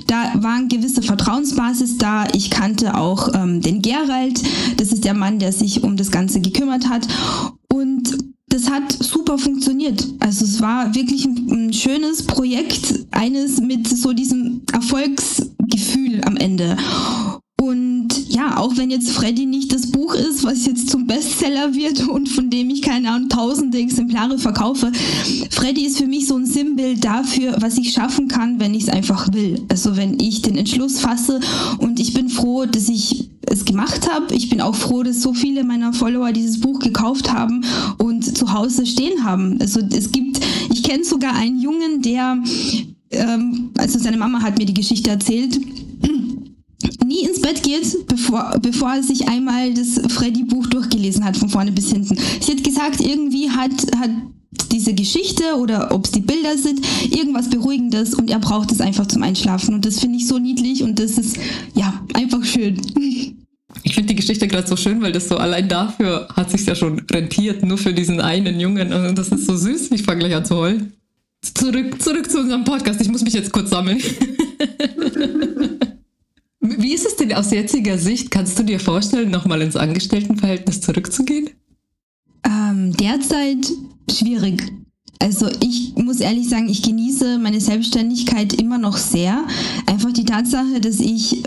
Da 0.07 0.33
war 0.37 0.57
eine 0.57 0.69
gewisse 0.69 1.03
Vertrauensbasis 1.03 1.99
da. 1.99 2.27
Ich 2.35 2.51
kannte 2.51 2.97
auch 2.97 3.33
ähm, 3.35 3.61
den 3.61 3.81
Gerald. 3.81 4.43
Das 4.77 4.93
ist 4.93 5.05
der 5.05 5.15
Mann, 5.15 5.39
der 5.39 5.53
sich 5.53 5.83
um 5.83 5.97
das 5.97 6.11
Ganze 6.11 6.34
gekümmert 6.41 6.89
hat. 6.89 7.07
Und 7.73 8.17
das 8.49 8.71
hat 8.71 8.93
super 8.93 9.39
funktioniert. 9.39 10.07
Also 10.21 10.45
es 10.45 10.61
war 10.61 10.95
wirklich 10.95 11.25
ein, 11.25 11.49
ein, 11.51 11.73
schönes 11.73 12.23
Projekt, 12.23 13.07
eines 13.11 13.61
mit 13.61 13.89
so 13.89 14.13
diesem 14.13 14.63
Erfolgsgefühl 14.73 16.21
am 16.25 16.37
Ende. 16.37 16.77
Und 17.65 18.29
ja, 18.29 18.59
auch 18.59 18.77
wenn 18.77 18.91
jetzt 18.91 19.11
Freddy 19.11 19.47
nicht 19.47 19.73
das 19.73 19.87
Buch 19.91 20.15
ist, 20.15 20.45
was 20.45 20.67
jetzt 20.67 20.91
zum 20.91 21.07
Bestseller 21.07 21.75
wird 21.75 22.07
und 22.09 22.29
von 22.29 22.51
dem 22.51 22.69
ich 22.69 22.83
keine 22.83 23.11
Ahnung, 23.11 23.31
tausende 23.31 23.79
Exemplare 23.79 24.39
verkaufe, 24.39 24.93
Freddy 25.51 25.87
ist 25.87 25.97
für 25.97 26.07
mich 26.07 26.27
so 26.27 26.37
ein 26.37 26.45
Sinnbild 26.45 27.03
dafür, 27.03 27.57
was 27.61 27.79
ich 27.79 27.93
schaffen 27.93 28.29
kann, 28.29 28.61
wenn 28.61 28.75
ich 28.75 28.83
es 28.83 28.89
einfach 28.91 29.33
will. 29.33 29.65
Also 29.71 29.97
wenn 29.97 30.21
ich 30.21 30.43
den 30.43 30.59
Entschluss 30.59 31.01
fasse 31.01 31.41
und 31.79 31.99
ich 32.01 32.13
bin 32.13 32.29
froh, 32.29 32.67
dass 32.67 32.91
ich 32.91 33.31
es 33.47 33.65
gemacht 33.65 34.11
habe. 34.13 34.35
Ich 34.35 34.51
bin 34.51 34.61
auch 34.61 34.75
froh, 34.75 35.03
dass 35.03 35.23
so 35.23 35.33
viele 35.33 35.65
meiner 35.65 35.95
Follower 35.95 36.33
dieses 36.33 36.61
Buch 36.61 36.81
gekauft 36.81 37.33
haben 37.33 37.65
und 37.97 38.37
zu 38.37 38.53
Hause 38.53 38.85
stehen 38.85 39.25
haben. 39.25 39.59
Also 39.63 39.81
es 39.81 40.13
gibt, 40.13 40.39
ich 40.71 40.83
kenne 40.83 41.05
sogar 41.05 41.35
einen 41.35 41.59
Jungen, 41.61 42.03
der, 42.03 42.37
ähm, 43.11 43.71
also 43.79 43.99
seine 43.99 44.19
Mama 44.19 44.43
hat 44.43 44.59
mir 44.59 44.67
die 44.67 44.75
Geschichte 44.75 45.09
erzählt, 45.09 45.59
nie 47.05 47.25
ins 47.25 47.41
Bett 47.41 47.63
geht, 47.63 48.07
bevor, 48.07 48.59
bevor 48.61 48.95
er 48.95 49.03
sich 49.03 49.29
einmal 49.29 49.73
das 49.75 50.01
Freddy-Buch 50.13 50.67
durchgelesen 50.69 51.25
hat, 51.25 51.37
von 51.37 51.49
vorne 51.49 51.73
bis 51.73 51.91
hinten. 51.91 52.17
Sie 52.41 52.53
hat 52.53 52.65
gesagt, 52.65 53.01
irgendwie 53.01 53.51
hat, 53.51 53.73
hat 53.99 54.11
diese 54.73 54.95
Geschichte 54.95 55.57
oder 55.57 55.93
ob 55.93 56.05
es 56.05 56.13
die 56.13 56.21
Bilder 56.21 56.57
sind, 56.57 56.81
irgendwas 57.11 57.51
Beruhigendes 57.51 58.15
und 58.15 58.31
er 58.31 58.39
braucht 58.39 58.73
es 58.73 58.81
einfach 58.81 59.07
zum 59.07 59.23
Einschlafen. 59.23 59.75
Und 59.75 59.85
das 59.85 60.01
finde 60.01 60.19
ich 60.19 60.27
so 60.27 60.39
niedlich 60.39 60.83
und 60.83 60.99
das 60.99 61.19
ist 61.19 61.37
ja 61.75 62.03
einfach 62.15 62.45
schön. 62.45 62.81
Ich 63.83 63.95
finde 63.95 64.09
die 64.09 64.17
Geschichte 64.17 64.49
gerade 64.49 64.67
so 64.67 64.77
schön, 64.77 65.03
weil 65.03 65.13
das 65.13 65.29
so 65.29 65.37
allein 65.37 65.69
dafür 65.69 66.29
hat 66.35 66.51
sich 66.51 66.65
ja 66.67 66.75
schon 66.75 67.01
rentiert, 67.11 67.63
nur 67.65 67.79
für 67.79 67.93
diesen 67.93 68.21
einen 68.21 68.59
Jungen. 68.61 68.89
Und 68.89 68.93
also 68.93 69.15
das 69.15 69.29
ist 69.29 69.47
so 69.47 69.57
süß, 69.57 69.91
ich 69.91 70.03
fange 70.03 70.21
gleich 70.21 70.35
an 70.35 70.45
zu 70.45 70.57
heulen. 70.57 70.93
Zurück, 71.43 72.01
zurück 72.01 72.31
zu 72.31 72.41
unserem 72.41 72.65
Podcast. 72.65 73.01
Ich 73.01 73.09
muss 73.09 73.23
mich 73.23 73.35
jetzt 73.35 73.53
kurz 73.53 73.71
sammeln. 73.71 74.01
Wie 76.67 76.95
ist 76.95 77.07
es 77.07 77.17
denn 77.17 77.35
aus 77.35 77.51
jetziger 77.51 77.99
Sicht? 77.99 78.31
Kannst 78.31 78.59
du 78.59 78.63
dir 78.63 78.81
vorstellen, 78.81 79.31
nochmal 79.31 79.61
ins 79.61 79.77
Angestelltenverhältnis 79.77 80.81
zurückzugehen? 80.81 81.51
Ähm, 82.43 82.97
derzeit 82.97 83.71
schwierig. 84.11 84.73
Also 85.19 85.49
ich 85.61 85.95
muss 85.97 86.21
ehrlich 86.21 86.49
sagen, 86.49 86.71
ich 86.71 86.83
genieße 86.83 87.39
meine 87.39 87.61
Selbstständigkeit 87.61 88.55
immer 88.55 88.79
noch 88.79 88.97
sehr. 88.97 89.45
Einfach 89.87 90.13
die 90.13 90.25
Tatsache, 90.25 90.81
dass 90.81 91.01
ich 91.01 91.43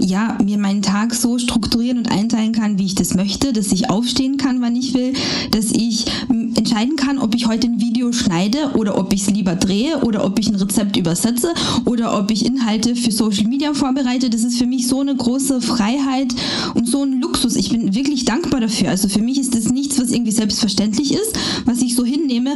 ja, 0.00 0.38
mir 0.42 0.58
meinen 0.58 0.82
Tag 0.82 1.14
so 1.14 1.38
strukturieren 1.38 1.98
und 1.98 2.10
einteilen 2.10 2.52
kann, 2.52 2.78
wie 2.78 2.86
ich 2.86 2.94
das 2.94 3.14
möchte, 3.14 3.52
dass 3.52 3.72
ich 3.72 3.90
aufstehen 3.90 4.36
kann, 4.36 4.60
wann 4.60 4.76
ich 4.76 4.94
will, 4.94 5.12
dass 5.50 5.72
ich 5.72 6.06
entscheiden 6.54 6.96
kann, 6.96 7.18
ob 7.18 7.34
ich 7.34 7.46
heute 7.46 7.66
ein 7.66 7.80
Video 7.80 8.12
schneide 8.12 8.72
oder 8.74 8.98
ob 8.98 9.12
ich 9.12 9.22
es 9.22 9.30
lieber 9.30 9.54
drehe 9.54 9.98
oder 9.98 10.24
ob 10.24 10.38
ich 10.38 10.48
ein 10.48 10.56
Rezept 10.56 10.96
übersetze 10.96 11.52
oder 11.84 12.18
ob 12.18 12.30
ich 12.30 12.44
Inhalte 12.44 12.96
für 12.96 13.12
Social 13.12 13.46
Media 13.46 13.74
vorbereite. 13.74 14.30
Das 14.30 14.44
ist 14.44 14.58
für 14.58 14.66
mich 14.66 14.86
so 14.86 15.00
eine 15.00 15.14
große 15.14 15.60
Freiheit 15.60 16.34
und 16.74 16.86
so 16.86 17.02
ein 17.02 17.20
Luxus. 17.20 17.56
Ich 17.56 17.70
bin 17.70 17.94
wirklich 17.94 18.24
dankbar 18.24 18.60
dafür. 18.60 18.90
Also 18.90 19.08
für 19.08 19.22
mich 19.22 19.38
ist 19.38 19.54
das 19.54 19.70
nichts, 19.70 20.00
was 20.00 20.10
irgendwie 20.10 20.32
selbstverständlich 20.32 21.12
ist, 21.12 21.38
was 21.64 21.80
ich 21.80 21.94
so 21.94 22.04
hinnehme. 22.04 22.54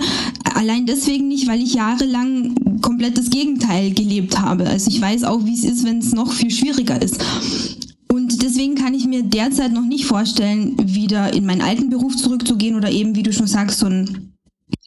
Allein 0.55 0.87
deswegen 0.87 1.29
nicht, 1.29 1.49
weil 1.49 1.63
ich 1.63 1.75
jahrelang 1.75 2.55
komplett 2.81 3.17
das 3.19 3.31
Gegenteil 3.31 3.93
gelebt 3.93 4.41
habe. 4.41 4.67
Also 4.67 4.91
ich 4.91 5.01
weiß 5.01 5.25
auch, 5.25 5.45
wie 5.45 5.55
es 5.55 5.65
ist, 5.65 5.85
wenn 5.85 5.99
es 5.99 6.13
noch 6.13 6.33
viel 6.33 6.51
schwieriger 6.51 7.01
ist. 7.01 7.19
Und 8.13 8.43
deswegen 8.43 8.77
kann 8.77 8.95
ich 8.95 9.07
mir 9.07 9.23
derzeit 9.23 9.73
noch 9.73 9.85
nicht 9.85 10.05
vorstellen, 10.05 10.77
wieder 10.79 11.33
in 11.35 11.47
meinen 11.47 11.63
alten 11.63 11.91
Beruf 11.91 12.17
zurückzugehen 12.17 12.77
oder 12.77 12.91
eben, 12.91 13.17
wie 13.17 13.25
du 13.25 13.33
schon 13.33 13.49
sagst, 13.49 13.81
so 13.81 13.87
ein 13.87 14.35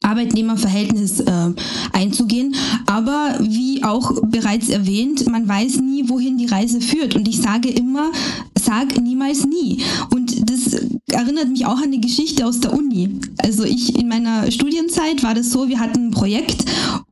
Arbeitnehmerverhältnis 0.02 1.20
äh, 1.20 1.50
einzugehen. 1.92 2.56
Aber 2.86 3.38
wie 3.42 3.84
auch 3.84 4.14
bereits 4.28 4.70
erwähnt, 4.70 5.30
man 5.30 5.48
weiß 5.48 5.82
nie, 5.82 6.08
wohin 6.08 6.38
die 6.38 6.46
Reise 6.46 6.80
führt. 6.80 7.16
Und 7.16 7.28
ich 7.28 7.42
sage 7.42 7.70
immer, 7.70 8.12
sag 8.58 9.00
niemals 9.02 9.46
nie. 9.46 9.84
Und 10.14 10.50
das 10.50 10.80
erinnert 11.12 11.50
mich 11.50 11.66
auch 11.66 11.78
an 11.78 11.86
eine 11.86 12.00
Geschichte 12.00 12.46
aus 12.46 12.60
der 12.60 12.74
Uni. 12.74 13.20
Also 13.38 13.64
ich 13.64 13.98
in 13.98 14.08
meiner 14.08 14.50
Studienzeit 14.52 15.24
war 15.24 15.34
das 15.34 15.52
so, 15.52 15.68
wir 15.68 15.80
hatten 15.80 16.08
ein 16.08 16.12
Projekt 16.12 16.66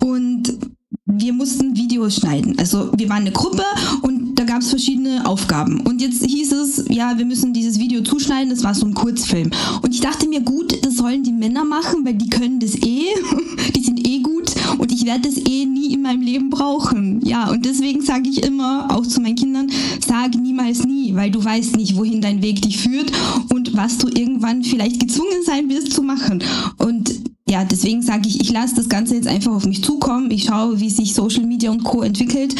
und 0.04 0.58
wir 1.06 1.34
mussten 1.34 1.76
Videos 1.76 2.16
schneiden. 2.16 2.58
Also 2.58 2.92
wir 2.96 3.10
waren 3.10 3.22
eine 3.22 3.32
Gruppe 3.32 3.64
und 4.02 4.35
da 4.36 4.44
gab 4.44 4.62
es 4.62 4.70
verschiedene 4.70 5.26
Aufgaben. 5.26 5.80
Und 5.82 6.02
jetzt 6.02 6.26
hieß 6.26 6.52
es, 6.52 6.86
ja, 6.90 7.18
wir 7.18 7.26
müssen 7.26 7.54
dieses 7.54 7.80
Video 7.80 8.02
zuschneiden, 8.02 8.50
das 8.50 8.64
war 8.64 8.76
so 8.76 8.86
ein 8.86 8.94
Kurzfilm. 8.94 9.50
Und 9.82 9.94
ich 9.94 10.02
dachte 10.02 10.28
mir, 10.28 10.42
gut, 10.42 10.86
das 10.86 10.98
sollen 10.98 11.24
die 11.24 11.32
Männer 11.32 11.64
machen, 11.64 12.06
weil 12.06 12.16
die 12.16 12.30
können 12.30 12.60
das 12.60 12.76
eh, 12.76 13.06
die 13.76 13.82
sind 13.82 14.06
eh 14.08 14.20
gut 14.20 14.54
und 14.78 14.92
ich 14.92 15.06
werde 15.06 15.30
das 15.30 15.38
eh 15.38 15.66
nie 15.66 15.94
in 15.94 16.02
meinem 16.02 16.22
Leben 16.22 16.50
brauchen. 16.50 17.22
Ja, 17.26 17.50
und 17.50 17.66
deswegen 17.66 18.02
sage 18.02 18.30
ich 18.30 18.44
immer, 18.44 18.88
auch 18.92 19.06
zu 19.06 19.22
meinen 19.22 19.36
Kindern, 19.36 19.72
sag 20.06 20.36
niemals 20.36 20.86
nie, 20.86 21.16
weil 21.16 21.32
du 21.32 21.44
weißt 21.44 21.76
nicht, 21.78 21.96
wohin 21.96 22.22
dein 22.22 22.42
Weg 22.42 22.62
dich 22.62 22.78
führt 22.78 23.12
und 23.54 23.76
was 23.76 23.98
du 23.98 24.08
irgendwann 24.08 24.64
vielleicht 24.64 25.00
gezwungen 25.00 25.44
sein 25.46 25.70
wirst 25.70 25.94
zu 25.94 26.02
machen. 26.02 26.44
Und 26.78 27.14
ja, 27.48 27.64
deswegen 27.64 28.02
sage 28.02 28.28
ich, 28.28 28.42
ich 28.42 28.52
lasse 28.52 28.76
das 28.76 28.90
Ganze 28.90 29.16
jetzt 29.16 29.28
einfach 29.28 29.54
auf 29.54 29.66
mich 29.66 29.84
zukommen. 29.84 30.32
Ich 30.32 30.46
schaue, 30.46 30.80
wie 30.80 30.90
sich 30.90 31.14
Social 31.14 31.46
Media 31.46 31.70
und 31.70 31.84
Co. 31.84 32.02
entwickelt. 32.02 32.56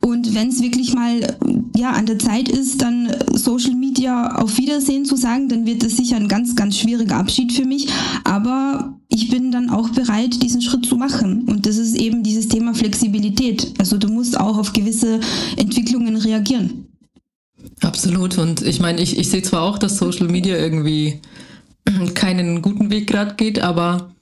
Und 0.00 0.34
wenn 0.34 0.48
es 0.48 0.62
wirklich 0.62 0.94
mal 0.94 1.36
ja, 1.76 1.92
an 1.92 2.06
der 2.06 2.18
Zeit 2.18 2.48
ist, 2.48 2.82
dann 2.82 3.14
Social 3.32 3.74
Media 3.74 4.36
auf 4.36 4.58
Wiedersehen 4.58 5.04
zu 5.04 5.16
sagen, 5.16 5.48
dann 5.48 5.66
wird 5.66 5.82
es 5.82 5.96
sicher 5.96 6.16
ein 6.16 6.28
ganz, 6.28 6.54
ganz 6.56 6.78
schwieriger 6.78 7.16
Abschied 7.16 7.52
für 7.52 7.64
mich. 7.64 7.88
Aber 8.24 8.98
ich 9.08 9.30
bin 9.30 9.50
dann 9.50 9.70
auch 9.70 9.88
bereit, 9.90 10.42
diesen 10.42 10.62
Schritt 10.62 10.86
zu 10.86 10.96
machen. 10.96 11.48
Und 11.48 11.66
das 11.66 11.76
ist 11.76 11.96
eben 11.96 12.22
dieses 12.22 12.48
Thema 12.48 12.74
Flexibilität. 12.74 13.74
Also 13.78 13.98
du 13.98 14.08
musst 14.08 14.38
auch 14.38 14.58
auf 14.58 14.72
gewisse 14.72 15.20
Entwicklungen 15.56 16.16
reagieren. 16.16 16.86
Absolut. 17.80 18.38
Und 18.38 18.62
ich 18.62 18.80
meine, 18.80 19.00
ich, 19.00 19.18
ich 19.18 19.28
sehe 19.28 19.42
zwar 19.42 19.62
auch, 19.62 19.78
dass 19.78 19.98
Social 19.98 20.28
Media 20.28 20.56
irgendwie 20.56 21.20
keinen 22.14 22.62
guten 22.62 22.90
Weg 22.90 23.06
gerade 23.06 23.34
geht, 23.34 23.60
aber 23.60 24.14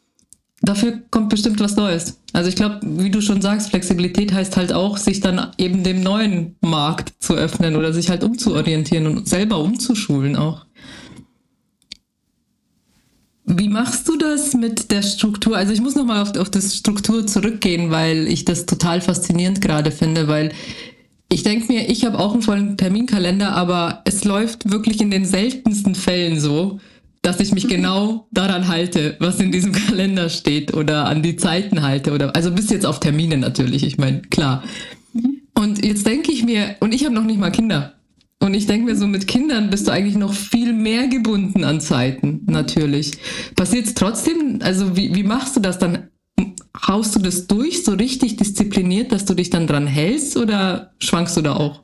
dafür 0.62 1.01
kommt 1.11 1.29
bestimmt 1.29 1.61
was 1.61 1.77
Neues. 1.77 2.18
Also 2.33 2.49
ich 2.49 2.57
glaube, 2.57 2.81
wie 2.83 3.11
du 3.11 3.21
schon 3.21 3.40
sagst, 3.40 3.71
Flexibilität 3.71 4.33
heißt 4.33 4.57
halt 4.57 4.73
auch, 4.73 4.97
sich 4.97 5.21
dann 5.21 5.53
eben 5.59 5.83
dem 5.85 6.03
neuen 6.03 6.57
Markt 6.61 7.12
zu 7.21 7.35
öffnen 7.35 7.77
oder 7.77 7.92
sich 7.92 8.11
halt 8.11 8.25
umzuorientieren 8.25 9.07
und 9.07 9.29
selber 9.29 9.59
umzuschulen 9.59 10.37
auch. 10.37 10.66
Wie 13.51 13.68
machst 13.68 14.07
du 14.09 14.18
das 14.18 14.53
mit 14.53 14.90
der 14.90 15.03
Struktur? 15.03 15.57
Also 15.57 15.73
ich 15.73 15.81
muss 15.81 15.94
nochmal 15.94 16.21
auf, 16.21 16.37
auf 16.37 16.51
das 16.51 16.77
Struktur 16.77 17.27
zurückgehen, 17.27 17.90
weil 17.90 18.27
ich 18.29 18.44
das 18.44 18.66
total 18.66 19.01
faszinierend 19.01 19.62
gerade 19.62 19.90
finde, 19.90 20.29
weil 20.29 20.53
ich 21.31 21.44
denke 21.44 21.73
mir, 21.73 21.88
ich 21.88 22.05
habe 22.05 22.18
auch 22.18 22.33
einen 22.33 22.42
vollen 22.42 22.77
Terminkalender, 22.77 23.53
aber 23.53 24.03
es 24.05 24.25
läuft 24.25 24.71
wirklich 24.71 25.01
in 25.01 25.11
den 25.11 25.25
seltensten 25.25 25.94
Fällen 25.94 26.40
so, 26.40 26.79
dass 27.29 27.41
ich 27.41 27.53
mich 27.53 27.64
mhm. 27.64 27.69
genau 27.69 28.29
daran 28.33 28.69
halte, 28.69 29.17
was 29.21 29.38
in 29.38 29.53
diesem 29.53 29.73
Kalender 29.87 30.31
steht 30.31 30.73
oder 30.73 31.05
an 31.07 31.23
die 31.23 31.37
Zeiten 31.37 31.83
halte 31.83 32.12
oder 32.12 32.35
also 32.35 32.51
bis 32.51 32.71
jetzt 32.71 32.87
auf 32.87 33.01
Termine 33.01 33.37
natürlich, 33.37 33.85
ich 33.85 33.99
meine, 33.99 34.23
klar. 34.23 34.64
Mhm. 35.12 35.43
Und 35.55 35.85
jetzt 35.85 36.07
denke 36.07 36.33
ich 36.33 36.45
mir, 36.45 36.77
und 36.81 36.95
ich 36.95 37.05
habe 37.05 37.14
noch 37.14 37.25
nicht 37.25 37.38
mal 37.38 37.51
Kinder. 37.51 37.95
Und 38.41 38.55
ich 38.55 38.67
denke 38.67 38.87
mir 38.87 38.97
so, 38.97 39.07
mit 39.07 39.27
Kindern 39.27 39.69
bist 39.69 39.88
du 39.88 39.93
eigentlich 39.93 40.17
noch 40.17 40.33
viel 40.33 40.73
mehr 40.73 41.09
gebunden 41.09 41.64
an 41.64 41.81
Zeiten, 41.81 42.43
natürlich. 42.47 43.12
Passiert 43.57 43.87
es 43.87 43.95
trotzdem, 43.95 44.61
also 44.62 44.97
wie, 44.97 45.14
wie 45.14 45.25
machst 45.25 45.57
du 45.57 45.61
das 45.61 45.79
dann? 45.79 46.09
Haust 46.87 47.17
du 47.17 47.19
das 47.19 47.49
durch, 47.49 47.85
so 47.85 47.93
richtig 47.95 48.37
diszipliniert, 48.37 49.11
dass 49.11 49.25
du 49.25 49.35
dich 49.35 49.51
dann 49.51 49.67
dran 49.67 49.88
hältst 49.88 50.37
oder 50.37 50.93
schwankst 51.01 51.37
du 51.37 51.43
da 51.43 51.57
auch? 51.57 51.83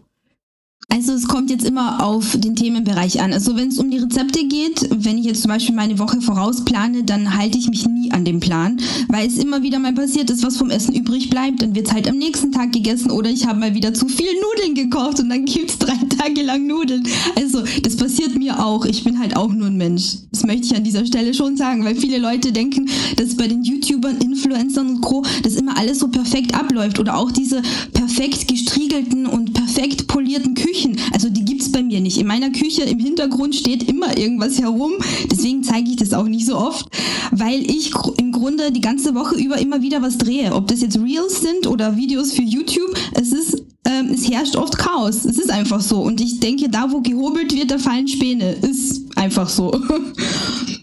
Also 0.88 1.12
es 1.12 1.26
kommt 1.26 1.50
jetzt 1.50 1.64
immer 1.64 2.04
auf 2.04 2.36
den 2.38 2.54
Themenbereich 2.56 3.20
an. 3.20 3.32
Also 3.32 3.56
wenn 3.56 3.68
es 3.68 3.78
um 3.78 3.90
die 3.90 3.98
Rezepte 3.98 4.46
geht, 4.46 4.88
wenn 4.90 5.18
ich 5.18 5.24
jetzt 5.24 5.42
zum 5.42 5.50
Beispiel 5.50 5.74
meine 5.74 5.98
Woche 5.98 6.20
vorausplane, 6.20 7.04
dann 7.04 7.36
halte 7.36 7.58
ich 7.58 7.68
mich 7.68 7.86
nie 7.86 8.12
an 8.12 8.24
den 8.24 8.40
Plan, 8.40 8.78
weil 9.08 9.26
es 9.26 9.38
immer 9.38 9.62
wieder 9.62 9.78
mal 9.78 9.92
passiert 9.92 10.30
ist, 10.30 10.42
was 10.42 10.56
vom 10.56 10.70
Essen 10.70 10.94
übrig 10.94 11.30
bleibt, 11.30 11.62
dann 11.62 11.74
wird 11.74 11.88
es 11.88 11.92
halt 11.92 12.08
am 12.08 12.18
nächsten 12.18 12.52
Tag 12.52 12.72
gegessen 12.72 13.10
oder 13.10 13.30
ich 13.30 13.46
habe 13.46 13.60
mal 13.60 13.74
wieder 13.74 13.94
zu 13.94 14.08
viel 14.08 14.28
Nudeln 14.40 14.74
gekocht 14.74 15.20
und 15.20 15.30
dann 15.30 15.44
gibt 15.44 15.70
es 15.70 15.78
drei 15.78 15.94
Tage 16.18 16.42
lang 16.42 16.66
Nudeln. 16.66 17.02
Also 17.36 17.64
das 17.82 17.96
passiert 17.96 18.36
mir 18.36 18.64
auch. 18.64 18.84
Ich 18.84 19.04
bin 19.04 19.18
halt 19.18 19.36
auch 19.36 19.52
nur 19.52 19.68
ein 19.68 19.76
Mensch. 19.76 20.18
Das 20.30 20.44
möchte 20.44 20.66
ich 20.66 20.76
an 20.76 20.84
dieser 20.84 21.06
Stelle 21.06 21.34
schon 21.34 21.56
sagen, 21.56 21.84
weil 21.84 21.96
viele 21.96 22.18
Leute 22.18 22.52
denken, 22.52 22.88
dass 23.16 23.36
bei 23.36 23.48
den 23.48 23.64
YouTubern, 23.64 24.18
Influencern 24.18 24.88
und 24.88 25.00
Co. 25.00 25.24
das 25.42 25.54
immer 25.54 25.76
alles 25.76 25.98
so 25.98 26.08
perfekt 26.08 26.54
abläuft 26.54 26.98
oder 26.98 27.16
auch 27.16 27.32
diese 27.32 27.62
perfekt 27.92 28.48
gestriegelten 28.48 29.26
und 29.26 29.54
perfekt 29.54 30.06
polierten 30.06 30.54
Küchen 30.54 30.73
Küchen, 30.74 30.96
also 31.12 31.28
die 31.28 31.44
gibt 31.44 31.62
es 31.62 31.70
bei 31.70 31.82
mir 31.82 32.00
nicht. 32.00 32.18
In 32.18 32.26
meiner 32.26 32.50
Küche 32.50 32.82
im 32.82 32.98
Hintergrund 32.98 33.54
steht 33.54 33.88
immer 33.88 34.18
irgendwas 34.18 34.60
herum. 34.60 34.92
Deswegen 35.30 35.62
zeige 35.62 35.90
ich 35.90 35.96
das 35.96 36.12
auch 36.12 36.24
nicht 36.24 36.46
so 36.46 36.56
oft, 36.56 36.86
weil 37.30 37.62
ich 37.70 37.92
im 38.18 38.32
Grunde 38.32 38.72
die 38.72 38.80
ganze 38.80 39.14
Woche 39.14 39.36
über 39.36 39.58
immer 39.58 39.82
wieder 39.82 40.02
was 40.02 40.18
drehe. 40.18 40.52
Ob 40.52 40.66
das 40.66 40.80
jetzt 40.80 40.98
Reels 40.98 41.40
sind 41.40 41.66
oder 41.68 41.96
Videos 41.96 42.32
für 42.32 42.42
YouTube, 42.42 42.94
es 43.14 43.32
ist 43.32 43.62
ähm, 43.86 44.10
es 44.12 44.28
herrscht 44.28 44.56
oft 44.56 44.76
Chaos. 44.78 45.24
Es 45.24 45.38
ist 45.38 45.50
einfach 45.50 45.80
so. 45.80 46.00
Und 46.00 46.20
ich 46.20 46.40
denke, 46.40 46.68
da 46.68 46.90
wo 46.90 47.00
gehobelt 47.00 47.54
wird, 47.54 47.70
da 47.70 47.78
fallen 47.78 48.08
Späne. 48.08 48.52
Ist 48.52 49.02
einfach 49.16 49.48
so. 49.48 49.80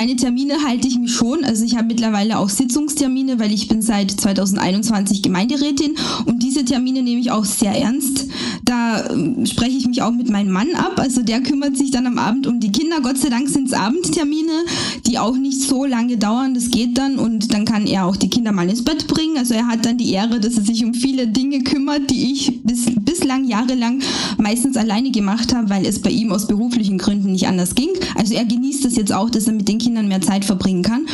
Meine 0.00 0.16
Termine 0.16 0.54
halte 0.66 0.88
ich 0.88 0.98
mich 0.98 1.12
schon. 1.12 1.44
Also 1.44 1.62
ich 1.62 1.76
habe 1.76 1.88
mittlerweile 1.88 2.38
auch 2.38 2.48
Sitzungstermine, 2.48 3.38
weil 3.38 3.52
ich 3.52 3.68
bin 3.68 3.82
seit 3.82 4.10
2021 4.10 5.20
Gemeinderätin 5.20 5.94
und 6.24 6.42
diese 6.42 6.64
Termine 6.64 7.02
nehme 7.02 7.20
ich 7.20 7.30
auch 7.30 7.44
sehr 7.44 7.72
ernst 7.72 8.26
Da 8.64 9.04
äh, 9.04 9.44
spreche 9.44 9.76
ich 9.76 9.86
mich 9.86 10.00
auch 10.00 10.12
mit 10.12 10.30
meinem 10.30 10.52
Mann 10.52 10.74
ab. 10.74 10.94
Also 10.96 11.20
der 11.20 11.42
kümmert 11.42 11.76
sich 11.76 11.90
dann 11.90 12.06
am 12.06 12.16
Abend 12.16 12.46
um 12.46 12.60
die 12.60 12.72
Kinder. 12.72 13.02
Gott 13.02 13.18
sei 13.18 13.28
Dank 13.28 13.50
sind 13.50 13.68
es 13.68 13.74
Abendtermine, 13.74 14.64
die 15.06 15.18
auch 15.18 15.36
nicht 15.36 15.60
so 15.60 15.84
lange 15.84 16.16
dauern. 16.16 16.54
Das 16.54 16.70
geht 16.70 16.96
dann 16.96 17.18
und 17.18 17.52
dann 17.52 17.66
kann 17.66 17.86
er 17.86 18.06
auch 18.06 18.16
die 18.16 18.30
Kinder 18.30 18.52
mal 18.52 18.70
ins 18.70 18.82
Bett 18.82 19.06
bringen. 19.06 19.36
Also 19.36 19.52
er 19.52 19.66
hat 19.66 19.84
dann 19.84 19.98
die 19.98 20.12
Ehre, 20.12 20.40
dass 20.40 20.56
er 20.56 20.64
sich 20.64 20.82
um 20.82 20.94
viele 20.94 21.28
Dinge 21.28 21.62
kümmert, 21.62 22.08
die 22.08 22.32
ich 22.32 22.62
bis, 22.62 22.86
bislang 23.04 23.44
jahrelang 23.44 24.00
meistens 24.38 24.78
alleine 24.78 25.10
gemacht 25.10 25.54
habe, 25.54 25.68
weil 25.68 25.84
es 25.84 26.00
bei 26.00 26.10
ihm 26.10 26.32
aus 26.32 26.46
beruflichen 26.46 26.96
Gründen 26.96 27.32
nicht 27.32 27.48
anders 27.48 27.74
ging. 27.74 27.90
Also 28.14 28.32
er 28.32 28.46
genießt 28.46 28.86
es 28.86 28.96
jetzt 28.96 29.12
auch, 29.12 29.28
dass 29.28 29.46
er 29.46 29.52
mit 29.52 29.68
den 29.68 29.76
Kindern 29.76 29.89
mehr 29.92 30.20
Zeit 30.20 30.44
verbringen 30.44 30.82
kann. 30.82 31.06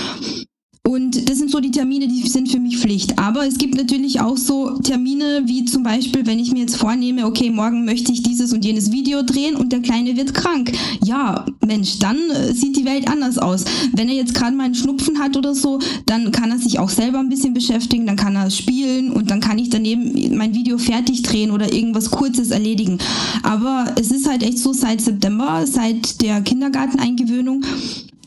Und 0.86 1.28
das 1.28 1.38
sind 1.38 1.50
so 1.50 1.58
die 1.58 1.72
Termine, 1.72 2.06
die 2.06 2.22
sind 2.28 2.48
für 2.48 2.60
mich 2.60 2.78
Pflicht. 2.78 3.18
Aber 3.18 3.44
es 3.44 3.58
gibt 3.58 3.74
natürlich 3.74 4.20
auch 4.20 4.36
so 4.36 4.78
Termine, 4.78 5.42
wie 5.44 5.64
zum 5.64 5.82
Beispiel, 5.82 6.24
wenn 6.26 6.38
ich 6.38 6.52
mir 6.52 6.60
jetzt 6.60 6.76
vornehme, 6.76 7.26
okay, 7.26 7.50
morgen 7.50 7.84
möchte 7.84 8.12
ich 8.12 8.22
dieses 8.22 8.52
und 8.52 8.64
jenes 8.64 8.92
Video 8.92 9.22
drehen 9.22 9.56
und 9.56 9.72
der 9.72 9.80
Kleine 9.80 10.16
wird 10.16 10.32
krank. 10.32 10.70
Ja, 11.04 11.44
Mensch, 11.66 11.98
dann 11.98 12.16
äh, 12.30 12.54
sieht 12.54 12.76
die 12.76 12.84
Welt 12.84 13.08
anders 13.08 13.36
aus. 13.36 13.64
Wenn 13.94 14.08
er 14.08 14.14
jetzt 14.14 14.34
gerade 14.34 14.54
mal 14.54 14.64
einen 14.64 14.76
Schnupfen 14.76 15.18
hat 15.18 15.36
oder 15.36 15.56
so, 15.56 15.80
dann 16.06 16.30
kann 16.30 16.52
er 16.52 16.58
sich 16.58 16.78
auch 16.78 16.90
selber 16.90 17.18
ein 17.18 17.30
bisschen 17.30 17.52
beschäftigen, 17.52 18.06
dann 18.06 18.16
kann 18.16 18.36
er 18.36 18.48
spielen 18.50 19.10
und 19.10 19.28
dann 19.28 19.40
kann 19.40 19.58
ich 19.58 19.70
daneben 19.70 20.36
mein 20.36 20.54
Video 20.54 20.78
fertig 20.78 21.22
drehen 21.22 21.50
oder 21.50 21.72
irgendwas 21.72 22.12
Kurzes 22.12 22.52
erledigen. 22.52 22.98
Aber 23.42 23.92
es 23.98 24.12
ist 24.12 24.28
halt 24.28 24.44
echt 24.44 24.58
so, 24.58 24.72
seit 24.72 25.00
September, 25.00 25.66
seit 25.66 26.22
der 26.22 26.42
Kindergarteneingewöhnung, 26.42 27.64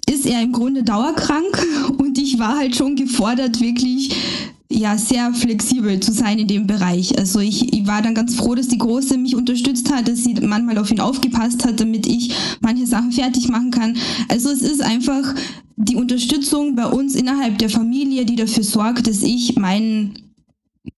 ist 0.09 0.25
er 0.25 0.41
im 0.41 0.51
Grunde 0.51 0.83
dauerkrank 0.83 1.65
und 1.97 2.17
ich 2.17 2.39
war 2.39 2.57
halt 2.57 2.75
schon 2.75 2.95
gefordert, 2.95 3.61
wirklich 3.61 4.15
ja 4.71 4.97
sehr 4.97 5.33
flexibel 5.33 5.99
zu 5.99 6.11
sein 6.11 6.39
in 6.39 6.47
dem 6.47 6.67
Bereich. 6.67 7.17
Also 7.17 7.39
ich, 7.39 7.73
ich, 7.73 7.87
war 7.87 8.01
dann 8.01 8.13
ganz 8.13 8.35
froh, 8.35 8.55
dass 8.55 8.67
die 8.67 8.77
Große 8.77 9.17
mich 9.17 9.35
unterstützt 9.35 9.91
hat, 9.91 10.07
dass 10.07 10.23
sie 10.23 10.35
manchmal 10.41 10.77
auf 10.77 10.91
ihn 10.91 10.99
aufgepasst 10.99 11.65
hat, 11.65 11.79
damit 11.79 12.05
ich 12.05 12.33
manche 12.61 12.85
Sachen 12.85 13.11
fertig 13.11 13.49
machen 13.49 13.71
kann. 13.71 13.97
Also 14.27 14.49
es 14.49 14.61
ist 14.61 14.81
einfach 14.81 15.33
die 15.75 15.95
Unterstützung 15.95 16.75
bei 16.75 16.85
uns 16.85 17.15
innerhalb 17.15 17.57
der 17.57 17.69
Familie, 17.69 18.25
die 18.25 18.35
dafür 18.35 18.63
sorgt, 18.63 19.07
dass 19.07 19.23
ich 19.23 19.55
meinen 19.55 20.13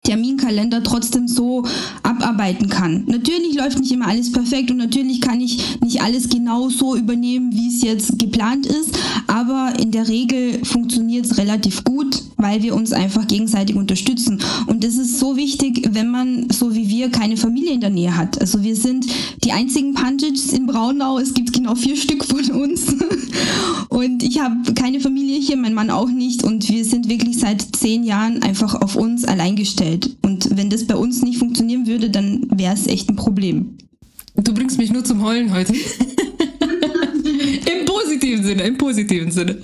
Terminkalender 0.04 0.84
trotzdem 0.84 1.28
so 1.28 1.64
abarbeiten 2.04 2.70
kann. 2.70 3.04
Natürlich 3.08 3.56
läuft 3.56 3.80
nicht 3.80 3.92
immer 3.92 4.08
alles 4.08 4.32
perfekt 4.32 4.72
und 4.72 4.78
natürlich 4.78 5.22
kann 5.22 5.42
ich 5.42 5.80
nicht 5.82 6.02
alles 6.02 6.30
genau 6.30 6.70
so 6.70 6.96
übernehmen, 6.96 7.52
wie 7.54 7.68
es 7.68 7.82
jetzt 7.82 8.20
geplant 8.20 8.66
ist, 8.68 8.98
aber 9.28 9.74
in 9.80 9.92
der 9.92 10.08
Regel 10.08 10.64
funktioniert 10.66 11.26
es 11.26 11.38
relativ 11.38 11.84
gut, 11.84 12.24
weil 12.38 12.62
wir 12.64 12.76
uns 12.76 12.94
einfach 12.94 13.28
gegenseitig 13.28 13.76
unterstützen. 13.76 14.40
Und 14.68 14.84
das 14.84 14.98
ist 14.98 15.20
so 15.20 15.36
wichtig, 15.36 15.90
wenn 15.92 16.10
man, 16.10 16.50
so 16.52 16.74
wie 16.76 16.88
wir, 16.90 17.10
keine 17.10 17.38
Familie 17.38 17.74
in 17.74 17.82
der 17.82 17.90
Nähe 17.90 18.16
hat. 18.16 18.40
Also 18.40 18.64
wir 18.64 18.76
sind 18.76 19.08
die 19.44 19.52
einzigen 19.52 19.94
Punches 19.94 20.54
in 20.54 20.68
Braunau, 20.68 21.18
es 21.18 21.34
gibt 21.34 21.54
genau 21.54 21.76
vier 21.76 21.96
Stück 21.96 22.24
von 22.24 22.50
uns. 22.52 22.96
Und 23.90 24.24
ich 24.24 24.40
habe 24.40 24.74
keine 24.74 25.02
Familie 25.02 25.40
hier, 25.40 25.58
mein 25.58 25.74
Mann 25.74 25.90
auch 25.90 26.10
nicht 26.10 26.46
und 26.46 26.70
wir 26.70 26.86
sind 26.86 27.10
wirklich 27.10 27.40
seit 27.40 27.76
zehn 27.76 28.06
Jahren 28.06 28.42
einfach 28.42 28.74
auf 28.82 28.96
uns 28.96 29.26
allein 29.26 29.58
gestellt. 29.58 29.71
Umfeld. 29.72 30.18
Und 30.22 30.56
wenn 30.58 30.70
das 30.70 30.86
bei 30.88 30.96
uns 30.96 31.22
nicht 31.22 31.40
funktionieren 31.40 31.88
würde, 31.88 32.10
dann 32.10 32.48
wäre 32.54 32.74
es 32.74 32.88
echt 32.88 33.10
ein 33.10 33.16
Problem. 33.16 33.78
Du 34.36 34.54
bringst 34.54 34.78
mich 34.78 34.92
nur 34.92 35.04
zum 35.04 35.24
Heulen 35.24 35.54
heute. 35.54 35.74
Im 37.34 37.86
positiven 37.86 38.44
Sinne, 38.44 38.64
im 38.64 38.78
positiven 38.78 39.32
Sinne. 39.32 39.58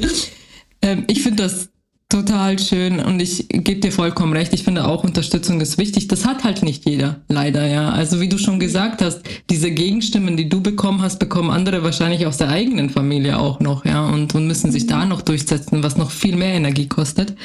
Ähm, 0.82 1.04
ich 1.08 1.22
finde 1.22 1.44
das 1.44 1.70
total 2.10 2.58
schön 2.58 3.00
und 3.00 3.22
ich 3.22 3.48
gebe 3.50 3.80
dir 3.80 3.92
vollkommen 3.92 4.34
recht. 4.34 4.54
Ich 4.54 4.64
finde 4.64 4.88
auch 4.88 5.04
Unterstützung 5.04 5.62
ist 5.62 5.78
wichtig. 5.78 6.08
Das 6.08 6.26
hat 6.26 6.44
halt 6.44 6.64
nicht 6.64 6.86
jeder, 6.86 7.22
leider, 7.28 7.68
ja. 7.68 7.90
Also 7.90 8.20
wie 8.20 8.30
du 8.30 8.38
schon 8.38 8.60
gesagt 8.60 9.02
hast, 9.02 9.22
diese 9.50 9.72
Gegenstimmen, 9.72 10.38
die 10.38 10.50
du 10.50 10.62
bekommen 10.62 11.02
hast, 11.02 11.20
bekommen 11.20 11.50
andere 11.50 11.84
wahrscheinlich 11.84 12.26
aus 12.26 12.38
der 12.38 12.50
eigenen 12.50 12.90
Familie 12.90 13.40
auch 13.40 13.60
noch, 13.60 13.86
ja, 13.86 14.06
und, 14.06 14.34
und 14.36 14.48
müssen 14.48 14.72
sich 14.72 14.88
da 14.88 15.06
noch 15.06 15.22
durchsetzen, 15.22 15.84
was 15.84 15.98
noch 15.98 16.12
viel 16.12 16.36
mehr 16.36 16.54
Energie 16.54 16.88
kostet. 16.88 17.36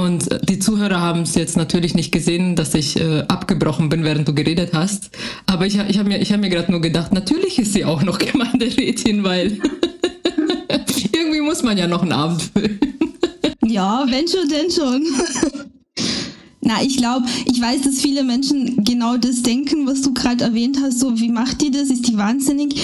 Und 0.00 0.28
die 0.48 0.58
Zuhörer 0.58 1.00
haben 1.00 1.22
es 1.22 1.34
jetzt 1.34 1.56
natürlich 1.56 1.94
nicht 1.94 2.10
gesehen, 2.10 2.56
dass 2.56 2.74
ich 2.74 2.98
äh, 2.98 3.20
abgebrochen 3.28 3.90
bin, 3.90 4.02
während 4.02 4.26
du 4.26 4.34
geredet 4.34 4.70
hast. 4.72 5.10
Aber 5.46 5.66
ich, 5.66 5.78
ich 5.78 5.98
habe 5.98 6.08
mir, 6.08 6.20
hab 6.20 6.40
mir 6.40 6.48
gerade 6.48 6.70
nur 6.70 6.80
gedacht, 6.80 7.12
natürlich 7.12 7.58
ist 7.58 7.74
sie 7.74 7.84
auch 7.84 8.02
noch 8.02 8.18
Gemeinderätin, 8.32 9.24
weil 9.24 9.58
irgendwie 11.12 11.40
muss 11.40 11.62
man 11.62 11.76
ja 11.76 11.86
noch 11.86 12.02
einen 12.02 12.12
Abend 12.12 12.42
füllen. 12.42 12.80
ja, 13.66 14.06
wenn 14.08 14.26
schon, 14.26 14.48
denn 14.48 14.70
schon. 14.70 15.06
Na, 16.62 16.82
ich 16.82 16.96
glaube, 16.96 17.26
ich 17.44 17.60
weiß, 17.60 17.82
dass 17.82 18.00
viele 18.00 18.24
Menschen 18.24 18.84
genau 18.84 19.18
das 19.18 19.42
denken, 19.42 19.86
was 19.86 20.02
du 20.02 20.14
gerade 20.14 20.44
erwähnt 20.44 20.78
hast. 20.82 21.00
So, 21.00 21.18
wie 21.18 21.30
macht 21.30 21.60
die 21.60 21.70
das? 21.70 21.90
Ist 21.90 22.08
die 22.08 22.16
wahnsinnig? 22.16 22.80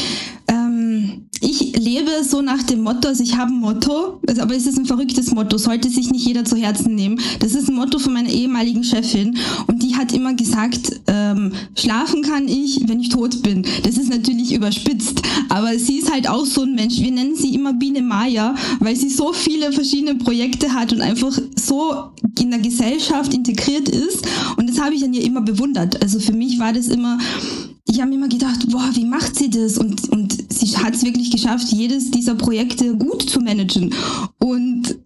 Lebe 1.97 2.22
so 2.24 2.42
nach 2.42 2.62
dem 2.62 2.82
Motto, 2.82 3.09
also 3.09 3.22
ich 3.22 3.36
habe 3.36 3.51
ein 3.51 3.59
Motto, 3.59 4.20
also, 4.28 4.42
aber 4.42 4.55
es 4.55 4.66
ist 4.66 4.78
ein 4.78 4.84
verrücktes 4.84 5.30
Motto, 5.30 5.57
sollte 5.57 5.88
sich 5.88 6.11
nicht 6.11 6.26
jeder 6.26 6.44
zu 6.44 6.55
Herzen 6.57 6.94
nehmen. 6.94 7.18
Das 7.40 7.55
ist 7.55 7.68
ein 7.68 7.74
Motto 7.74 7.99
von 7.99 8.12
meiner 8.12 8.28
ehemaligen 8.28 8.84
Chefin 8.84 9.38
und 9.66 9.82
die 9.82 9.97
hat 9.97 10.12
immer 10.12 10.34
gesagt, 10.34 11.01
ähm, 11.07 11.53
schlafen 11.74 12.20
kann 12.20 12.49
ich, 12.49 12.86
wenn 12.86 13.01
ich 13.01 13.09
tot 13.09 13.42
bin. 13.42 13.64
Das 13.84 13.97
ist 13.97 14.11
natürlich 14.11 14.53
überspitzt, 14.53 15.22
aber 15.49 15.78
sie 15.78 15.99
ist 15.99 16.12
halt 16.12 16.28
auch 16.28 16.44
so 16.44 16.62
ein 16.64 16.74
Mensch. 16.74 17.01
Wir 17.01 17.12
nennen 17.12 17.34
sie 17.34 17.55
immer 17.55 17.72
Biene 17.72 18.03
Maya, 18.03 18.55
weil 18.80 18.94
sie 18.94 19.09
so 19.09 19.32
viele 19.32 19.72
verschiedene 19.72 20.16
Projekte 20.16 20.74
hat 20.74 20.92
und 20.92 21.01
einfach 21.01 21.38
so 21.59 22.11
in 22.38 22.51
der 22.51 22.61
Gesellschaft 22.61 23.32
integriert 23.32 23.88
ist 23.88 24.26
und 24.59 24.68
das 24.68 24.78
habe 24.78 24.94
ich 24.94 25.03
an 25.03 25.14
ihr 25.14 25.24
immer 25.24 25.40
bewundert. 25.40 26.03
Also 26.03 26.20
für 26.20 26.34
mich 26.34 26.59
war 26.59 26.74
das 26.74 26.88
immer 26.88 27.16
ich 27.89 28.01
habe 28.01 28.11
mir 28.11 28.16
immer 28.16 28.28
gedacht, 28.28 28.68
boah, 28.70 28.91
wie 28.95 29.05
macht 29.05 29.37
sie 29.37 29.49
das? 29.49 29.78
Und, 29.78 30.09
und 30.11 30.53
sie 30.53 30.76
hat 30.76 30.95
es 30.95 31.05
wirklich 31.05 31.30
geschafft, 31.30 31.68
jedes 31.68 32.11
dieser 32.11 32.34
Projekte 32.34 32.97
gut 32.97 33.22
zu 33.22 33.41
managen. 33.41 33.95
Und 34.39 34.99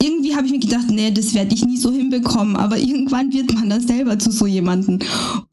irgendwie 0.00 0.36
habe 0.36 0.46
ich 0.46 0.52
mir 0.52 0.60
gedacht, 0.60 0.86
nee, 0.90 1.10
das 1.10 1.34
werde 1.34 1.54
ich 1.54 1.64
nie 1.64 1.76
so 1.76 1.90
hinbekommen, 1.90 2.54
aber 2.54 2.78
irgendwann 2.78 3.32
wird 3.32 3.52
man 3.52 3.68
da 3.68 3.80
selber 3.80 4.18
zu 4.18 4.30
so 4.30 4.46
jemanden. 4.46 5.00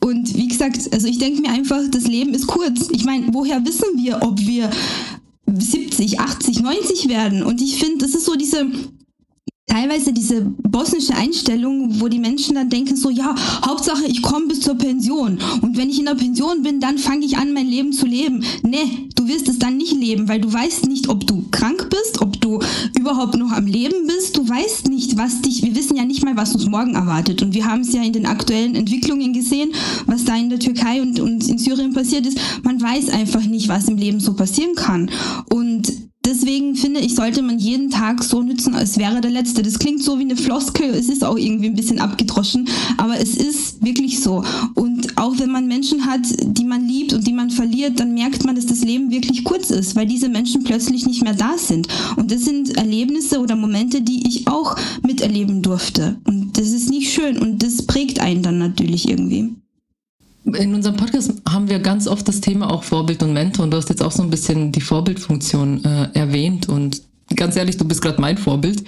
Und 0.04 0.36
wie 0.36 0.48
gesagt, 0.48 0.78
also 0.94 1.08
ich 1.08 1.18
denke 1.18 1.42
mir 1.42 1.50
einfach, 1.50 1.82
das 1.90 2.06
Leben 2.06 2.36
ist 2.36 2.46
kurz. 2.46 2.90
Ich 2.92 3.04
meine, 3.04 3.34
woher 3.34 3.66
wissen 3.66 3.98
wir, 3.98 4.20
ob 4.22 4.40
wir 4.40 4.70
70, 5.48 6.20
80, 6.20 6.62
90 6.62 7.10
werden? 7.10 7.42
Und 7.42 7.62
ich 7.62 7.78
finde, 7.78 8.06
das 8.06 8.14
ist 8.14 8.26
so 8.26 8.36
diese 8.36 8.68
teilweise 9.76 10.14
diese 10.14 10.42
bosnische 10.42 11.16
Einstellung, 11.16 12.00
wo 12.00 12.08
die 12.08 12.20
Menschen 12.20 12.56
dann 12.56 12.70
denken 12.70 12.96
so, 12.96 13.10
ja, 13.10 13.36
Hauptsache 13.66 14.06
ich 14.06 14.22
komme 14.22 14.48
bis 14.48 14.62
zur 14.62 14.76
Pension 14.76 15.38
und 15.62 15.76
wenn 15.76 15.90
ich 15.90 16.00
in 16.00 16.06
der 16.06 16.16
Pension 16.16 16.64
bin, 16.64 16.80
dann 16.80 16.98
fange 16.98 17.26
ich 17.26 17.38
an, 17.38 17.52
mein 17.52 17.68
Leben 17.68 17.92
zu 17.92 18.06
leben. 18.06 18.42
Nee, 18.64 19.10
du 19.16 19.28
wirst 19.28 19.50
es 19.50 19.60
dann 19.60 19.76
nicht 19.76 19.92
leben, 19.92 20.30
weil 20.30 20.40
du 20.40 20.52
weißt 20.52 20.88
nicht, 20.88 21.10
ob 21.10 21.28
du 21.28 21.44
krank 21.52 21.90
bist, 21.90 22.22
ob 22.22 22.40
du 22.40 22.60
überhaupt 22.98 23.36
noch 23.36 23.52
am 23.52 23.66
Leben 23.66 24.08
bist. 24.08 24.38
Du 24.38 24.48
weißt 24.48 24.88
nicht, 24.88 25.18
was 25.18 25.42
dich, 25.42 25.62
wir 25.62 25.76
wissen 25.76 25.98
ja 25.98 26.06
nicht 26.06 26.24
mal, 26.24 26.38
was 26.38 26.56
uns 26.56 26.68
morgen 26.68 26.96
erwartet 26.96 27.42
und 27.42 27.54
wir 27.54 27.66
haben 27.66 27.82
es 27.82 27.92
ja 27.92 28.02
in 28.02 28.14
den 28.14 28.28
aktuellen 28.28 28.76
Entwicklungen 28.76 29.34
gesehen, 29.34 29.74
was 30.06 30.24
da 30.24 30.38
in 30.38 30.50
der 30.50 30.60
Türkei 30.60 31.02
und, 31.02 31.20
und 31.20 31.46
in 31.50 31.58
Syrien 31.58 31.94
passiert 31.94 32.26
ist. 32.26 32.40
Man 32.64 32.82
weiß 32.82 33.10
einfach 33.10 33.44
nicht, 33.44 33.68
was 33.68 33.90
im 33.90 33.98
Leben 33.98 34.22
so 34.22 34.36
passieren 34.36 34.76
kann 34.76 35.12
und 35.50 35.92
Deswegen 36.26 36.76
finde 36.76 37.02
ich, 37.02 37.14
sollte 37.14 37.44
man 37.44 37.60
jeden 37.60 37.92
Tag 37.92 38.24
so 38.24 38.42
nützen, 38.42 38.74
als 38.74 38.98
wäre 38.98 39.22
der 39.22 39.30
letzte. 39.30 39.62
Das 39.62 39.78
klingt 39.78 40.02
so 40.02 40.18
wie 40.18 40.24
eine 40.24 40.36
Floskel, 40.36 40.90
es 40.90 41.08
ist 41.08 41.24
auch 41.24 41.38
irgendwie 41.38 41.68
ein 41.68 41.76
bisschen 41.76 42.00
abgedroschen, 42.00 42.68
aber 42.98 43.20
es 43.20 43.36
ist 43.36 43.84
wirklich 43.86 44.20
so. 44.20 44.44
Und 44.74 45.18
auch 45.18 45.38
wenn 45.38 45.52
man 45.52 45.68
Menschen 45.68 46.06
hat, 46.08 46.22
die 46.42 46.66
man 46.66 46.88
liebt 46.88 47.14
und 47.14 47.28
die 47.28 47.34
man 47.34 47.52
verliert, 47.52 48.00
dann 48.00 48.16
merkt 48.16 48.44
man, 48.44 48.56
dass 48.56 48.66
das 48.66 48.82
Leben 48.82 49.12
wirklich 49.12 49.44
kurz 49.44 49.70
ist, 49.70 49.96
weil 49.96 50.08
diese 50.08 50.30
Menschen 50.30 50.64
plötzlich 50.64 51.06
nicht 51.06 51.24
mehr 51.24 51.36
da 51.36 51.58
sind. 51.58 51.88
Und 52.16 52.32
das 52.32 52.42
sind 52.42 52.76
Erlebnisse 52.76 53.40
oder 53.40 53.56
Momente, 53.56 54.02
die 54.02 54.28
ich 54.28 54.48
auch 54.48 54.76
miterleben 55.04 55.62
durfte. 55.62 56.18
Und 56.26 56.58
das 56.58 56.70
ist 56.70 56.90
nicht 56.90 57.14
schön 57.14 57.38
und 57.38 57.62
das 57.62 57.84
prägt 57.84 58.20
einen 58.20 58.42
dann 58.42 58.58
natürlich 58.58 59.08
irgendwie 59.08 59.54
in 60.46 60.76
unserem 60.76 60.96
Podcast 60.96 61.34
haben 61.50 61.70
wir 61.70 61.80
ganz 61.80 62.08
oft 62.08 62.28
das 62.28 62.42
Thema 62.42 62.72
auch 62.72 62.84
Vorbild 62.84 63.24
und 63.24 63.34
Mentor 63.34 63.66
und 63.66 63.72
du 63.72 63.78
hast 63.78 63.90
jetzt 63.90 64.04
auch 64.04 64.12
so 64.12 64.24
ein 64.24 64.30
bisschen 64.30 64.72
die 64.72 64.82
Vorbildfunktion 64.82 65.84
äh, 65.84 66.10
erwähnt 66.14 66.70
und 66.70 67.02
ganz 67.36 67.56
ehrlich, 67.56 67.78
du 67.78 67.86
bist 67.86 68.02
gerade 68.02 68.22
mein 68.22 68.38
Vorbild. 68.38 68.84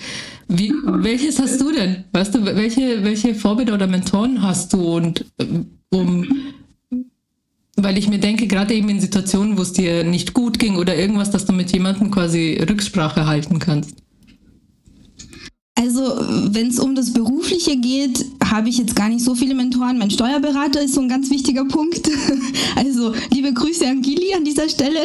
Wie, 0.47 0.71
welches 0.85 1.39
hast 1.39 1.59
du 1.59 1.71
denn? 1.71 2.03
Weißt 2.13 2.35
du, 2.35 2.45
welche, 2.45 3.03
welche 3.03 3.33
Vorbilder 3.33 3.73
oder 3.73 3.87
Mentoren 3.87 4.41
hast 4.41 4.73
du 4.73 4.95
und 4.95 5.25
äh, 5.39 5.45
um 5.89 6.27
weil 7.79 7.97
ich 7.99 8.09
mir 8.09 8.17
denke, 8.17 8.47
gerade 8.47 8.73
eben 8.73 8.89
in 8.89 8.99
Situationen, 8.99 9.55
wo 9.55 9.61
es 9.61 9.71
dir 9.71 10.03
nicht 10.03 10.33
gut 10.33 10.57
ging 10.57 10.77
oder 10.77 10.95
irgendwas, 10.95 11.29
dass 11.29 11.45
du 11.45 11.53
mit 11.53 11.71
jemandem 11.71 12.09
quasi 12.09 12.59
Rücksprache 12.67 13.27
halten 13.27 13.59
kannst. 13.59 13.95
Also, 15.79 16.01
wenn 16.51 16.69
es 16.69 16.79
um 16.79 16.95
das 16.95 17.13
Berufliche 17.13 17.77
geht, 17.77 18.25
habe 18.43 18.67
ich 18.67 18.79
jetzt 18.79 18.95
gar 18.95 19.09
nicht 19.09 19.23
so 19.23 19.35
viele 19.35 19.53
Mentoren. 19.53 19.99
Mein 19.99 20.09
Steuerberater 20.09 20.81
ist 20.81 20.95
so 20.95 21.01
ein 21.01 21.09
ganz 21.09 21.29
wichtiger 21.29 21.65
Punkt. 21.65 22.09
Also, 22.75 23.11
liebe 23.33 23.51
Grüße 23.53 23.87
an 23.87 24.03
Gili 24.03 24.35
an 24.35 24.45
dieser 24.45 24.69
Stelle. 24.69 24.99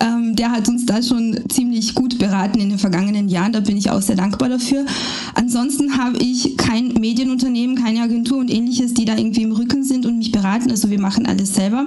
Ähm, 0.00 0.34
der 0.34 0.50
hat 0.50 0.66
uns 0.66 0.86
da 0.86 1.02
schon 1.02 1.38
ziemlich 1.50 1.94
gut 1.94 2.18
beraten 2.18 2.58
in 2.58 2.70
den 2.70 2.78
vergangenen 2.78 3.28
Jahren. 3.28 3.52
Da 3.52 3.60
bin 3.60 3.76
ich 3.76 3.90
auch 3.90 4.00
sehr 4.00 4.16
dankbar 4.16 4.48
dafür. 4.48 4.86
Ansonsten 5.34 5.98
habe 5.98 6.16
ich 6.18 6.56
kein 6.56 6.94
Medienunternehmen, 6.94 7.76
keine 7.76 8.00
Agentur 8.00 8.38
und 8.38 8.50
ähnliches, 8.50 8.94
die 8.94 9.04
da 9.04 9.16
irgendwie 9.16 9.42
im 9.42 9.52
Rücken 9.52 9.84
sind 9.84 10.06
und 10.06 10.18
mich 10.18 10.32
beraten. 10.32 10.70
Also 10.70 10.90
wir 10.90 11.00
machen 11.00 11.26
alles 11.26 11.54
selber. 11.54 11.86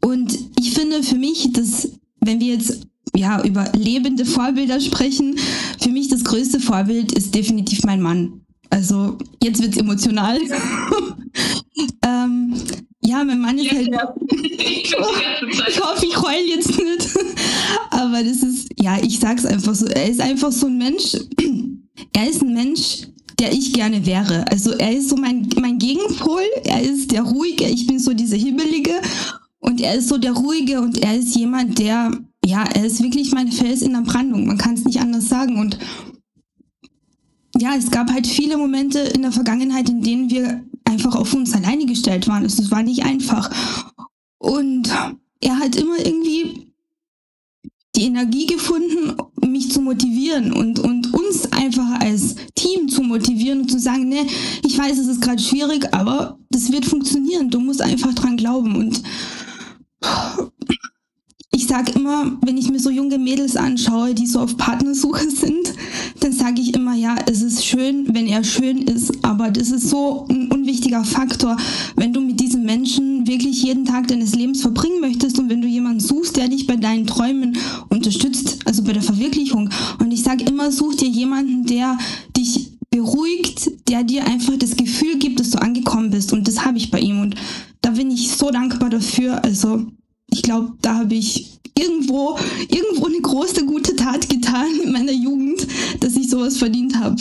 Und 0.00 0.38
ich 0.58 0.72
finde 0.74 1.02
für 1.02 1.16
mich, 1.16 1.52
dass 1.52 1.88
wenn 2.20 2.38
wir 2.38 2.54
jetzt 2.54 2.86
ja, 3.14 3.44
über 3.44 3.70
lebende 3.74 4.24
Vorbilder 4.24 4.80
sprechen, 4.80 5.36
für 5.80 5.90
mich 5.90 6.08
das 6.08 6.24
größte 6.24 6.60
Vorbild 6.60 7.12
ist 7.12 7.34
definitiv 7.34 7.82
mein 7.84 8.00
Mann. 8.00 8.40
Also 8.70 9.18
jetzt 9.42 9.60
wird's 9.62 9.76
emotional. 9.76 10.38
ähm, 12.06 12.54
ja, 13.02 13.24
mein 13.24 13.40
Mann 13.40 13.58
ist 13.58 13.72
halt. 13.72 13.88
ich 13.88 14.94
hoffe, 14.96 16.06
ich 16.06 16.16
heul 16.16 16.48
jetzt 16.48 16.68
nicht. 16.68 17.08
Aber 17.90 18.22
das 18.22 18.42
ist, 18.42 18.68
ja, 18.80 18.98
ich 19.02 19.18
sag's 19.18 19.44
einfach 19.44 19.74
so. 19.74 19.86
Er 19.86 20.08
ist 20.08 20.20
einfach 20.20 20.52
so 20.52 20.66
ein 20.66 20.78
Mensch. 20.78 21.16
Er 22.14 22.30
ist 22.30 22.40
ein 22.40 22.54
Mensch, 22.54 23.08
der 23.38 23.52
ich 23.52 23.74
gerne 23.74 24.04
wäre. 24.06 24.46
Also 24.50 24.72
er 24.72 24.96
ist 24.96 25.10
so 25.10 25.16
mein, 25.16 25.48
mein 25.60 25.78
Gegenpol. 25.78 26.42
Er 26.64 26.82
ist 26.82 27.12
der 27.12 27.22
Ruhige. 27.22 27.66
Ich 27.66 27.86
bin 27.86 27.98
so 27.98 28.14
diese 28.14 28.36
Hibbelige. 28.36 28.92
Und 29.58 29.80
er 29.82 29.96
ist 29.96 30.08
so 30.08 30.16
der 30.16 30.32
Ruhige 30.32 30.80
und 30.80 30.98
er 31.02 31.16
ist 31.16 31.36
jemand, 31.36 31.78
der, 31.78 32.10
ja, 32.44 32.64
er 32.64 32.86
ist 32.86 33.02
wirklich 33.02 33.32
mein 33.32 33.52
Fels 33.52 33.82
in 33.82 33.92
der 33.92 34.00
Brandung. 34.00 34.46
Man 34.46 34.58
kann 34.58 34.74
es 34.74 34.84
nicht 34.84 35.00
anders 35.00 35.28
sagen. 35.28 35.58
Und 35.58 35.78
ja, 37.58 37.74
es 37.76 37.90
gab 37.90 38.10
halt 38.10 38.26
viele 38.26 38.56
Momente 38.56 39.00
in 39.00 39.22
der 39.22 39.32
Vergangenheit, 39.32 39.88
in 39.88 40.02
denen 40.02 40.30
wir 40.30 40.64
einfach 40.84 41.14
auf 41.14 41.34
uns 41.34 41.52
alleine 41.54 41.86
gestellt 41.86 42.26
waren. 42.28 42.44
Es 42.44 42.70
war 42.70 42.82
nicht 42.82 43.04
einfach. 43.04 43.50
Und 44.38 44.88
er 45.40 45.58
hat 45.58 45.76
immer 45.76 45.98
irgendwie 45.98 46.70
die 47.96 48.04
Energie 48.04 48.46
gefunden, 48.46 49.16
mich 49.46 49.70
zu 49.70 49.80
motivieren 49.80 50.52
und, 50.52 50.78
und 50.78 51.12
uns 51.12 51.50
einfach 51.52 52.00
als 52.00 52.36
Team 52.54 52.88
zu 52.88 53.02
motivieren 53.02 53.62
und 53.62 53.70
zu 53.70 53.78
sagen, 53.78 54.08
ne, 54.08 54.26
ich 54.64 54.78
weiß, 54.78 54.98
es 54.98 55.08
ist 55.08 55.20
gerade 55.20 55.42
schwierig, 55.42 55.92
aber 55.92 56.38
das 56.50 56.70
wird 56.70 56.84
funktionieren. 56.84 57.50
Du 57.50 57.60
musst 57.60 57.82
einfach 57.82 58.14
dran 58.14 58.36
glauben. 58.36 58.76
Und 58.76 59.02
ich 61.60 61.66
sage 61.66 61.92
immer, 61.92 62.38
wenn 62.40 62.56
ich 62.56 62.70
mir 62.70 62.80
so 62.80 62.88
junge 62.88 63.18
Mädels 63.18 63.54
anschaue, 63.54 64.14
die 64.14 64.26
so 64.26 64.40
auf 64.40 64.56
Partnersuche 64.56 65.28
sind, 65.30 65.74
dann 66.20 66.32
sage 66.32 66.58
ich 66.58 66.74
immer, 66.74 66.94
ja, 66.94 67.16
es 67.30 67.42
ist 67.42 67.66
schön, 67.66 68.06
wenn 68.14 68.26
er 68.26 68.42
schön 68.44 68.78
ist, 68.78 69.12
aber 69.22 69.50
das 69.50 69.70
ist 69.70 69.90
so 69.90 70.26
ein 70.30 70.50
unwichtiger 70.50 71.04
Faktor, 71.04 71.58
wenn 71.96 72.14
du 72.14 72.22
mit 72.22 72.40
diesem 72.40 72.62
Menschen 72.62 73.26
wirklich 73.26 73.62
jeden 73.62 73.84
Tag 73.84 74.08
deines 74.08 74.34
Lebens 74.34 74.62
verbringen 74.62 75.02
möchtest 75.02 75.38
und 75.38 75.50
wenn 75.50 75.60
du 75.60 75.68
jemanden 75.68 76.00
suchst, 76.00 76.38
der 76.38 76.48
dich 76.48 76.66
bei 76.66 76.76
deinen 76.76 77.06
Träumen 77.06 77.58
unterstützt, 77.90 78.60
also 78.64 78.82
bei 78.82 78.94
der 78.94 79.02
Verwirklichung. 79.02 79.68
Und 79.98 80.12
ich 80.12 80.22
sage 80.22 80.44
immer, 80.44 80.72
such 80.72 80.94
dir 80.94 81.08
jemanden, 81.08 81.66
der 81.66 81.98
dich 82.34 82.70
beruhigt, 82.88 83.70
der 83.86 84.02
dir 84.02 84.26
einfach 84.26 84.56
das 84.56 84.76
Gefühl 84.76 85.18
gibt, 85.18 85.38
dass 85.40 85.50
du 85.50 85.60
angekommen 85.60 86.10
bist. 86.10 86.32
Und 86.32 86.48
das 86.48 86.64
habe 86.64 86.78
ich 86.78 86.90
bei 86.90 87.00
ihm. 87.00 87.20
Und 87.20 87.34
da 87.82 87.90
bin 87.90 88.10
ich 88.10 88.30
so 88.30 88.50
dankbar 88.50 88.88
dafür. 88.88 89.44
Also 89.44 89.86
ich 90.30 90.42
glaube, 90.42 90.72
da 90.82 90.96
habe 91.00 91.14
ich 91.14 91.60
irgendwo, 91.78 92.38
irgendwo 92.68 93.06
eine 93.06 93.20
große 93.20 93.64
gute 93.66 93.96
Tat 93.96 94.28
getan 94.28 94.68
in 94.84 94.92
meiner 94.92 95.12
Jugend, 95.12 95.66
dass 96.00 96.16
ich 96.16 96.28
sowas 96.28 96.58
verdient 96.58 96.96
habe. 96.96 97.16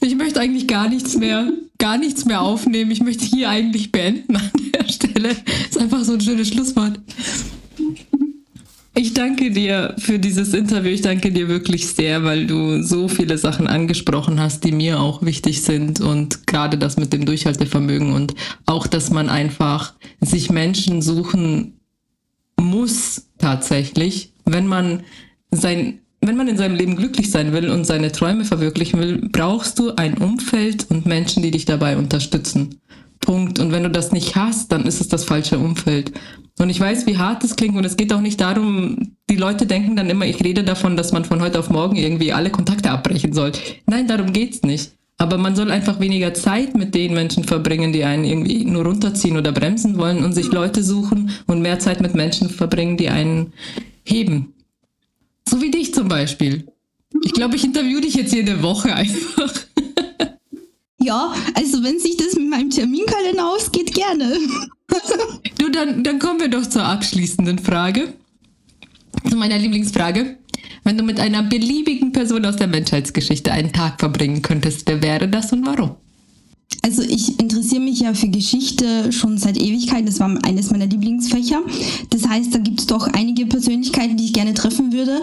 Ich 0.00 0.16
möchte 0.16 0.40
eigentlich 0.40 0.66
gar 0.66 0.88
nichts 0.88 1.16
mehr, 1.16 1.52
gar 1.78 1.96
nichts 1.96 2.24
mehr 2.24 2.42
aufnehmen. 2.42 2.90
Ich 2.90 3.02
möchte 3.02 3.24
hier 3.24 3.48
eigentlich 3.48 3.92
beenden 3.92 4.36
an 4.36 4.50
der 4.74 4.88
Stelle. 4.88 5.28
Das 5.28 5.70
ist 5.70 5.78
einfach 5.78 6.04
so 6.04 6.14
ein 6.14 6.20
schönes 6.20 6.48
Schlusswort. 6.48 7.00
Ich 8.94 9.14
danke 9.14 9.50
dir 9.50 9.94
für 9.98 10.18
dieses 10.18 10.52
Interview. 10.52 10.90
Ich 10.90 11.00
danke 11.00 11.32
dir 11.32 11.48
wirklich 11.48 11.88
sehr, 11.88 12.24
weil 12.24 12.46
du 12.46 12.82
so 12.82 13.08
viele 13.08 13.38
Sachen 13.38 13.66
angesprochen 13.66 14.38
hast, 14.38 14.64
die 14.64 14.72
mir 14.72 15.00
auch 15.00 15.22
wichtig 15.22 15.62
sind 15.62 16.00
und 16.00 16.46
gerade 16.46 16.76
das 16.76 16.98
mit 16.98 17.12
dem 17.12 17.24
Durchhaltevermögen 17.24 18.12
und 18.12 18.34
auch, 18.66 18.86
dass 18.86 19.10
man 19.10 19.30
einfach 19.30 19.94
sich 20.20 20.50
Menschen 20.50 21.00
suchen 21.00 21.78
muss 22.60 23.28
tatsächlich, 23.38 24.32
wenn 24.44 24.66
man 24.66 25.02
sein 25.50 25.98
wenn 26.24 26.36
man 26.36 26.46
in 26.46 26.56
seinem 26.56 26.76
Leben 26.76 26.94
glücklich 26.94 27.32
sein 27.32 27.52
will 27.52 27.68
und 27.68 27.84
seine 27.84 28.12
Träume 28.12 28.44
verwirklichen 28.44 29.00
will, 29.00 29.28
brauchst 29.32 29.80
du 29.80 29.96
ein 29.96 30.16
Umfeld 30.18 30.88
und 30.88 31.04
Menschen, 31.04 31.42
die 31.42 31.50
dich 31.50 31.64
dabei 31.64 31.96
unterstützen. 31.96 32.80
Punkt. 33.20 33.58
Und 33.58 33.72
wenn 33.72 33.82
du 33.82 33.90
das 33.90 34.12
nicht 34.12 34.36
hast, 34.36 34.70
dann 34.70 34.84
ist 34.84 35.00
es 35.00 35.08
das 35.08 35.24
falsche 35.24 35.58
Umfeld. 35.58 36.12
Und 36.58 36.70
ich 36.70 36.78
weiß, 36.78 37.06
wie 37.06 37.18
hart 37.18 37.42
das 37.42 37.56
klingt 37.56 37.76
und 37.76 37.84
es 37.84 37.96
geht 37.96 38.12
auch 38.12 38.20
nicht 38.20 38.40
darum, 38.40 39.16
die 39.30 39.36
Leute 39.36 39.66
denken 39.66 39.96
dann 39.96 40.10
immer, 40.10 40.26
ich 40.26 40.44
rede 40.44 40.62
davon, 40.62 40.96
dass 40.96 41.12
man 41.12 41.24
von 41.24 41.40
heute 41.40 41.58
auf 41.58 41.70
morgen 41.70 41.96
irgendwie 41.96 42.32
alle 42.32 42.50
Kontakte 42.50 42.90
abbrechen 42.90 43.32
soll. 43.32 43.52
Nein, 43.86 44.06
darum 44.06 44.32
geht's 44.32 44.62
nicht. 44.62 44.92
Aber 45.22 45.38
man 45.38 45.54
soll 45.54 45.70
einfach 45.70 46.00
weniger 46.00 46.34
Zeit 46.34 46.74
mit 46.74 46.96
den 46.96 47.14
Menschen 47.14 47.44
verbringen, 47.44 47.92
die 47.92 48.02
einen 48.02 48.24
irgendwie 48.24 48.64
nur 48.64 48.84
runterziehen 48.84 49.36
oder 49.36 49.52
bremsen 49.52 49.96
wollen 49.96 50.24
und 50.24 50.32
sich 50.32 50.50
Leute 50.50 50.82
suchen 50.82 51.30
und 51.46 51.62
mehr 51.62 51.78
Zeit 51.78 52.00
mit 52.00 52.16
Menschen 52.16 52.50
verbringen, 52.50 52.96
die 52.96 53.08
einen 53.08 53.52
heben. 54.02 54.52
So 55.48 55.62
wie 55.62 55.70
dich 55.70 55.94
zum 55.94 56.08
Beispiel. 56.08 56.66
Ich 57.22 57.34
glaube, 57.34 57.54
ich 57.54 57.62
interview 57.62 58.00
dich 58.00 58.14
jetzt 58.14 58.34
jede 58.34 58.64
Woche 58.64 58.94
einfach. 58.94 59.54
Ja, 61.04 61.34
also 61.54 61.82
wenn 61.82 61.98
sich 61.98 62.16
das 62.16 62.34
mit 62.36 62.48
meinem 62.48 62.70
Terminkalender 62.70 63.48
ausgeht, 63.48 63.92
gerne. 63.92 64.38
du, 65.58 65.68
dann, 65.68 66.04
dann 66.04 66.20
kommen 66.20 66.38
wir 66.38 66.46
doch 66.46 66.64
zur 66.64 66.84
abschließenden 66.84 67.58
Frage. 67.58 68.12
Zu 69.28 69.34
meiner 69.34 69.58
Lieblingsfrage. 69.58 70.36
Wenn 70.84 70.98
du 70.98 71.04
mit 71.04 71.20
einer 71.20 71.42
beliebigen 71.42 72.12
Person 72.12 72.44
aus 72.44 72.56
der 72.56 72.66
Menschheitsgeschichte 72.66 73.52
einen 73.52 73.72
Tag 73.72 74.00
verbringen 74.00 74.42
könntest, 74.42 74.82
wer 74.86 75.02
wäre 75.02 75.28
das 75.28 75.52
und 75.52 75.64
warum? 75.64 75.96
Also 76.84 77.02
ich 77.02 77.38
interessiere 77.38 77.80
mich 77.80 78.00
ja 78.00 78.14
für 78.14 78.28
Geschichte 78.28 79.12
schon 79.12 79.38
seit 79.38 79.56
Ewigkeit. 79.56 80.08
Das 80.08 80.18
war 80.18 80.36
eines 80.44 80.70
meiner 80.70 80.86
Lieblingsfächer. 80.86 81.60
Das 82.10 82.26
heißt, 82.26 82.54
da 82.54 82.58
gibt 82.58 82.80
es 82.80 82.86
doch 82.86 83.06
einige 83.12 83.46
Persönlichkeiten, 83.46 84.16
die 84.16 84.24
ich 84.24 84.32
gerne 84.32 84.54
treffen 84.54 84.92
würde. 84.92 85.20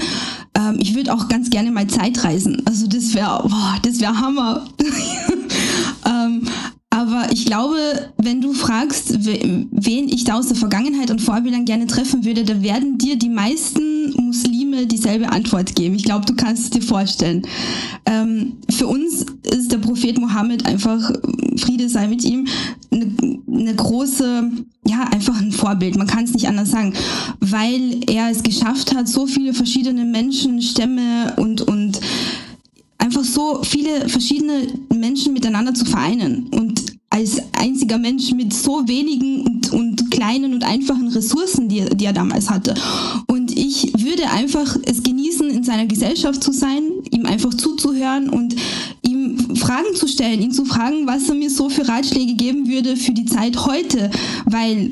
Ähm, 0.56 0.78
ich 0.80 0.96
würde 0.96 1.14
auch 1.14 1.28
ganz 1.28 1.50
gerne 1.50 1.72
mal 1.72 1.88
Zeit 1.88 2.24
reisen. 2.24 2.62
Also 2.66 2.88
das 2.88 3.14
wäre, 3.14 3.50
das 3.82 4.00
wäre 4.00 4.18
Hammer. 4.18 4.70
ähm, 6.06 6.44
aber 6.92 7.28
ich 7.32 7.46
glaube, 7.46 7.78
wenn 8.18 8.42
du 8.42 8.52
fragst, 8.54 9.24
wen 9.24 10.10
ich 10.10 10.24
da 10.24 10.40
aus 10.40 10.48
der 10.48 10.58
Vergangenheit 10.58 11.12
und 11.12 11.22
Vorbildern 11.22 11.66
gerne 11.66 11.86
treffen 11.86 12.26
würde, 12.26 12.44
da 12.44 12.64
werden 12.64 12.98
dir 12.98 13.16
die 13.16 13.30
meisten 13.30 14.12
Muslime 14.16 14.88
dieselbe 14.88 15.32
Antwort 15.32 15.76
geben. 15.76 15.94
Ich 15.94 16.04
glaube, 16.04 16.26
du 16.26 16.36
kannst 16.36 16.64
es 16.64 16.70
dir 16.72 16.82
vorstellen. 16.82 17.44
Ähm, 18.08 18.54
für 18.72 18.88
uns 18.88 19.26
ist 19.44 19.72
der 19.72 19.78
Prophet 19.78 20.18
Mohammed 20.20 20.66
einfach, 20.66 21.12
Friede 21.58 21.90
sei 21.90 22.08
mit 22.08 22.24
ihm, 22.24 22.48
eine, 22.92 23.12
eine 23.48 23.76
große, 23.76 24.52
ja, 24.88 25.04
einfach 25.12 25.40
ein 25.40 25.52
Vorbild. 25.52 25.96
Man 25.96 26.08
kann 26.08 26.24
es 26.24 26.34
nicht 26.34 26.48
anders 26.48 26.72
sagen, 26.72 26.94
weil 27.40 28.00
er 28.10 28.32
es 28.32 28.42
geschafft 28.42 28.96
hat, 28.96 29.08
so 29.08 29.28
viele 29.28 29.54
verschiedene 29.54 30.06
Menschen, 30.06 30.60
Stämme 30.62 31.36
und, 31.38 31.62
und 31.62 32.00
einfach 33.00 33.24
so 33.24 33.64
viele 33.64 34.08
verschiedene 34.08 34.68
Menschen 34.94 35.34
miteinander 35.34 35.74
zu 35.74 35.86
vereinen 35.86 36.48
und 36.50 36.69
als 37.20 37.42
einziger 37.52 37.98
Mensch 37.98 38.32
mit 38.32 38.54
so 38.54 38.88
wenigen 38.88 39.42
und, 39.42 39.74
und 39.74 40.12
kleinen 40.12 40.54
und 40.54 40.64
einfachen 40.64 41.10
Ressourcen, 41.10 41.68
die, 41.68 41.84
die 41.96 42.06
er 42.06 42.14
damals 42.14 42.50
hatte. 42.50 42.74
Und 43.28 43.56
ich 43.58 43.92
würde 43.98 44.30
einfach 44.32 44.78
es 44.86 45.04
genießen, 45.04 45.50
in 45.50 45.64
seiner 45.64 45.86
Gesellschaft 45.86 46.42
zu 46.42 46.54
sein, 46.54 46.84
ihm 47.12 47.26
einfach 47.26 47.54
zuzuhören 47.54 48.30
und 48.30 48.56
ihm 49.02 49.56
Fragen 49.56 49.96
zu 49.96 50.08
stellen, 50.08 50.42
ihn 50.42 50.52
zu 50.52 50.64
fragen, 50.64 51.08
was 51.08 51.28
er 51.28 51.36
mir 51.36 51.50
so 51.50 51.70
für 51.70 51.88
Ratschläge 51.88 52.36
geben 52.36 52.70
würde 52.70 52.96
für 52.96 53.12
die 53.12 53.26
Zeit 53.26 53.66
heute, 53.66 54.10
weil 54.46 54.92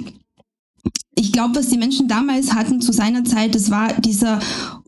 ich 1.16 1.32
glaube, 1.32 1.56
was 1.56 1.70
die 1.70 1.78
Menschen 1.78 2.08
damals 2.08 2.54
hatten 2.54 2.82
zu 2.82 2.92
seiner 2.92 3.24
Zeit, 3.24 3.56
das 3.56 3.72
war 3.72 3.94
dieser 3.94 4.40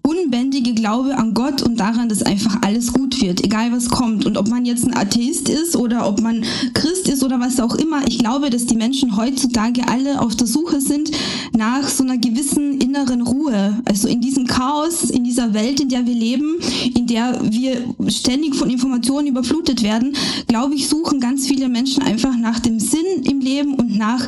unbändige 0.03 0.73
Glaube 0.73 1.17
an 1.17 1.33
Gott 1.33 1.61
und 1.61 1.79
daran, 1.79 2.09
dass 2.09 2.23
einfach 2.23 2.61
alles 2.61 2.93
gut 2.93 3.21
wird, 3.21 3.43
egal 3.43 3.71
was 3.71 3.89
kommt. 3.89 4.25
Und 4.25 4.37
ob 4.37 4.47
man 4.47 4.65
jetzt 4.65 4.85
ein 4.85 4.95
Atheist 4.95 5.49
ist 5.49 5.75
oder 5.75 6.07
ob 6.07 6.21
man 6.21 6.43
Christ 6.73 7.07
ist 7.07 7.23
oder 7.23 7.39
was 7.39 7.59
auch 7.59 7.75
immer. 7.75 8.07
Ich 8.07 8.19
glaube, 8.19 8.49
dass 8.49 8.65
die 8.65 8.75
Menschen 8.75 9.17
heutzutage 9.17 9.87
alle 9.87 10.21
auf 10.21 10.35
der 10.35 10.47
Suche 10.47 10.81
sind 10.81 11.11
nach 11.57 11.87
so 11.87 12.03
einer 12.03 12.17
gewissen 12.17 12.79
inneren 12.79 13.21
Ruhe. 13.21 13.81
Also 13.85 14.07
in 14.07 14.21
diesem 14.21 14.47
Chaos, 14.47 15.09
in 15.09 15.23
dieser 15.23 15.53
Welt, 15.53 15.79
in 15.79 15.89
der 15.89 16.05
wir 16.05 16.15
leben, 16.15 16.57
in 16.95 17.07
der 17.07 17.39
wir 17.43 17.83
ständig 18.07 18.55
von 18.55 18.69
Informationen 18.69 19.27
überflutet 19.27 19.83
werden, 19.83 20.15
glaube 20.47 20.75
ich, 20.75 20.87
suchen 20.87 21.19
ganz 21.19 21.47
viele 21.47 21.69
Menschen 21.69 22.03
einfach 22.03 22.35
nach 22.37 22.59
dem 22.59 22.79
Sinn 22.79 23.23
im 23.23 23.39
Leben 23.39 23.75
und 23.75 23.97
nach 23.97 24.27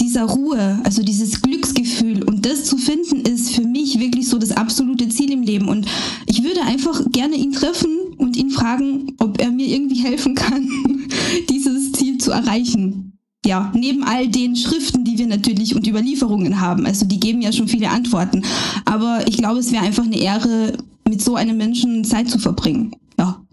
dieser 0.00 0.24
Ruhe, 0.24 0.80
also 0.84 1.02
dieses 1.02 1.40
Glücksgefühl. 1.42 1.81
Und 2.02 2.44
das 2.44 2.64
zu 2.64 2.76
finden, 2.76 3.20
ist 3.20 3.54
für 3.54 3.64
mich 3.64 3.98
wirklich 4.00 4.28
so 4.28 4.38
das 4.38 4.52
absolute 4.52 5.08
Ziel 5.08 5.30
im 5.30 5.42
Leben. 5.42 5.68
Und 5.68 5.86
ich 6.26 6.42
würde 6.42 6.62
einfach 6.62 7.00
gerne 7.12 7.36
ihn 7.36 7.52
treffen 7.52 7.96
und 8.18 8.36
ihn 8.36 8.50
fragen, 8.50 9.14
ob 9.18 9.40
er 9.40 9.50
mir 9.50 9.66
irgendwie 9.66 10.02
helfen 10.02 10.34
kann, 10.34 10.68
dieses 11.50 11.92
Ziel 11.92 12.18
zu 12.18 12.32
erreichen. 12.32 13.12
Ja, 13.44 13.72
neben 13.74 14.04
all 14.04 14.28
den 14.28 14.54
Schriften, 14.54 15.04
die 15.04 15.12
die 15.12 15.18
wir 15.18 15.26
natürlich 15.26 15.74
und 15.74 15.86
Überlieferungen 15.86 16.60
haben. 16.60 16.86
Also 16.86 17.06
die 17.06 17.20
geben 17.20 17.42
ja 17.42 17.52
schon 17.52 17.68
viele 17.68 17.90
Antworten. 17.90 18.42
Aber 18.84 19.26
ich 19.28 19.36
glaube, 19.36 19.60
es 19.60 19.72
wäre 19.72 19.84
einfach 19.84 20.04
eine 20.04 20.18
Ehre, 20.18 20.78
mit 21.08 21.20
so 21.20 21.36
einem 21.36 21.56
Menschen 21.56 22.04
Zeit 22.04 22.30
zu 22.30 22.38
verbringen. 22.38 22.94
Ja. 23.18 23.44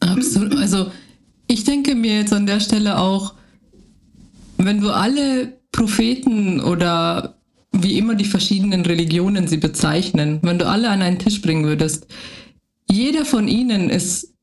Absolut. 0.00 0.56
Also 0.56 0.86
ich 1.46 1.64
denke 1.64 1.94
mir 1.94 2.16
jetzt 2.18 2.32
an 2.32 2.46
der 2.46 2.58
Stelle 2.58 2.98
auch, 2.98 3.34
wenn 4.56 4.80
du 4.80 4.90
alle 4.90 5.59
Propheten 5.72 6.60
oder 6.60 7.36
wie 7.72 7.98
immer 7.98 8.14
die 8.14 8.24
verschiedenen 8.24 8.82
Religionen 8.82 9.46
sie 9.46 9.58
bezeichnen, 9.58 10.40
wenn 10.42 10.58
du 10.58 10.66
alle 10.66 10.90
an 10.90 11.02
einen 11.02 11.18
Tisch 11.18 11.40
bringen 11.40 11.64
würdest, 11.64 12.06
jeder 12.90 13.24
von 13.24 13.46
ihnen 13.46 13.90
ist 13.90 14.34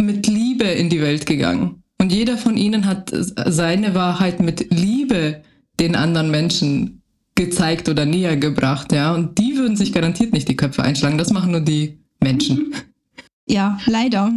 mit 0.00 0.26
Liebe 0.26 0.64
in 0.64 0.88
die 0.88 1.00
Welt 1.00 1.26
gegangen. 1.26 1.82
Und 2.00 2.12
jeder 2.12 2.38
von 2.38 2.56
ihnen 2.56 2.86
hat 2.86 3.12
seine 3.12 3.94
Wahrheit 3.94 4.40
mit 4.40 4.72
Liebe 4.72 5.42
den 5.78 5.94
anderen 5.94 6.30
Menschen 6.30 7.02
gezeigt 7.34 7.88
oder 7.88 8.06
näher 8.06 8.36
gebracht, 8.36 8.92
ja. 8.92 9.14
Und 9.14 9.38
die 9.38 9.56
würden 9.56 9.76
sich 9.76 9.92
garantiert 9.92 10.32
nicht 10.32 10.48
die 10.48 10.56
Köpfe 10.56 10.82
einschlagen. 10.82 11.18
Das 11.18 11.30
machen 11.30 11.52
nur 11.52 11.60
die 11.60 11.98
Menschen. 12.20 12.74
Ja, 13.46 13.78
leider. 13.86 14.32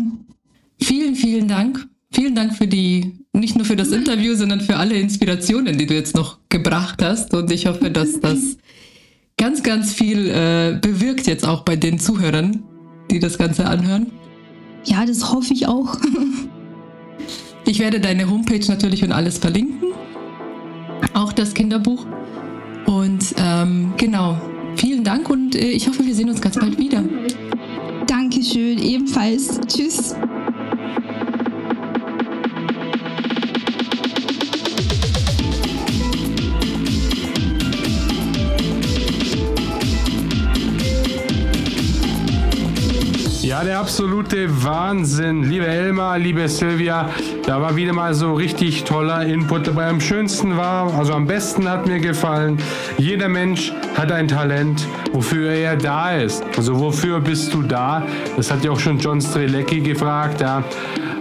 Vielen, 0.82 1.16
vielen 1.16 1.48
Dank. 1.48 1.88
Vielen 2.14 2.36
Dank 2.36 2.56
für 2.56 2.68
die, 2.68 3.12
nicht 3.34 3.56
nur 3.56 3.66
für 3.66 3.76
das 3.76 3.90
Interview, 3.90 4.36
sondern 4.36 4.62
für 4.62 4.78
alle 4.78 4.96
Inspirationen, 4.96 5.80
die 5.80 5.88
du 5.88 5.96
jetzt 5.96 6.16
noch 6.16 6.38
gebracht 6.48 7.02
hast. 7.02 7.34
Und 7.34 7.52
ich 7.52 7.66
hoffe, 7.66 7.90
dass 7.90 8.20
das 8.20 8.58
ganz, 9.38 9.64
ganz 9.64 9.94
viel 9.94 10.30
äh, 10.30 10.78
bewirkt 10.80 11.26
jetzt 11.26 11.44
auch 11.46 11.64
bei 11.64 11.76
den 11.76 11.98
Zuhörern, 11.98 12.64
die 13.10 13.20
das 13.20 13.40
Ganze 13.40 13.66
anhören. 13.66 14.12
Ja, 14.86 15.08
das 15.08 15.34
hoffe 15.34 15.54
ich 15.54 15.68
auch. 15.68 15.98
ich 17.66 17.80
werde 17.80 18.00
deine 18.00 18.30
Homepage 18.30 18.66
natürlich 18.68 19.04
und 19.04 19.12
alles 19.12 19.40
verlinken. 19.40 19.90
Auch 21.16 21.34
das 21.34 21.56
Kinderbuch. 21.56 22.06
Und 22.86 23.34
ähm, 23.38 23.94
genau, 23.98 24.40
vielen 24.76 25.04
Dank 25.04 25.32
und 25.32 25.56
äh, 25.56 25.70
ich 25.70 25.88
hoffe, 25.88 26.06
wir 26.06 26.14
sehen 26.14 26.30
uns 26.30 26.42
ganz 26.42 26.60
bald 26.60 26.78
wieder. 26.78 27.04
Dankeschön, 28.06 28.78
ebenfalls. 28.78 29.60
Tschüss. 29.68 30.16
Der 43.64 43.80
absolute 43.80 44.64
Wahnsinn. 44.64 45.44
Liebe 45.44 45.66
Elmar, 45.66 46.20
liebe 46.20 46.50
Silvia, 46.50 47.10
da 47.46 47.62
war 47.62 47.78
wieder 47.78 47.94
mal 47.94 48.14
so 48.14 48.34
richtig 48.34 48.84
toller 48.84 49.26
Input 49.26 49.68
dabei. 49.68 49.88
Am 49.88 50.02
schönsten 50.02 50.58
war, 50.58 50.94
also 50.94 51.14
am 51.14 51.26
besten 51.26 51.70
hat 51.70 51.88
mir 51.88 52.00
gefallen, 52.00 52.58
jeder 52.98 53.30
Mensch 53.30 53.72
hat 53.96 54.12
ein 54.12 54.28
Talent, 54.28 54.86
wofür 55.14 55.52
er 55.52 55.78
da 55.78 56.12
ist. 56.12 56.44
Also 56.58 56.78
wofür 56.78 57.22
bist 57.22 57.54
du 57.54 57.62
da? 57.62 58.04
Das 58.36 58.52
hat 58.52 58.66
ja 58.66 58.72
auch 58.72 58.80
schon 58.80 59.00
John 59.00 59.22
Strelecki 59.22 59.80
gefragt. 59.80 60.42
Ja. 60.42 60.64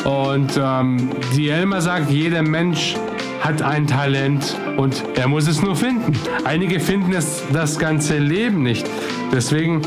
Und 0.04 0.60
ähm, 0.60 1.10
die 1.36 1.48
Elmar 1.48 1.80
sagt, 1.80 2.10
jeder 2.10 2.42
Mensch 2.42 2.96
hat 3.40 3.62
ein 3.62 3.86
Talent 3.86 4.56
und 4.76 5.04
er 5.14 5.28
muss 5.28 5.46
es 5.46 5.62
nur 5.62 5.76
finden. 5.76 6.12
Einige 6.44 6.80
finden 6.80 7.12
es 7.12 7.42
das 7.52 7.78
ganze 7.78 8.18
Leben 8.18 8.62
nicht. 8.64 8.88
Deswegen 9.32 9.82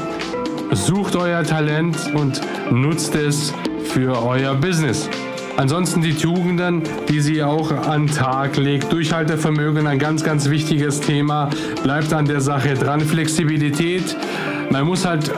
Sucht 0.71 1.15
euer 1.15 1.43
Talent 1.43 1.97
und 2.13 2.41
nutzt 2.71 3.15
es 3.15 3.53
für 3.83 4.21
euer 4.23 4.55
Business. 4.55 5.09
Ansonsten 5.57 6.01
die 6.01 6.13
Tugenden, 6.13 6.83
die 7.07 7.21
sie 7.21 7.41
auch 7.41 7.71
an 7.71 8.07
Tag 8.07 8.57
legt. 8.57 8.91
Durchhaltevermögen, 8.91 9.87
ein 9.87 9.99
ganz, 9.99 10.23
ganz 10.23 10.49
wichtiges 10.49 10.99
Thema. 10.99 11.49
Bleibt 11.83 12.11
an 12.11 12.25
der 12.25 12.41
Sache 12.41 12.73
dran. 12.73 12.99
Flexibilität. 12.99 14.17
Man 14.69 14.85
muss 14.85 15.05
halt 15.05 15.31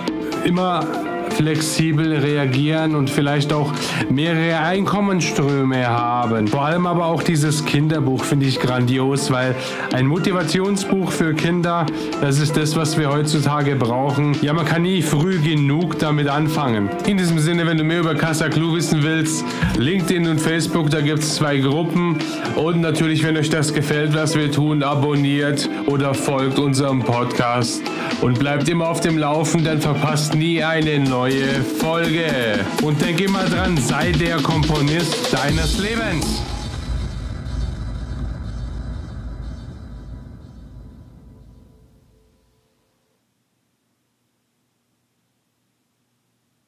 immer 0.43 0.85
flexibel 1.33 2.13
reagieren 2.13 2.95
und 2.95 3.09
vielleicht 3.09 3.53
auch 3.53 3.73
mehrere 4.09 4.59
Einkommensströme 4.59 5.87
haben. 5.87 6.47
Vor 6.47 6.65
allem 6.65 6.85
aber 6.87 7.05
auch 7.05 7.23
dieses 7.23 7.65
Kinderbuch 7.65 8.23
finde 8.23 8.45
ich 8.45 8.59
grandios, 8.59 9.31
weil 9.31 9.55
ein 9.93 10.07
Motivationsbuch 10.07 11.11
für 11.11 11.33
Kinder, 11.33 11.85
das 12.21 12.39
ist 12.39 12.57
das, 12.57 12.75
was 12.75 12.97
wir 12.97 13.11
heutzutage 13.11 13.75
brauchen. 13.75 14.35
Ja, 14.41 14.53
man 14.53 14.65
kann 14.65 14.81
nie 14.83 15.01
früh 15.01 15.39
genug 15.39 15.99
damit 15.99 16.27
anfangen. 16.27 16.89
In 17.05 17.17
diesem 17.17 17.39
Sinne, 17.39 17.65
wenn 17.67 17.77
du 17.77 17.83
mehr 17.83 17.99
über 17.99 18.15
Casa 18.15 18.49
Club 18.49 18.75
wissen 18.75 19.03
willst, 19.03 19.43
LinkedIn 19.77 20.27
und 20.27 20.39
Facebook, 20.39 20.89
da 20.89 21.01
gibt 21.01 21.19
es 21.19 21.35
zwei 21.35 21.57
Gruppen. 21.57 22.17
Und 22.55 22.81
natürlich, 22.81 23.23
wenn 23.23 23.37
euch 23.37 23.49
das 23.49 23.73
gefällt, 23.73 24.13
was 24.15 24.35
wir 24.35 24.51
tun, 24.51 24.83
abonniert 24.83 25.69
oder 25.85 26.13
folgt 26.13 26.59
unserem 26.59 27.03
Podcast 27.03 27.81
und 28.21 28.39
bleibt 28.39 28.67
immer 28.69 28.89
auf 28.89 29.01
dem 29.01 29.17
Laufenden, 29.17 29.81
verpasst 29.81 30.35
nie 30.35 30.63
eine 30.63 30.99
neue 31.17 31.63
Folge. 31.63 32.63
Und 32.83 33.01
denk 33.01 33.19
immer 33.21 33.45
dran, 33.45 33.75
sei 33.75 34.11
der 34.11 34.37
Komponist 34.37 35.33
deines 35.33 35.79
Lebens. 35.79 36.43